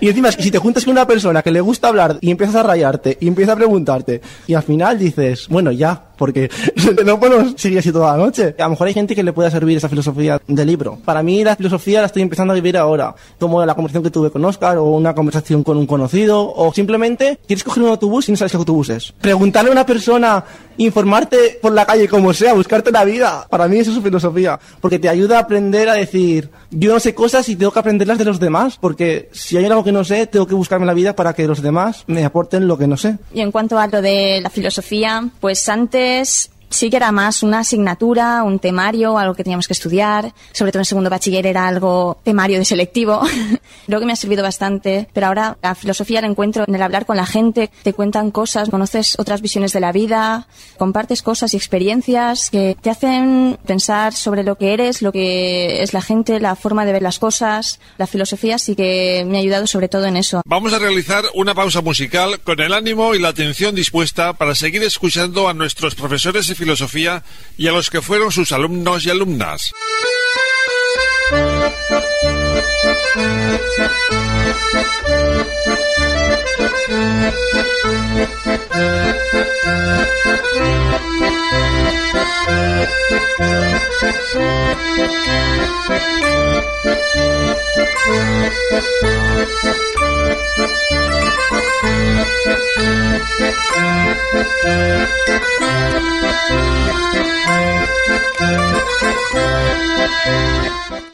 [0.00, 2.64] Y encima, si te juntas con una persona que le gusta hablar y empiezas a
[2.64, 6.48] rayarte y empieza a preguntarte y al final dices, bueno, ya, porque
[7.04, 8.54] no podemos seguir así toda la noche.
[8.56, 10.96] A lo mejor hay gente que le pueda servir esa filosofía del libro.
[11.04, 14.30] Para mí la filosofía la estoy empezando a vivir ahora, como la conversación que tuve
[14.30, 18.30] con Oscar o una conversación con un conocido o simplemente quieres coger un autobús y
[18.30, 19.10] no sabes qué autobús es.
[19.20, 20.44] Preguntarle a una persona,
[20.76, 23.44] informarte por la calle como sea, buscarte la vida.
[23.50, 27.00] Para mí eso es su filosofía, porque te ayuda a aprender a decir, yo no
[27.00, 30.04] sé cosas y tengo que aprenderlas de los demás, porque si hay algo que no
[30.04, 32.96] sé, tengo que buscarme la vida para que los demás me aporten lo que no
[32.96, 33.18] sé.
[33.34, 37.42] Y en cuanto a lo de la filosofía, pues antes es sí que era más
[37.42, 40.32] una asignatura, un temario, algo que teníamos que estudiar.
[40.52, 43.22] Sobre todo en segundo bachiller era algo temario de selectivo.
[43.86, 45.08] Creo que me ha servido bastante.
[45.12, 47.70] Pero ahora la filosofía la encuentro en el hablar con la gente.
[47.82, 52.90] Te cuentan cosas, conoces otras visiones de la vida, compartes cosas y experiencias que te
[52.90, 57.02] hacen pensar sobre lo que eres, lo que es la gente, la forma de ver
[57.02, 57.80] las cosas.
[57.98, 60.42] La filosofía sí que me ha ayudado sobre todo en eso.
[60.46, 64.82] Vamos a realizar una pausa musical con el ánimo y la atención dispuesta para seguir
[64.82, 67.24] escuchando a nuestros profesores de filosofía
[67.56, 69.72] y a los que fueron sus alumnos y alumnas.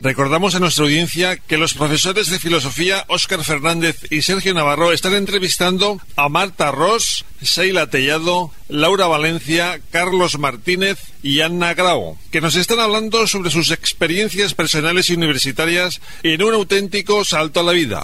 [0.01, 5.15] Recordamos a nuestra audiencia que los profesores de filosofía Óscar Fernández y Sergio Navarro están
[5.15, 12.56] entrevistando a Marta Ross, Sheila Tellado, Laura Valencia, Carlos Martínez y Anna Grau, que nos
[12.56, 18.02] están hablando sobre sus experiencias personales y universitarias en un auténtico salto a la vida.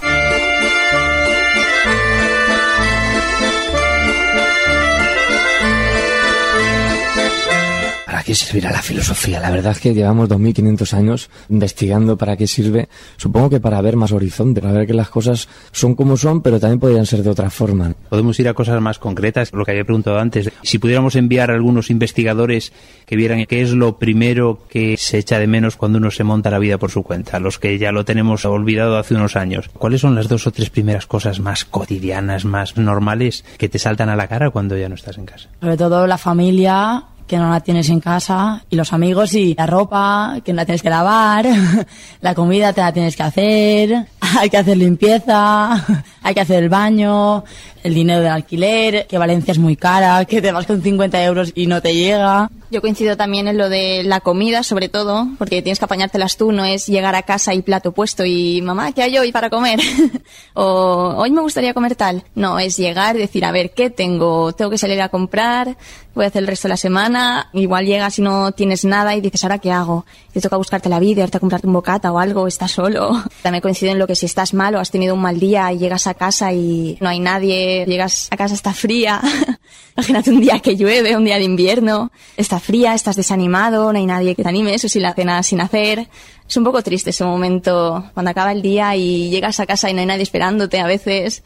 [8.25, 9.39] Qué servirá la filosofía?
[9.39, 12.89] La verdad es que llevamos 2500 años investigando para qué sirve.
[13.17, 16.59] Supongo que para ver más horizonte, para ver que las cosas son como son, pero
[16.59, 17.93] también podrían ser de otra forma.
[18.09, 20.51] Podemos ir a cosas más concretas, lo que había preguntado antes.
[20.63, 22.73] Si pudiéramos enviar a algunos investigadores
[23.05, 26.49] que vieran qué es lo primero que se echa de menos cuando uno se monta
[26.49, 30.01] la vida por su cuenta, los que ya lo tenemos olvidado hace unos años, ¿cuáles
[30.01, 34.15] son las dos o tres primeras cosas más cotidianas, más normales que te saltan a
[34.15, 35.49] la cara cuando ya no estás en casa?
[35.61, 39.65] Sobre todo la familia, que no la tienes en casa, y los amigos y la
[39.65, 41.47] ropa, que no la tienes que lavar,
[42.21, 44.07] la comida te la tienes que hacer,
[44.39, 45.85] hay que hacer limpieza,
[46.25, 47.43] hay que hacer el baño,
[47.83, 51.51] el dinero del alquiler, que Valencia es muy cara, que te vas con 50 euros
[51.53, 52.49] y no te llega.
[52.71, 56.51] Yo coincido también en lo de la comida, sobre todo, porque tienes que apañártelas tú,
[56.51, 59.79] no es llegar a casa y plato puesto y mamá, ¿qué hay hoy para comer?
[60.55, 62.23] o hoy me gustaría comer tal.
[62.33, 64.51] No, es llegar y decir, a ver, ¿qué tengo?
[64.53, 65.77] Tengo que salir a comprar,
[66.15, 69.21] voy a hacer el resto de la semana, igual llegas y no tienes nada y
[69.21, 70.05] dices, ¿ahora qué hago?
[70.33, 73.23] Te toca buscarte la vida, irte a comprarte un bocata o algo, estás solo.
[73.43, 75.77] También coincido en lo que si estás mal o has tenido un mal día y
[75.77, 79.21] llegas a casa y no hay nadie, llegas a casa está fría.
[79.97, 84.05] Imagínate un día que llueve, un día de invierno, está fría, estás desanimado, no hay
[84.05, 86.07] nadie que te anime, eso sí, la cena sin hacer.
[86.47, 89.93] Es un poco triste ese momento cuando acaba el día y llegas a casa y
[89.93, 91.43] no hay nadie esperándote a veces.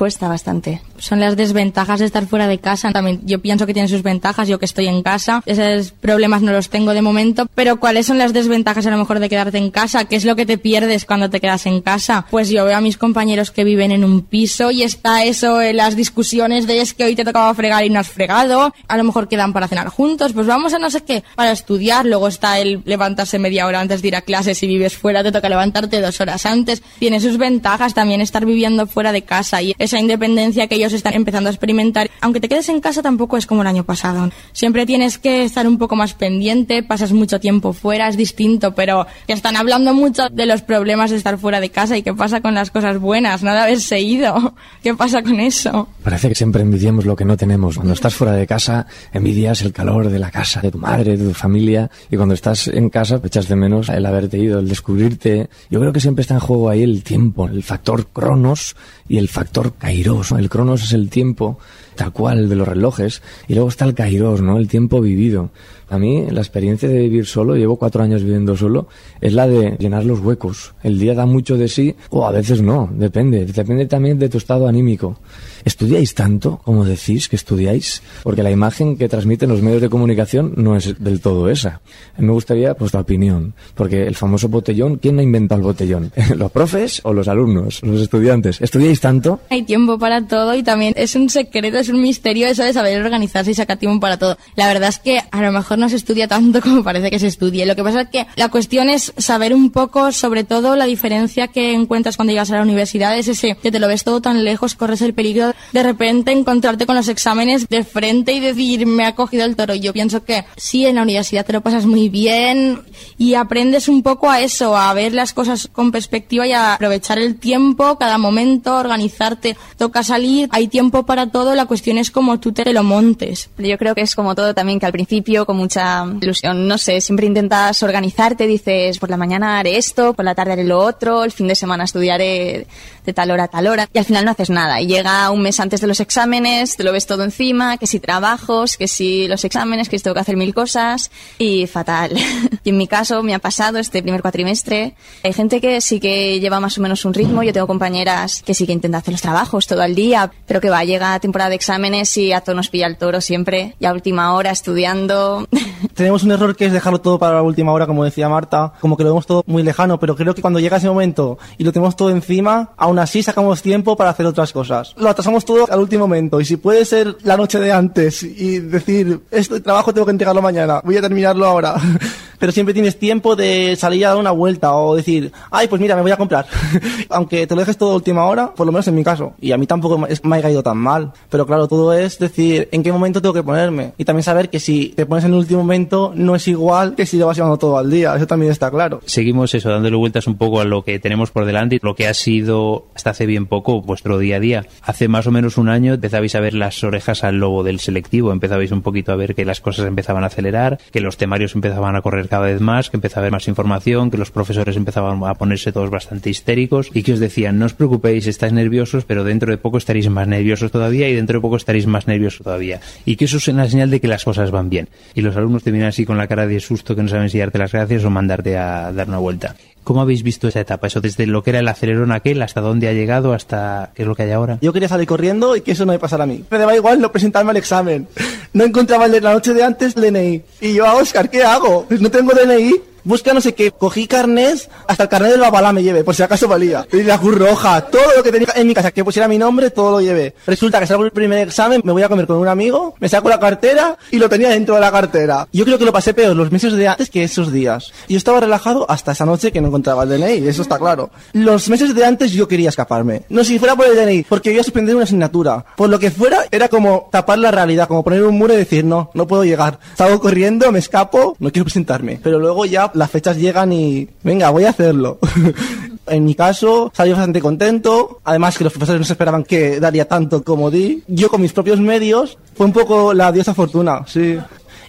[0.00, 0.80] Cuesta bastante.
[0.96, 2.90] Son las desventajas de estar fuera de casa.
[2.90, 5.42] También yo pienso que tiene sus ventajas, yo que estoy en casa.
[5.44, 7.46] Esos problemas no los tengo de momento.
[7.54, 10.06] Pero ¿cuáles son las desventajas a lo mejor de quedarte en casa?
[10.06, 12.24] ¿Qué es lo que te pierdes cuando te quedas en casa?
[12.30, 15.76] Pues yo veo a mis compañeros que viven en un piso y está eso en
[15.76, 19.04] las discusiones de es que hoy te tocaba fregar y no has fregado, a lo
[19.04, 22.58] mejor quedan para cenar juntos, pues vamos a no sé qué, para estudiar, luego está
[22.58, 26.00] el levantarse media hora antes de ir a clase, si vives fuera te toca levantarte
[26.00, 30.68] dos horas antes, tiene sus ventajas también estar viviendo fuera de casa y esa independencia
[30.68, 33.66] que ellos están empezando a experimentar, aunque te quedes en casa tampoco es como el
[33.66, 38.16] año pasado, siempre tienes que estar un poco más pendiente, pasas mucho tiempo fuera, es
[38.16, 42.14] distinto, pero están hablando mucho de los problemas de estar fuera de casa y qué
[42.14, 44.54] pasa con las cosas buenas, nada haberse ido,
[44.84, 45.88] qué pasa con eso.
[46.04, 47.74] Parece que siempre envidiamos lo que no tenemos.
[47.74, 51.24] Cuando estás fuera de casa, envidias el calor de la casa, de tu madre, de
[51.24, 51.90] tu familia.
[52.10, 55.50] Y cuando estás en casa, echas de menos el haberte ido, el descubrirte.
[55.68, 58.76] Yo creo que siempre está en juego ahí el tiempo, el factor cronos
[59.08, 60.30] y el factor kairos.
[60.30, 61.58] El cronos es el tiempo
[61.96, 64.58] tal cual de los relojes y luego está el kairos, ¿no?
[64.58, 65.50] El tiempo vivido.
[65.90, 68.86] A mí la experiencia de vivir solo, llevo cuatro años viviendo solo,
[69.20, 70.72] es la de llenar los huecos.
[70.84, 73.44] El día da mucho de sí o a veces no, depende.
[73.44, 75.18] Depende también de tu estado anímico.
[75.64, 78.02] ¿Estudiáis tanto como decís que estudiáis?
[78.22, 81.80] Porque la imagen que transmiten los medios de comunicación no es del todo esa.
[82.16, 86.12] Me gustaría pues opinión, porque el famoso botellón, ¿quién ha inventado el botellón?
[86.36, 88.60] ¿Los profes o los alumnos, los estudiantes?
[88.60, 89.40] ¿Estudiáis tanto?
[89.50, 93.02] Hay tiempo para todo y también es un secreto, es un misterio eso de saber
[93.02, 94.38] organizarse y sacar tiempo para todo.
[94.54, 97.26] La verdad es que a lo mejor no se estudia tanto como parece que se
[97.26, 97.66] estudie.
[97.66, 101.48] Lo que pasa es que la cuestión es saber un poco, sobre todo, la diferencia
[101.48, 103.16] que encuentras cuando llegas a la universidad.
[103.18, 106.86] Es ese que te lo ves todo tan lejos, corres el peligro de repente encontrarte
[106.86, 109.74] con los exámenes de frente y decir, me ha cogido el toro.
[109.74, 112.82] Yo pienso que sí, en la universidad te lo pasas muy bien
[113.18, 117.18] y aprendes un poco a eso, a ver las cosas con perspectiva y a aprovechar
[117.18, 119.56] el tiempo, cada momento, organizarte.
[119.76, 123.50] Toca salir, hay tiempo para todo, la cuestión es cómo tú te lo montes.
[123.58, 127.00] Yo creo que es como todo también, que al principio con mucha ilusión, no sé,
[127.00, 131.22] siempre intentas organizarte, dices, por la mañana haré esto, por la tarde haré lo otro,
[131.22, 132.66] el fin de semana estudiaré
[133.04, 134.80] de tal hora a tal hora, y al final no haces nada.
[134.80, 138.00] Y llega un mes antes de los exámenes, te lo ves todo encima, que si
[138.00, 142.12] trabajos, que si los exámenes, que si tengo que hacer mil cosas, y fatal.
[142.64, 144.94] y en mi caso me ha pasado este primer cuatrimestre.
[145.24, 148.54] Hay gente que sí que lleva más o menos un ritmo, yo tengo compañeras que
[148.54, 151.56] sí que intentan hacer los trabajos todo el día, pero que va, llega temporada de
[151.56, 155.46] exámenes y a todos nos pilla el toro siempre, y a última hora estudiando.
[155.94, 158.96] Tenemos un error que es dejarlo todo para la última hora, como decía Marta, como
[158.96, 161.72] que lo vemos todo muy lejano, pero creo que cuando llega ese momento y lo
[161.72, 164.94] tenemos todo encima, aún así sacamos tiempo para hacer otras cosas.
[164.96, 168.60] Lo atrasamos todo al último momento, y si puede ser la noche de antes y
[168.60, 171.74] decir, este trabajo tengo que entregarlo mañana, voy a terminarlo ahora.
[172.40, 175.94] pero siempre tienes tiempo de salir a dar una vuelta o decir, ay, pues mira,
[175.94, 176.46] me voy a comprar.
[177.10, 179.34] Aunque te lo dejes todo a última hora, por lo menos en mi caso.
[179.40, 181.12] Y a mí tampoco me me ha caído tan mal.
[181.28, 183.92] Pero claro, todo es decir, en qué momento tengo que ponerme.
[183.98, 187.04] Y también saber que si te pones en el último momento, no es igual que
[187.04, 188.16] si lo vas llevando todo al día.
[188.16, 189.00] Eso también está claro.
[189.04, 192.06] Seguimos eso, dándole vueltas un poco a lo que tenemos por delante y lo que
[192.06, 194.66] ha sido hasta hace bien poco vuestro día a día.
[194.82, 198.32] Hace más o menos un año empezabais a ver las orejas al lobo del selectivo,
[198.32, 201.96] empezabais un poquito a ver que las cosas empezaban a acelerar, que los temarios empezaban
[201.96, 205.20] a correr cada vez más, que empezaba a haber más información, que los profesores empezaban
[205.24, 209.24] a ponerse todos bastante histéricos y que os decían, no os preocupéis, estáis nerviosos, pero
[209.24, 212.80] dentro de poco estaréis más nerviosos todavía y dentro de poco estaréis más nerviosos todavía.
[213.04, 214.88] Y que eso es una señal de que las cosas van bien.
[215.14, 217.38] Y los alumnos te miran así con la cara de susto que no saben si
[217.38, 219.56] darte las gracias o mandarte a dar una vuelta.
[219.84, 220.86] ¿Cómo habéis visto esa etapa?
[220.86, 224.08] Eso desde lo que era el acelerón aquel, hasta dónde ha llegado, hasta qué es
[224.08, 224.58] lo que hay ahora.
[224.60, 226.44] Yo quería salir corriendo y que eso no me pasara a mí.
[226.50, 228.06] Me daba igual no presentarme al examen.
[228.52, 230.42] No encontraba la noche de antes el DNI.
[230.60, 231.86] Y yo, a Oscar, ¿qué hago?
[231.88, 232.72] No tengo DNI.
[233.04, 236.22] Busca no sé qué, cogí carnés, hasta el carnet del babalá me llevé, por si
[236.22, 236.86] acaso valía.
[236.92, 239.70] Y la Cruz Roja, todo lo que tenía en mi casa, que pusiera mi nombre,
[239.70, 240.34] todo lo llevé.
[240.46, 243.28] Resulta que salgo el primer examen, me voy a comer con un amigo, me saco
[243.28, 245.48] la cartera y lo tenía dentro de la cartera.
[245.52, 247.92] Yo creo que lo pasé peor los meses de antes que esos días.
[248.08, 251.10] Yo estaba relajado hasta esa noche que no encontraba el DNI, eso está claro.
[251.32, 253.22] Los meses de antes yo quería escaparme.
[253.28, 255.64] No si fuera por el DNI, porque iba a suspender una asignatura.
[255.76, 258.84] Por lo que fuera, era como tapar la realidad, como poner un muro y decir,
[258.84, 259.78] no, no puedo llegar.
[259.96, 262.20] Salgo corriendo, me escapo, no quiero presentarme.
[262.22, 265.18] Pero luego ya las fechas llegan y, venga, voy a hacerlo.
[266.06, 268.20] en mi caso, salí bastante contento.
[268.24, 271.02] Además que los profesores no se esperaban que daría tanto como di.
[271.08, 274.38] Yo con mis propios medios, fue un poco la diosa fortuna, sí.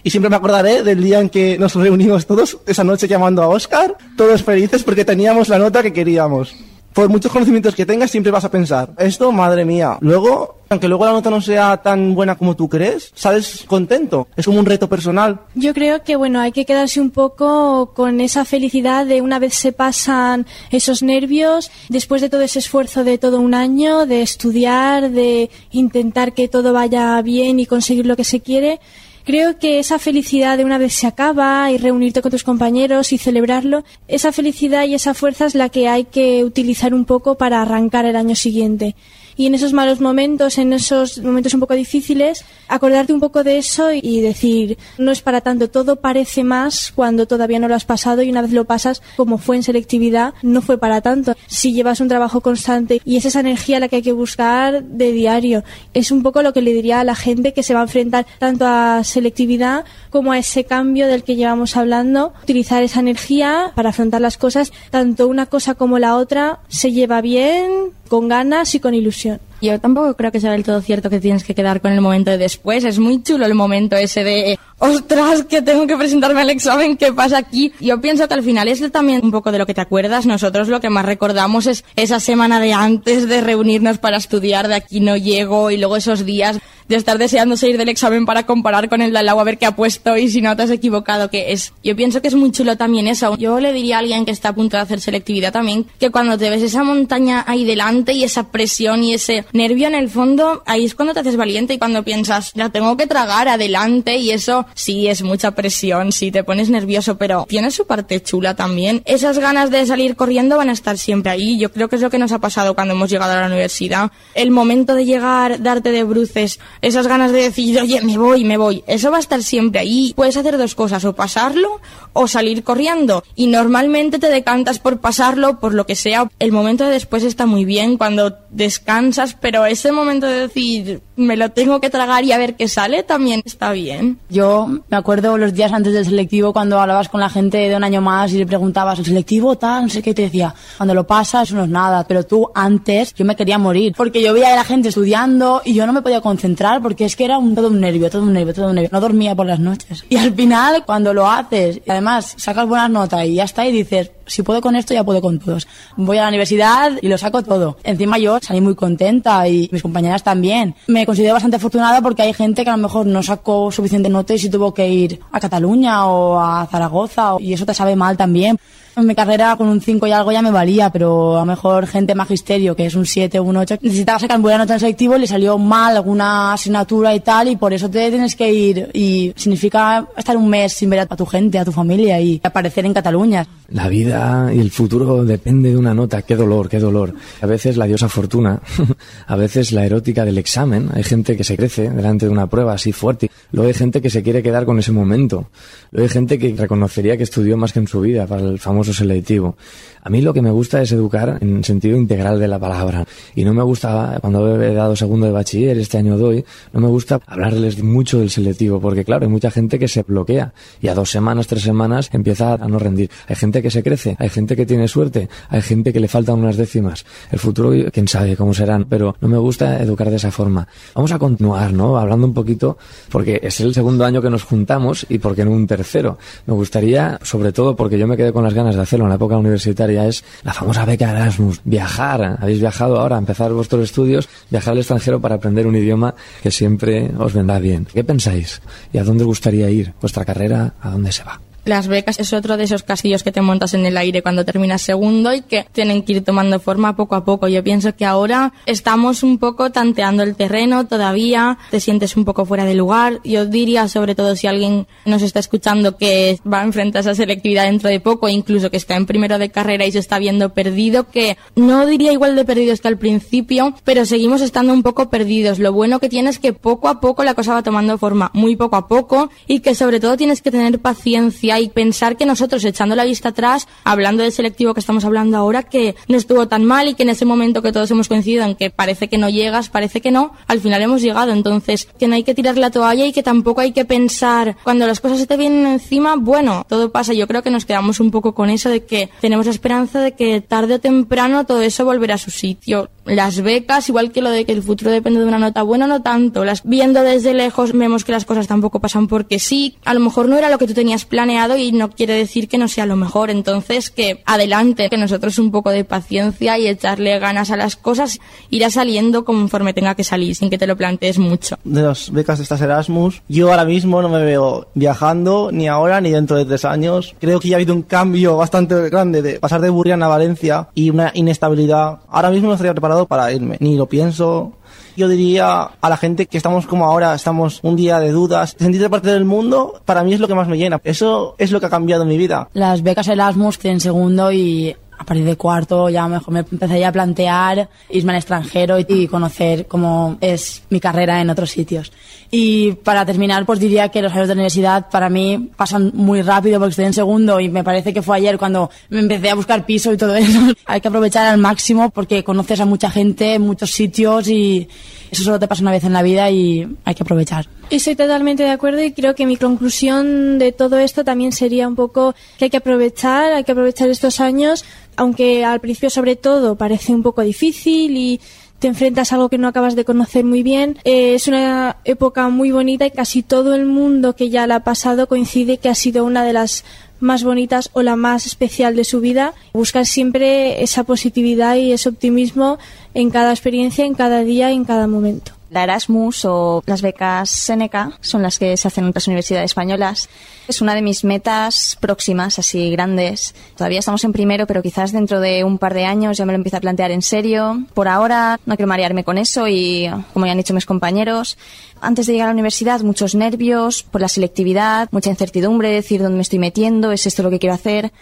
[0.04, 3.48] Y siempre me acordaré del día en que nos reunimos todos, esa noche llamando a
[3.48, 6.54] Oscar, todos felices porque teníamos la nota que queríamos.
[6.92, 9.96] Por muchos conocimientos que tengas, siempre vas a pensar, esto, madre mía.
[10.00, 14.28] Luego, aunque luego la nota no sea tan buena como tú crees, sales contento.
[14.36, 15.40] Es como un reto personal.
[15.54, 19.54] Yo creo que bueno, hay que quedarse un poco con esa felicidad de una vez
[19.54, 25.10] se pasan esos nervios, después de todo ese esfuerzo de todo un año, de estudiar,
[25.10, 28.80] de intentar que todo vaya bien y conseguir lo que se quiere.
[29.24, 33.18] Creo que esa felicidad de una vez se acaba y reunirte con tus compañeros y
[33.18, 37.62] celebrarlo, esa felicidad y esa fuerza es la que hay que utilizar un poco para
[37.62, 38.96] arrancar el año siguiente.
[39.36, 43.58] Y en esos malos momentos, en esos momentos un poco difíciles, acordarte un poco de
[43.58, 47.84] eso y decir, no es para tanto, todo parece más cuando todavía no lo has
[47.84, 51.34] pasado y una vez lo pasas, como fue en selectividad, no fue para tanto.
[51.46, 55.12] Si llevas un trabajo constante y es esa energía la que hay que buscar de
[55.12, 55.64] diario,
[55.94, 58.26] es un poco lo que le diría a la gente que se va a enfrentar
[58.38, 63.90] tanto a selectividad como a ese cambio del que llevamos hablando, utilizar esa energía para
[63.90, 68.78] afrontar las cosas, tanto una cosa como la otra se lleva bien, con ganas y
[68.78, 69.40] con ilusión.
[69.62, 72.30] Yo tampoco creo que sea del todo cierto que tienes que quedar con el momento
[72.30, 72.84] de después.
[72.84, 77.10] Es muy chulo el momento ese de, ostras, que tengo que presentarme al examen, ¿qué
[77.14, 77.72] pasa aquí?
[77.80, 80.26] Yo pienso que al final es también un poco de lo que te acuerdas.
[80.26, 84.74] Nosotros lo que más recordamos es esa semana de antes de reunirnos para estudiar, de
[84.74, 86.58] aquí no llego, y luego esos días
[86.92, 89.58] de estar deseando salir del examen para comparar con el de al lado a ver
[89.58, 91.72] qué ha puesto y si no te has equivocado, que es.
[91.82, 93.36] Yo pienso que es muy chulo también eso.
[93.36, 96.36] Yo le diría a alguien que está a punto de hacer selectividad también que cuando
[96.38, 100.62] te ves esa montaña ahí delante y esa presión y ese nervio en el fondo,
[100.66, 104.30] ahí es cuando te haces valiente y cuando piensas, la tengo que tragar adelante y
[104.30, 109.02] eso sí es mucha presión, sí te pones nervioso, pero tiene su parte chula también.
[109.04, 111.58] Esas ganas de salir corriendo van a estar siempre ahí.
[111.58, 114.10] Yo creo que es lo que nos ha pasado cuando hemos llegado a la universidad.
[114.34, 118.56] El momento de llegar, darte de bruces, esas ganas de decir, oye, me voy, me
[118.56, 120.12] voy, eso va a estar siempre ahí.
[120.14, 121.80] Puedes hacer dos cosas, o pasarlo
[122.12, 123.24] o salir corriendo.
[123.34, 126.28] Y normalmente te decantas por pasarlo, por lo que sea.
[126.38, 131.36] El momento de después está muy bien cuando descansas, pero ese momento de decir, me
[131.36, 134.18] lo tengo que tragar y a ver qué sale, también está bien.
[134.28, 137.84] Yo me acuerdo los días antes del selectivo cuando hablabas con la gente de un
[137.84, 139.84] año más y le preguntabas, ¿el selectivo tal?
[139.84, 143.24] No sé qué, te decía, cuando lo pasas no es nada, pero tú antes yo
[143.24, 146.20] me quería morir, porque yo veía a la gente estudiando y yo no me podía
[146.20, 148.90] concentrar porque es que era un, todo un nervio, todo un nervio, todo un nervio.
[148.92, 150.04] No dormía por las noches.
[150.08, 153.72] Y al final, cuando lo haces, y además sacas buenas notas y ya está, y
[153.72, 155.68] dices, si puedo con esto, ya puedo con todos.
[155.96, 157.78] Voy a la universidad y lo saco todo.
[157.84, 160.74] Encima yo salí muy contenta y mis compañeras también.
[160.88, 164.34] Me considero bastante afortunada porque hay gente que a lo mejor no sacó suficiente nota
[164.34, 168.58] y tuvo que ir a Cataluña o a Zaragoza y eso te sabe mal también.
[168.94, 171.86] En mi carrera con un 5 y algo ya me valía, pero a lo mejor
[171.86, 175.16] gente magisterio, que es un 7 o un 8, necesitaba sacar buena nota en selectivo
[175.16, 178.90] y le salió mal alguna asignatura y tal, y por eso te tienes que ir.
[178.92, 182.84] Y significa estar un mes sin ver a tu gente, a tu familia y aparecer
[182.84, 183.46] en Cataluña.
[183.68, 186.20] La vida y el futuro depende de una nota.
[186.20, 187.14] Qué dolor, qué dolor.
[187.40, 188.60] A veces la diosa fortuna,
[189.26, 190.90] a veces la erótica del examen.
[190.92, 193.30] Hay gente que se crece delante de una prueba así fuerte.
[193.52, 195.46] Luego hay gente que se quiere quedar con ese momento.
[195.92, 198.81] Luego hay gente que reconocería que estudió más que en su vida para el famoso
[198.90, 199.56] selectivo.
[200.04, 203.04] A mí lo que me gusta es educar en sentido integral de la palabra.
[203.36, 206.88] Y no me gusta, cuando he dado segundo de bachiller, este año doy, no me
[206.88, 210.94] gusta hablarles mucho del selectivo, porque claro, hay mucha gente que se bloquea y a
[210.94, 213.10] dos semanas, tres semanas empieza a no rendir.
[213.28, 216.40] Hay gente que se crece, hay gente que tiene suerte, hay gente que le faltan
[216.40, 217.04] unas décimas.
[217.30, 220.66] El futuro, quién sabe cómo serán, pero no me gusta educar de esa forma.
[220.96, 221.96] Vamos a continuar, ¿no?
[221.96, 222.76] Hablando un poquito,
[223.08, 226.18] porque es el segundo año que nos juntamos y porque no un tercero.
[226.46, 229.16] Me gustaría, sobre todo porque yo me quedé con las ganas de hacerlo en la
[229.16, 231.60] época universitaria, es la famosa beca Erasmus.
[231.64, 232.38] Viajar.
[232.40, 237.10] Habéis viajado ahora empezar vuestros estudios, viajar al extranjero para aprender un idioma que siempre
[237.18, 237.86] os vendrá bien.
[237.92, 238.60] ¿Qué pensáis?
[238.92, 239.92] ¿Y a dónde gustaría ir?
[240.00, 240.74] ¿Vuestra carrera?
[240.80, 241.40] ¿A dónde se va?
[241.64, 244.82] Las becas es otro de esos castillos que te montas en el aire cuando terminas
[244.82, 247.46] segundo y que tienen que ir tomando forma poco a poco.
[247.46, 252.44] Yo pienso que ahora estamos un poco tanteando el terreno todavía, te sientes un poco
[252.46, 253.20] fuera de lugar.
[253.22, 257.64] Yo diría, sobre todo si alguien nos está escuchando que va a enfrentar esa selectividad
[257.64, 261.10] dentro de poco, incluso que está en primero de carrera y se está viendo perdido,
[261.10, 265.60] que no diría igual de perdidos que al principio, pero seguimos estando un poco perdidos.
[265.60, 268.56] Lo bueno que tienes es que poco a poco la cosa va tomando forma, muy
[268.56, 272.64] poco a poco, y que sobre todo tienes que tener paciencia y pensar que nosotros,
[272.64, 276.64] echando la vista atrás, hablando del selectivo que estamos hablando ahora, que no estuvo tan
[276.64, 279.28] mal y que en ese momento que todos hemos coincidido en que parece que no
[279.28, 281.32] llegas, parece que no, al final hemos llegado.
[281.32, 284.86] Entonces, que no hay que tirar la toalla y que tampoco hay que pensar cuando
[284.86, 287.12] las cosas se te vienen encima, bueno, todo pasa.
[287.12, 290.12] Yo creo que nos quedamos un poco con eso de que tenemos la esperanza de
[290.12, 292.90] que tarde o temprano todo eso volverá a su sitio.
[293.04, 296.02] Las becas, igual que lo de que el futuro depende de una nota buena, no
[296.02, 296.44] tanto.
[296.44, 300.28] Las viendo desde lejos vemos que las cosas tampoco pasan porque sí, a lo mejor
[300.28, 302.96] no era lo que tú tenías planeado y no quiere decir que no sea lo
[302.96, 303.30] mejor.
[303.30, 308.20] Entonces, que adelante, que nosotros un poco de paciencia y echarle ganas a las cosas
[308.50, 311.56] irá saliendo conforme tenga que salir, sin que te lo plantees mucho.
[311.64, 316.00] De las becas de estas Erasmus, yo ahora mismo no me veo viajando ni ahora
[316.00, 317.14] ni dentro de tres años.
[317.20, 320.68] Creo que ya ha habido un cambio bastante grande de pasar de Burriana a Valencia
[320.74, 322.00] y una inestabilidad.
[322.08, 324.52] Ahora mismo no estaría preparado para irme, ni lo pienso,
[324.96, 328.90] yo diría a la gente que estamos como ahora, estamos un día de dudas, sentirte
[328.90, 330.80] parte del mundo, para mí es lo que más me llena.
[330.84, 332.48] Eso es lo que ha cambiado mi vida.
[332.52, 336.92] Las becas Erasmus en segundo y a partir de cuarto ya mejor me empezaría a
[336.92, 341.92] plantear irme al extranjero y, conocer cómo es mi carrera en otros sitios.
[342.30, 346.60] Y para terminar, pues diría que los años de universidad para mí pasan muy rápido
[346.60, 349.66] porque estoy en segundo y me parece que fue ayer cuando me empecé a buscar
[349.66, 350.38] piso y todo eso.
[350.66, 354.68] Hay que aprovechar al máximo porque conoces a mucha gente en muchos sitios y
[355.12, 357.46] eso solo te pasa una vez en la vida y hay que aprovechar.
[357.68, 361.76] Estoy totalmente de acuerdo y creo que mi conclusión de todo esto también sería un
[361.76, 364.64] poco que hay que aprovechar, hay que aprovechar estos años,
[364.96, 368.20] aunque al principio sobre todo parece un poco difícil y
[368.58, 370.78] te enfrentas a algo que no acabas de conocer muy bien.
[370.84, 374.64] Eh, es una época muy bonita y casi todo el mundo que ya la ha
[374.64, 376.64] pasado coincide que ha sido una de las
[377.00, 379.34] más bonitas o la más especial de su vida.
[379.52, 382.58] Buscar siempre esa positividad y ese optimismo
[382.94, 385.32] en cada experiencia, en cada día en cada momento.
[385.52, 390.08] La Erasmus o las becas Seneca son las que se hacen en otras universidades españolas.
[390.48, 393.34] Es una de mis metas próximas, así grandes.
[393.54, 396.38] Todavía estamos en primero, pero quizás dentro de un par de años ya me lo
[396.38, 397.66] empiezo a plantear en serio.
[397.74, 401.36] Por ahora no quiero marearme con eso y, como ya han dicho mis compañeros,
[401.82, 406.16] antes de llegar a la universidad muchos nervios por la selectividad, mucha incertidumbre, decir dónde
[406.16, 407.92] me estoy metiendo, es esto lo que quiero hacer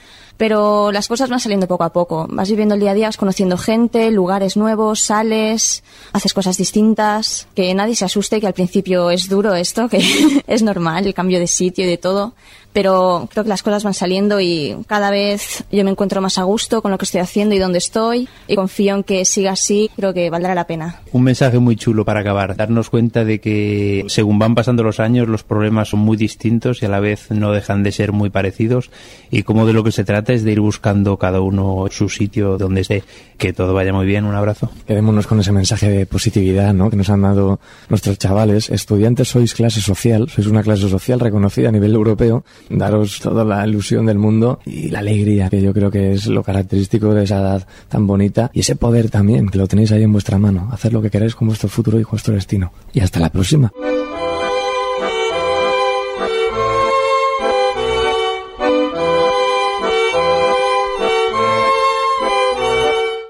[0.41, 2.27] pero las cosas van saliendo poco a poco.
[2.31, 5.85] Vas viviendo el día a día, vas conociendo gente, lugares nuevos, sales,
[6.15, 10.01] haces cosas distintas, que nadie se asuste que al principio es duro esto, que
[10.47, 12.33] es normal el cambio de sitio y de todo,
[12.73, 16.45] pero creo que las cosas van saliendo y cada vez yo me encuentro más a
[16.45, 19.91] gusto con lo que estoy haciendo y dónde estoy y confío en que siga así,
[19.97, 21.01] creo que valdrá la pena.
[21.13, 25.29] Un mensaje muy chulo para acabar, darnos cuenta de que según van pasando los años
[25.29, 28.91] los problemas son muy distintos y a la vez no dejan de ser muy parecidos
[29.31, 32.59] y como de lo que se trata es de ir buscando cada uno su sitio
[32.59, 33.05] donde esté.
[33.39, 34.71] Que todo vaya muy bien, un abrazo.
[34.87, 36.91] Quedémonos con ese mensaje de positividad ¿no?
[36.91, 38.69] que nos han dado nuestros chavales.
[38.69, 43.66] Estudiantes sois clase social, sois una clase social reconocida a nivel europeo daros toda la
[43.66, 47.41] ilusión del mundo y la alegría, que yo creo que es lo característico de esa
[47.41, 50.93] edad tan bonita y ese poder también, que lo tenéis ahí en vuestra mano, hacer
[50.93, 52.73] lo que queráis con vuestro futuro y vuestro destino.
[52.93, 53.73] Y hasta la próxima.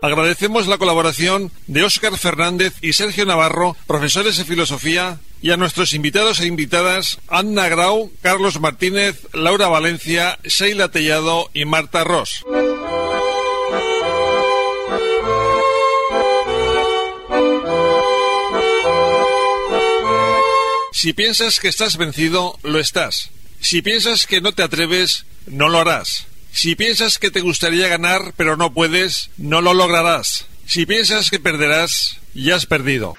[0.03, 5.95] Agradecemos la colaboración de Óscar Fernández y Sergio Navarro, profesores de filosofía, y a nuestros
[5.95, 12.45] invitados e invitadas Anna Grau, Carlos Martínez, Laura Valencia, Sheila Tellado y Marta Ross.
[20.93, 23.31] Si piensas que estás vencido, lo estás.
[23.61, 26.27] Si piensas que no te atreves, no lo harás.
[26.53, 30.47] Si piensas que te gustaría ganar pero no puedes, no lo lograrás.
[30.67, 33.17] Si piensas que perderás, ya has perdido.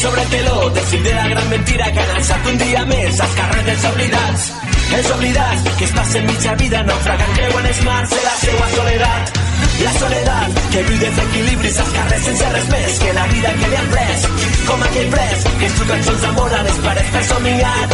[0.00, 3.66] Sobre el teló, decir de la gran mentira que han un dia més els carrers
[3.66, 4.48] dels oblidats.
[4.96, 9.49] Els oblidats que es passen mitja vida naufragant creuen els mars de la seua soledat.
[9.80, 13.78] La soledat que viu desequilibris als carrers sense res més que la vida que li
[13.80, 15.48] han pres.
[15.58, 17.24] Que es diu cançons d'amor a les parets per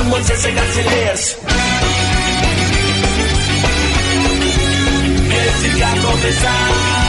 [0.02, 1.26] un món sense cancellers.
[5.86, 7.05] Ha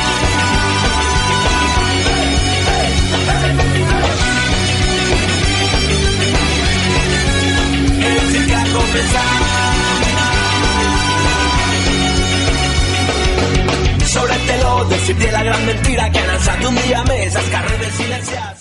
[15.16, 18.57] de la gran mentira que han alçat un dia més als carrers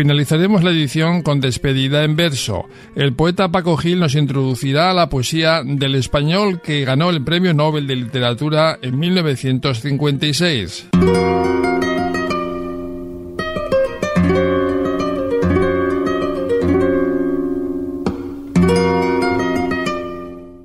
[0.00, 2.64] Finalizaremos la edición con despedida en verso.
[2.96, 7.52] El poeta Paco Gil nos introducirá a la poesía del español que ganó el Premio
[7.52, 10.88] Nobel de Literatura en 1956.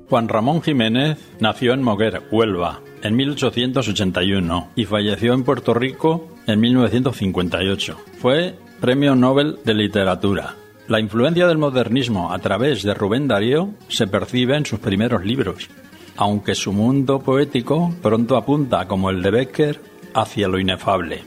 [0.08, 6.58] Juan Ramón Jiménez nació en Moguer, Huelva, en 1881 y falleció en Puerto Rico en
[6.58, 7.98] 1958.
[8.18, 10.54] Fue Premio Nobel de Literatura.
[10.86, 15.70] La influencia del modernismo a través de Rubén Darío se percibe en sus primeros libros,
[16.16, 19.80] aunque su mundo poético pronto apunta, como el de Becker,
[20.14, 21.22] hacia lo inefable,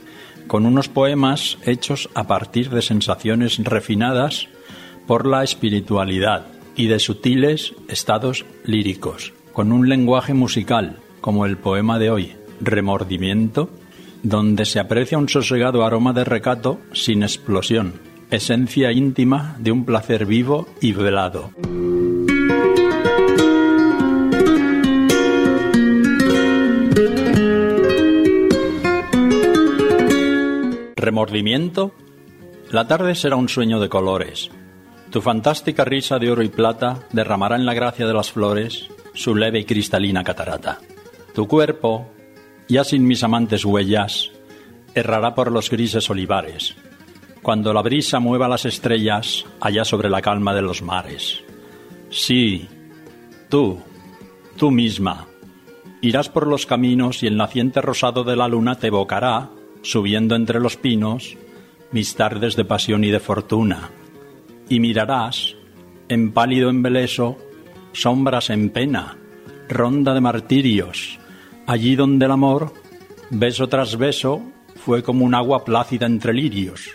[0.46, 4.48] con unos poemas hechos a partir de sensaciones refinadas
[5.06, 6.46] por la espiritualidad,
[6.76, 13.70] y de sutiles estados líricos, con un lenguaje musical, como el poema de hoy, Remordimiento,
[14.22, 17.94] donde se aprecia un sosegado aroma de recato sin explosión,
[18.30, 21.50] esencia íntima de un placer vivo y velado.
[30.96, 31.92] Remordimiento.
[32.70, 34.50] La tarde será un sueño de colores.
[35.10, 39.34] Tu fantástica risa de oro y plata derramará en la gracia de las flores su
[39.34, 40.78] leve y cristalina catarata.
[41.34, 42.06] Tu cuerpo,
[42.70, 44.30] ya sin mis amantes huellas,
[44.94, 46.76] errará por los grises olivares,
[47.42, 51.42] cuando la brisa mueva las estrellas allá sobre la calma de los mares.
[52.10, 52.68] Sí,
[53.48, 53.80] tú,
[54.56, 55.26] tú misma,
[56.00, 59.50] irás por los caminos y el naciente rosado de la luna te evocará,
[59.82, 61.36] subiendo entre los pinos,
[61.90, 63.90] mis tardes de pasión y de fortuna.
[64.68, 65.56] Y mirarás,
[66.08, 67.36] en pálido embeleso,
[67.92, 69.16] sombras en pena,
[69.68, 71.19] ronda de martirios,
[71.66, 72.72] allí donde el amor,
[73.30, 74.42] beso tras beso,
[74.76, 76.90] fue como un agua plácida entre lirios.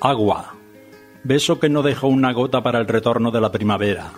[0.00, 0.54] Agua,
[1.22, 4.12] beso que no dejó una gota para el retorno de la primavera.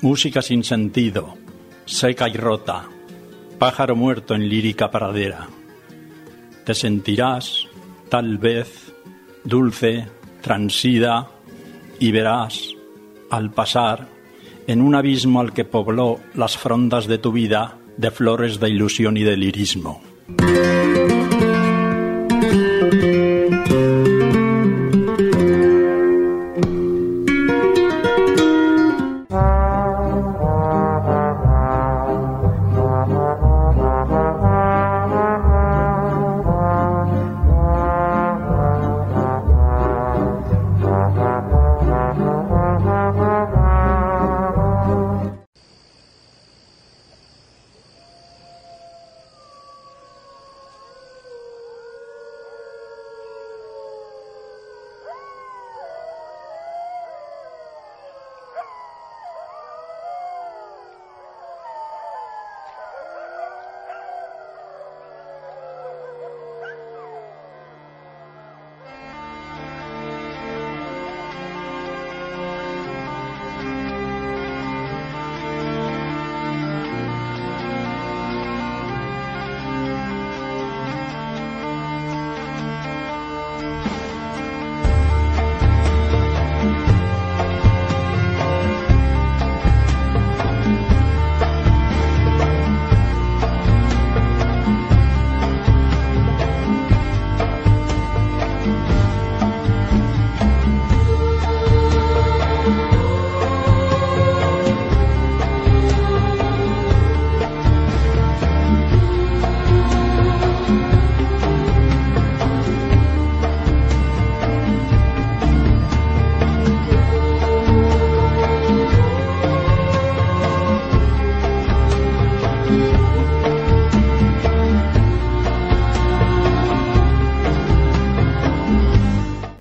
[0.00, 1.36] Música sin sentido,
[1.84, 2.84] seca y rota,
[3.58, 5.48] pájaro muerto en lírica pradera.
[6.64, 7.66] Te sentirás,
[8.08, 8.92] tal vez,
[9.44, 10.06] dulce,
[10.42, 11.30] transida,
[11.98, 12.74] y verás,
[13.30, 14.06] al pasar,
[14.66, 19.16] en un abismo al que pobló las frondas de tu vida de flores de ilusión
[19.16, 20.00] y de lirismo.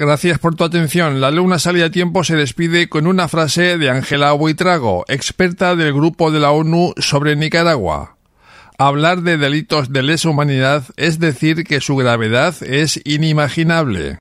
[0.07, 1.19] Gracias por tu atención.
[1.19, 5.91] La Luna Salida a Tiempo se despide con una frase de Ángela Buitrago, experta del
[5.91, 8.15] Grupo de la ONU sobre Nicaragua.
[8.77, 14.17] Hablar de delitos de lesa humanidad es decir que su gravedad es inimaginable.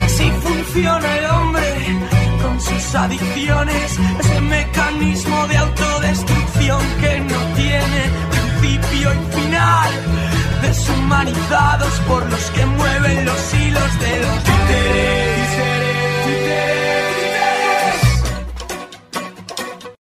[0.00, 1.62] Así funciona el hombre
[2.42, 3.98] con sus adicciones,
[5.02, 9.90] mecanismo de autodestrucción que no tiene principio y final,
[10.62, 14.44] deshumanizados por los que mueven los hilos de los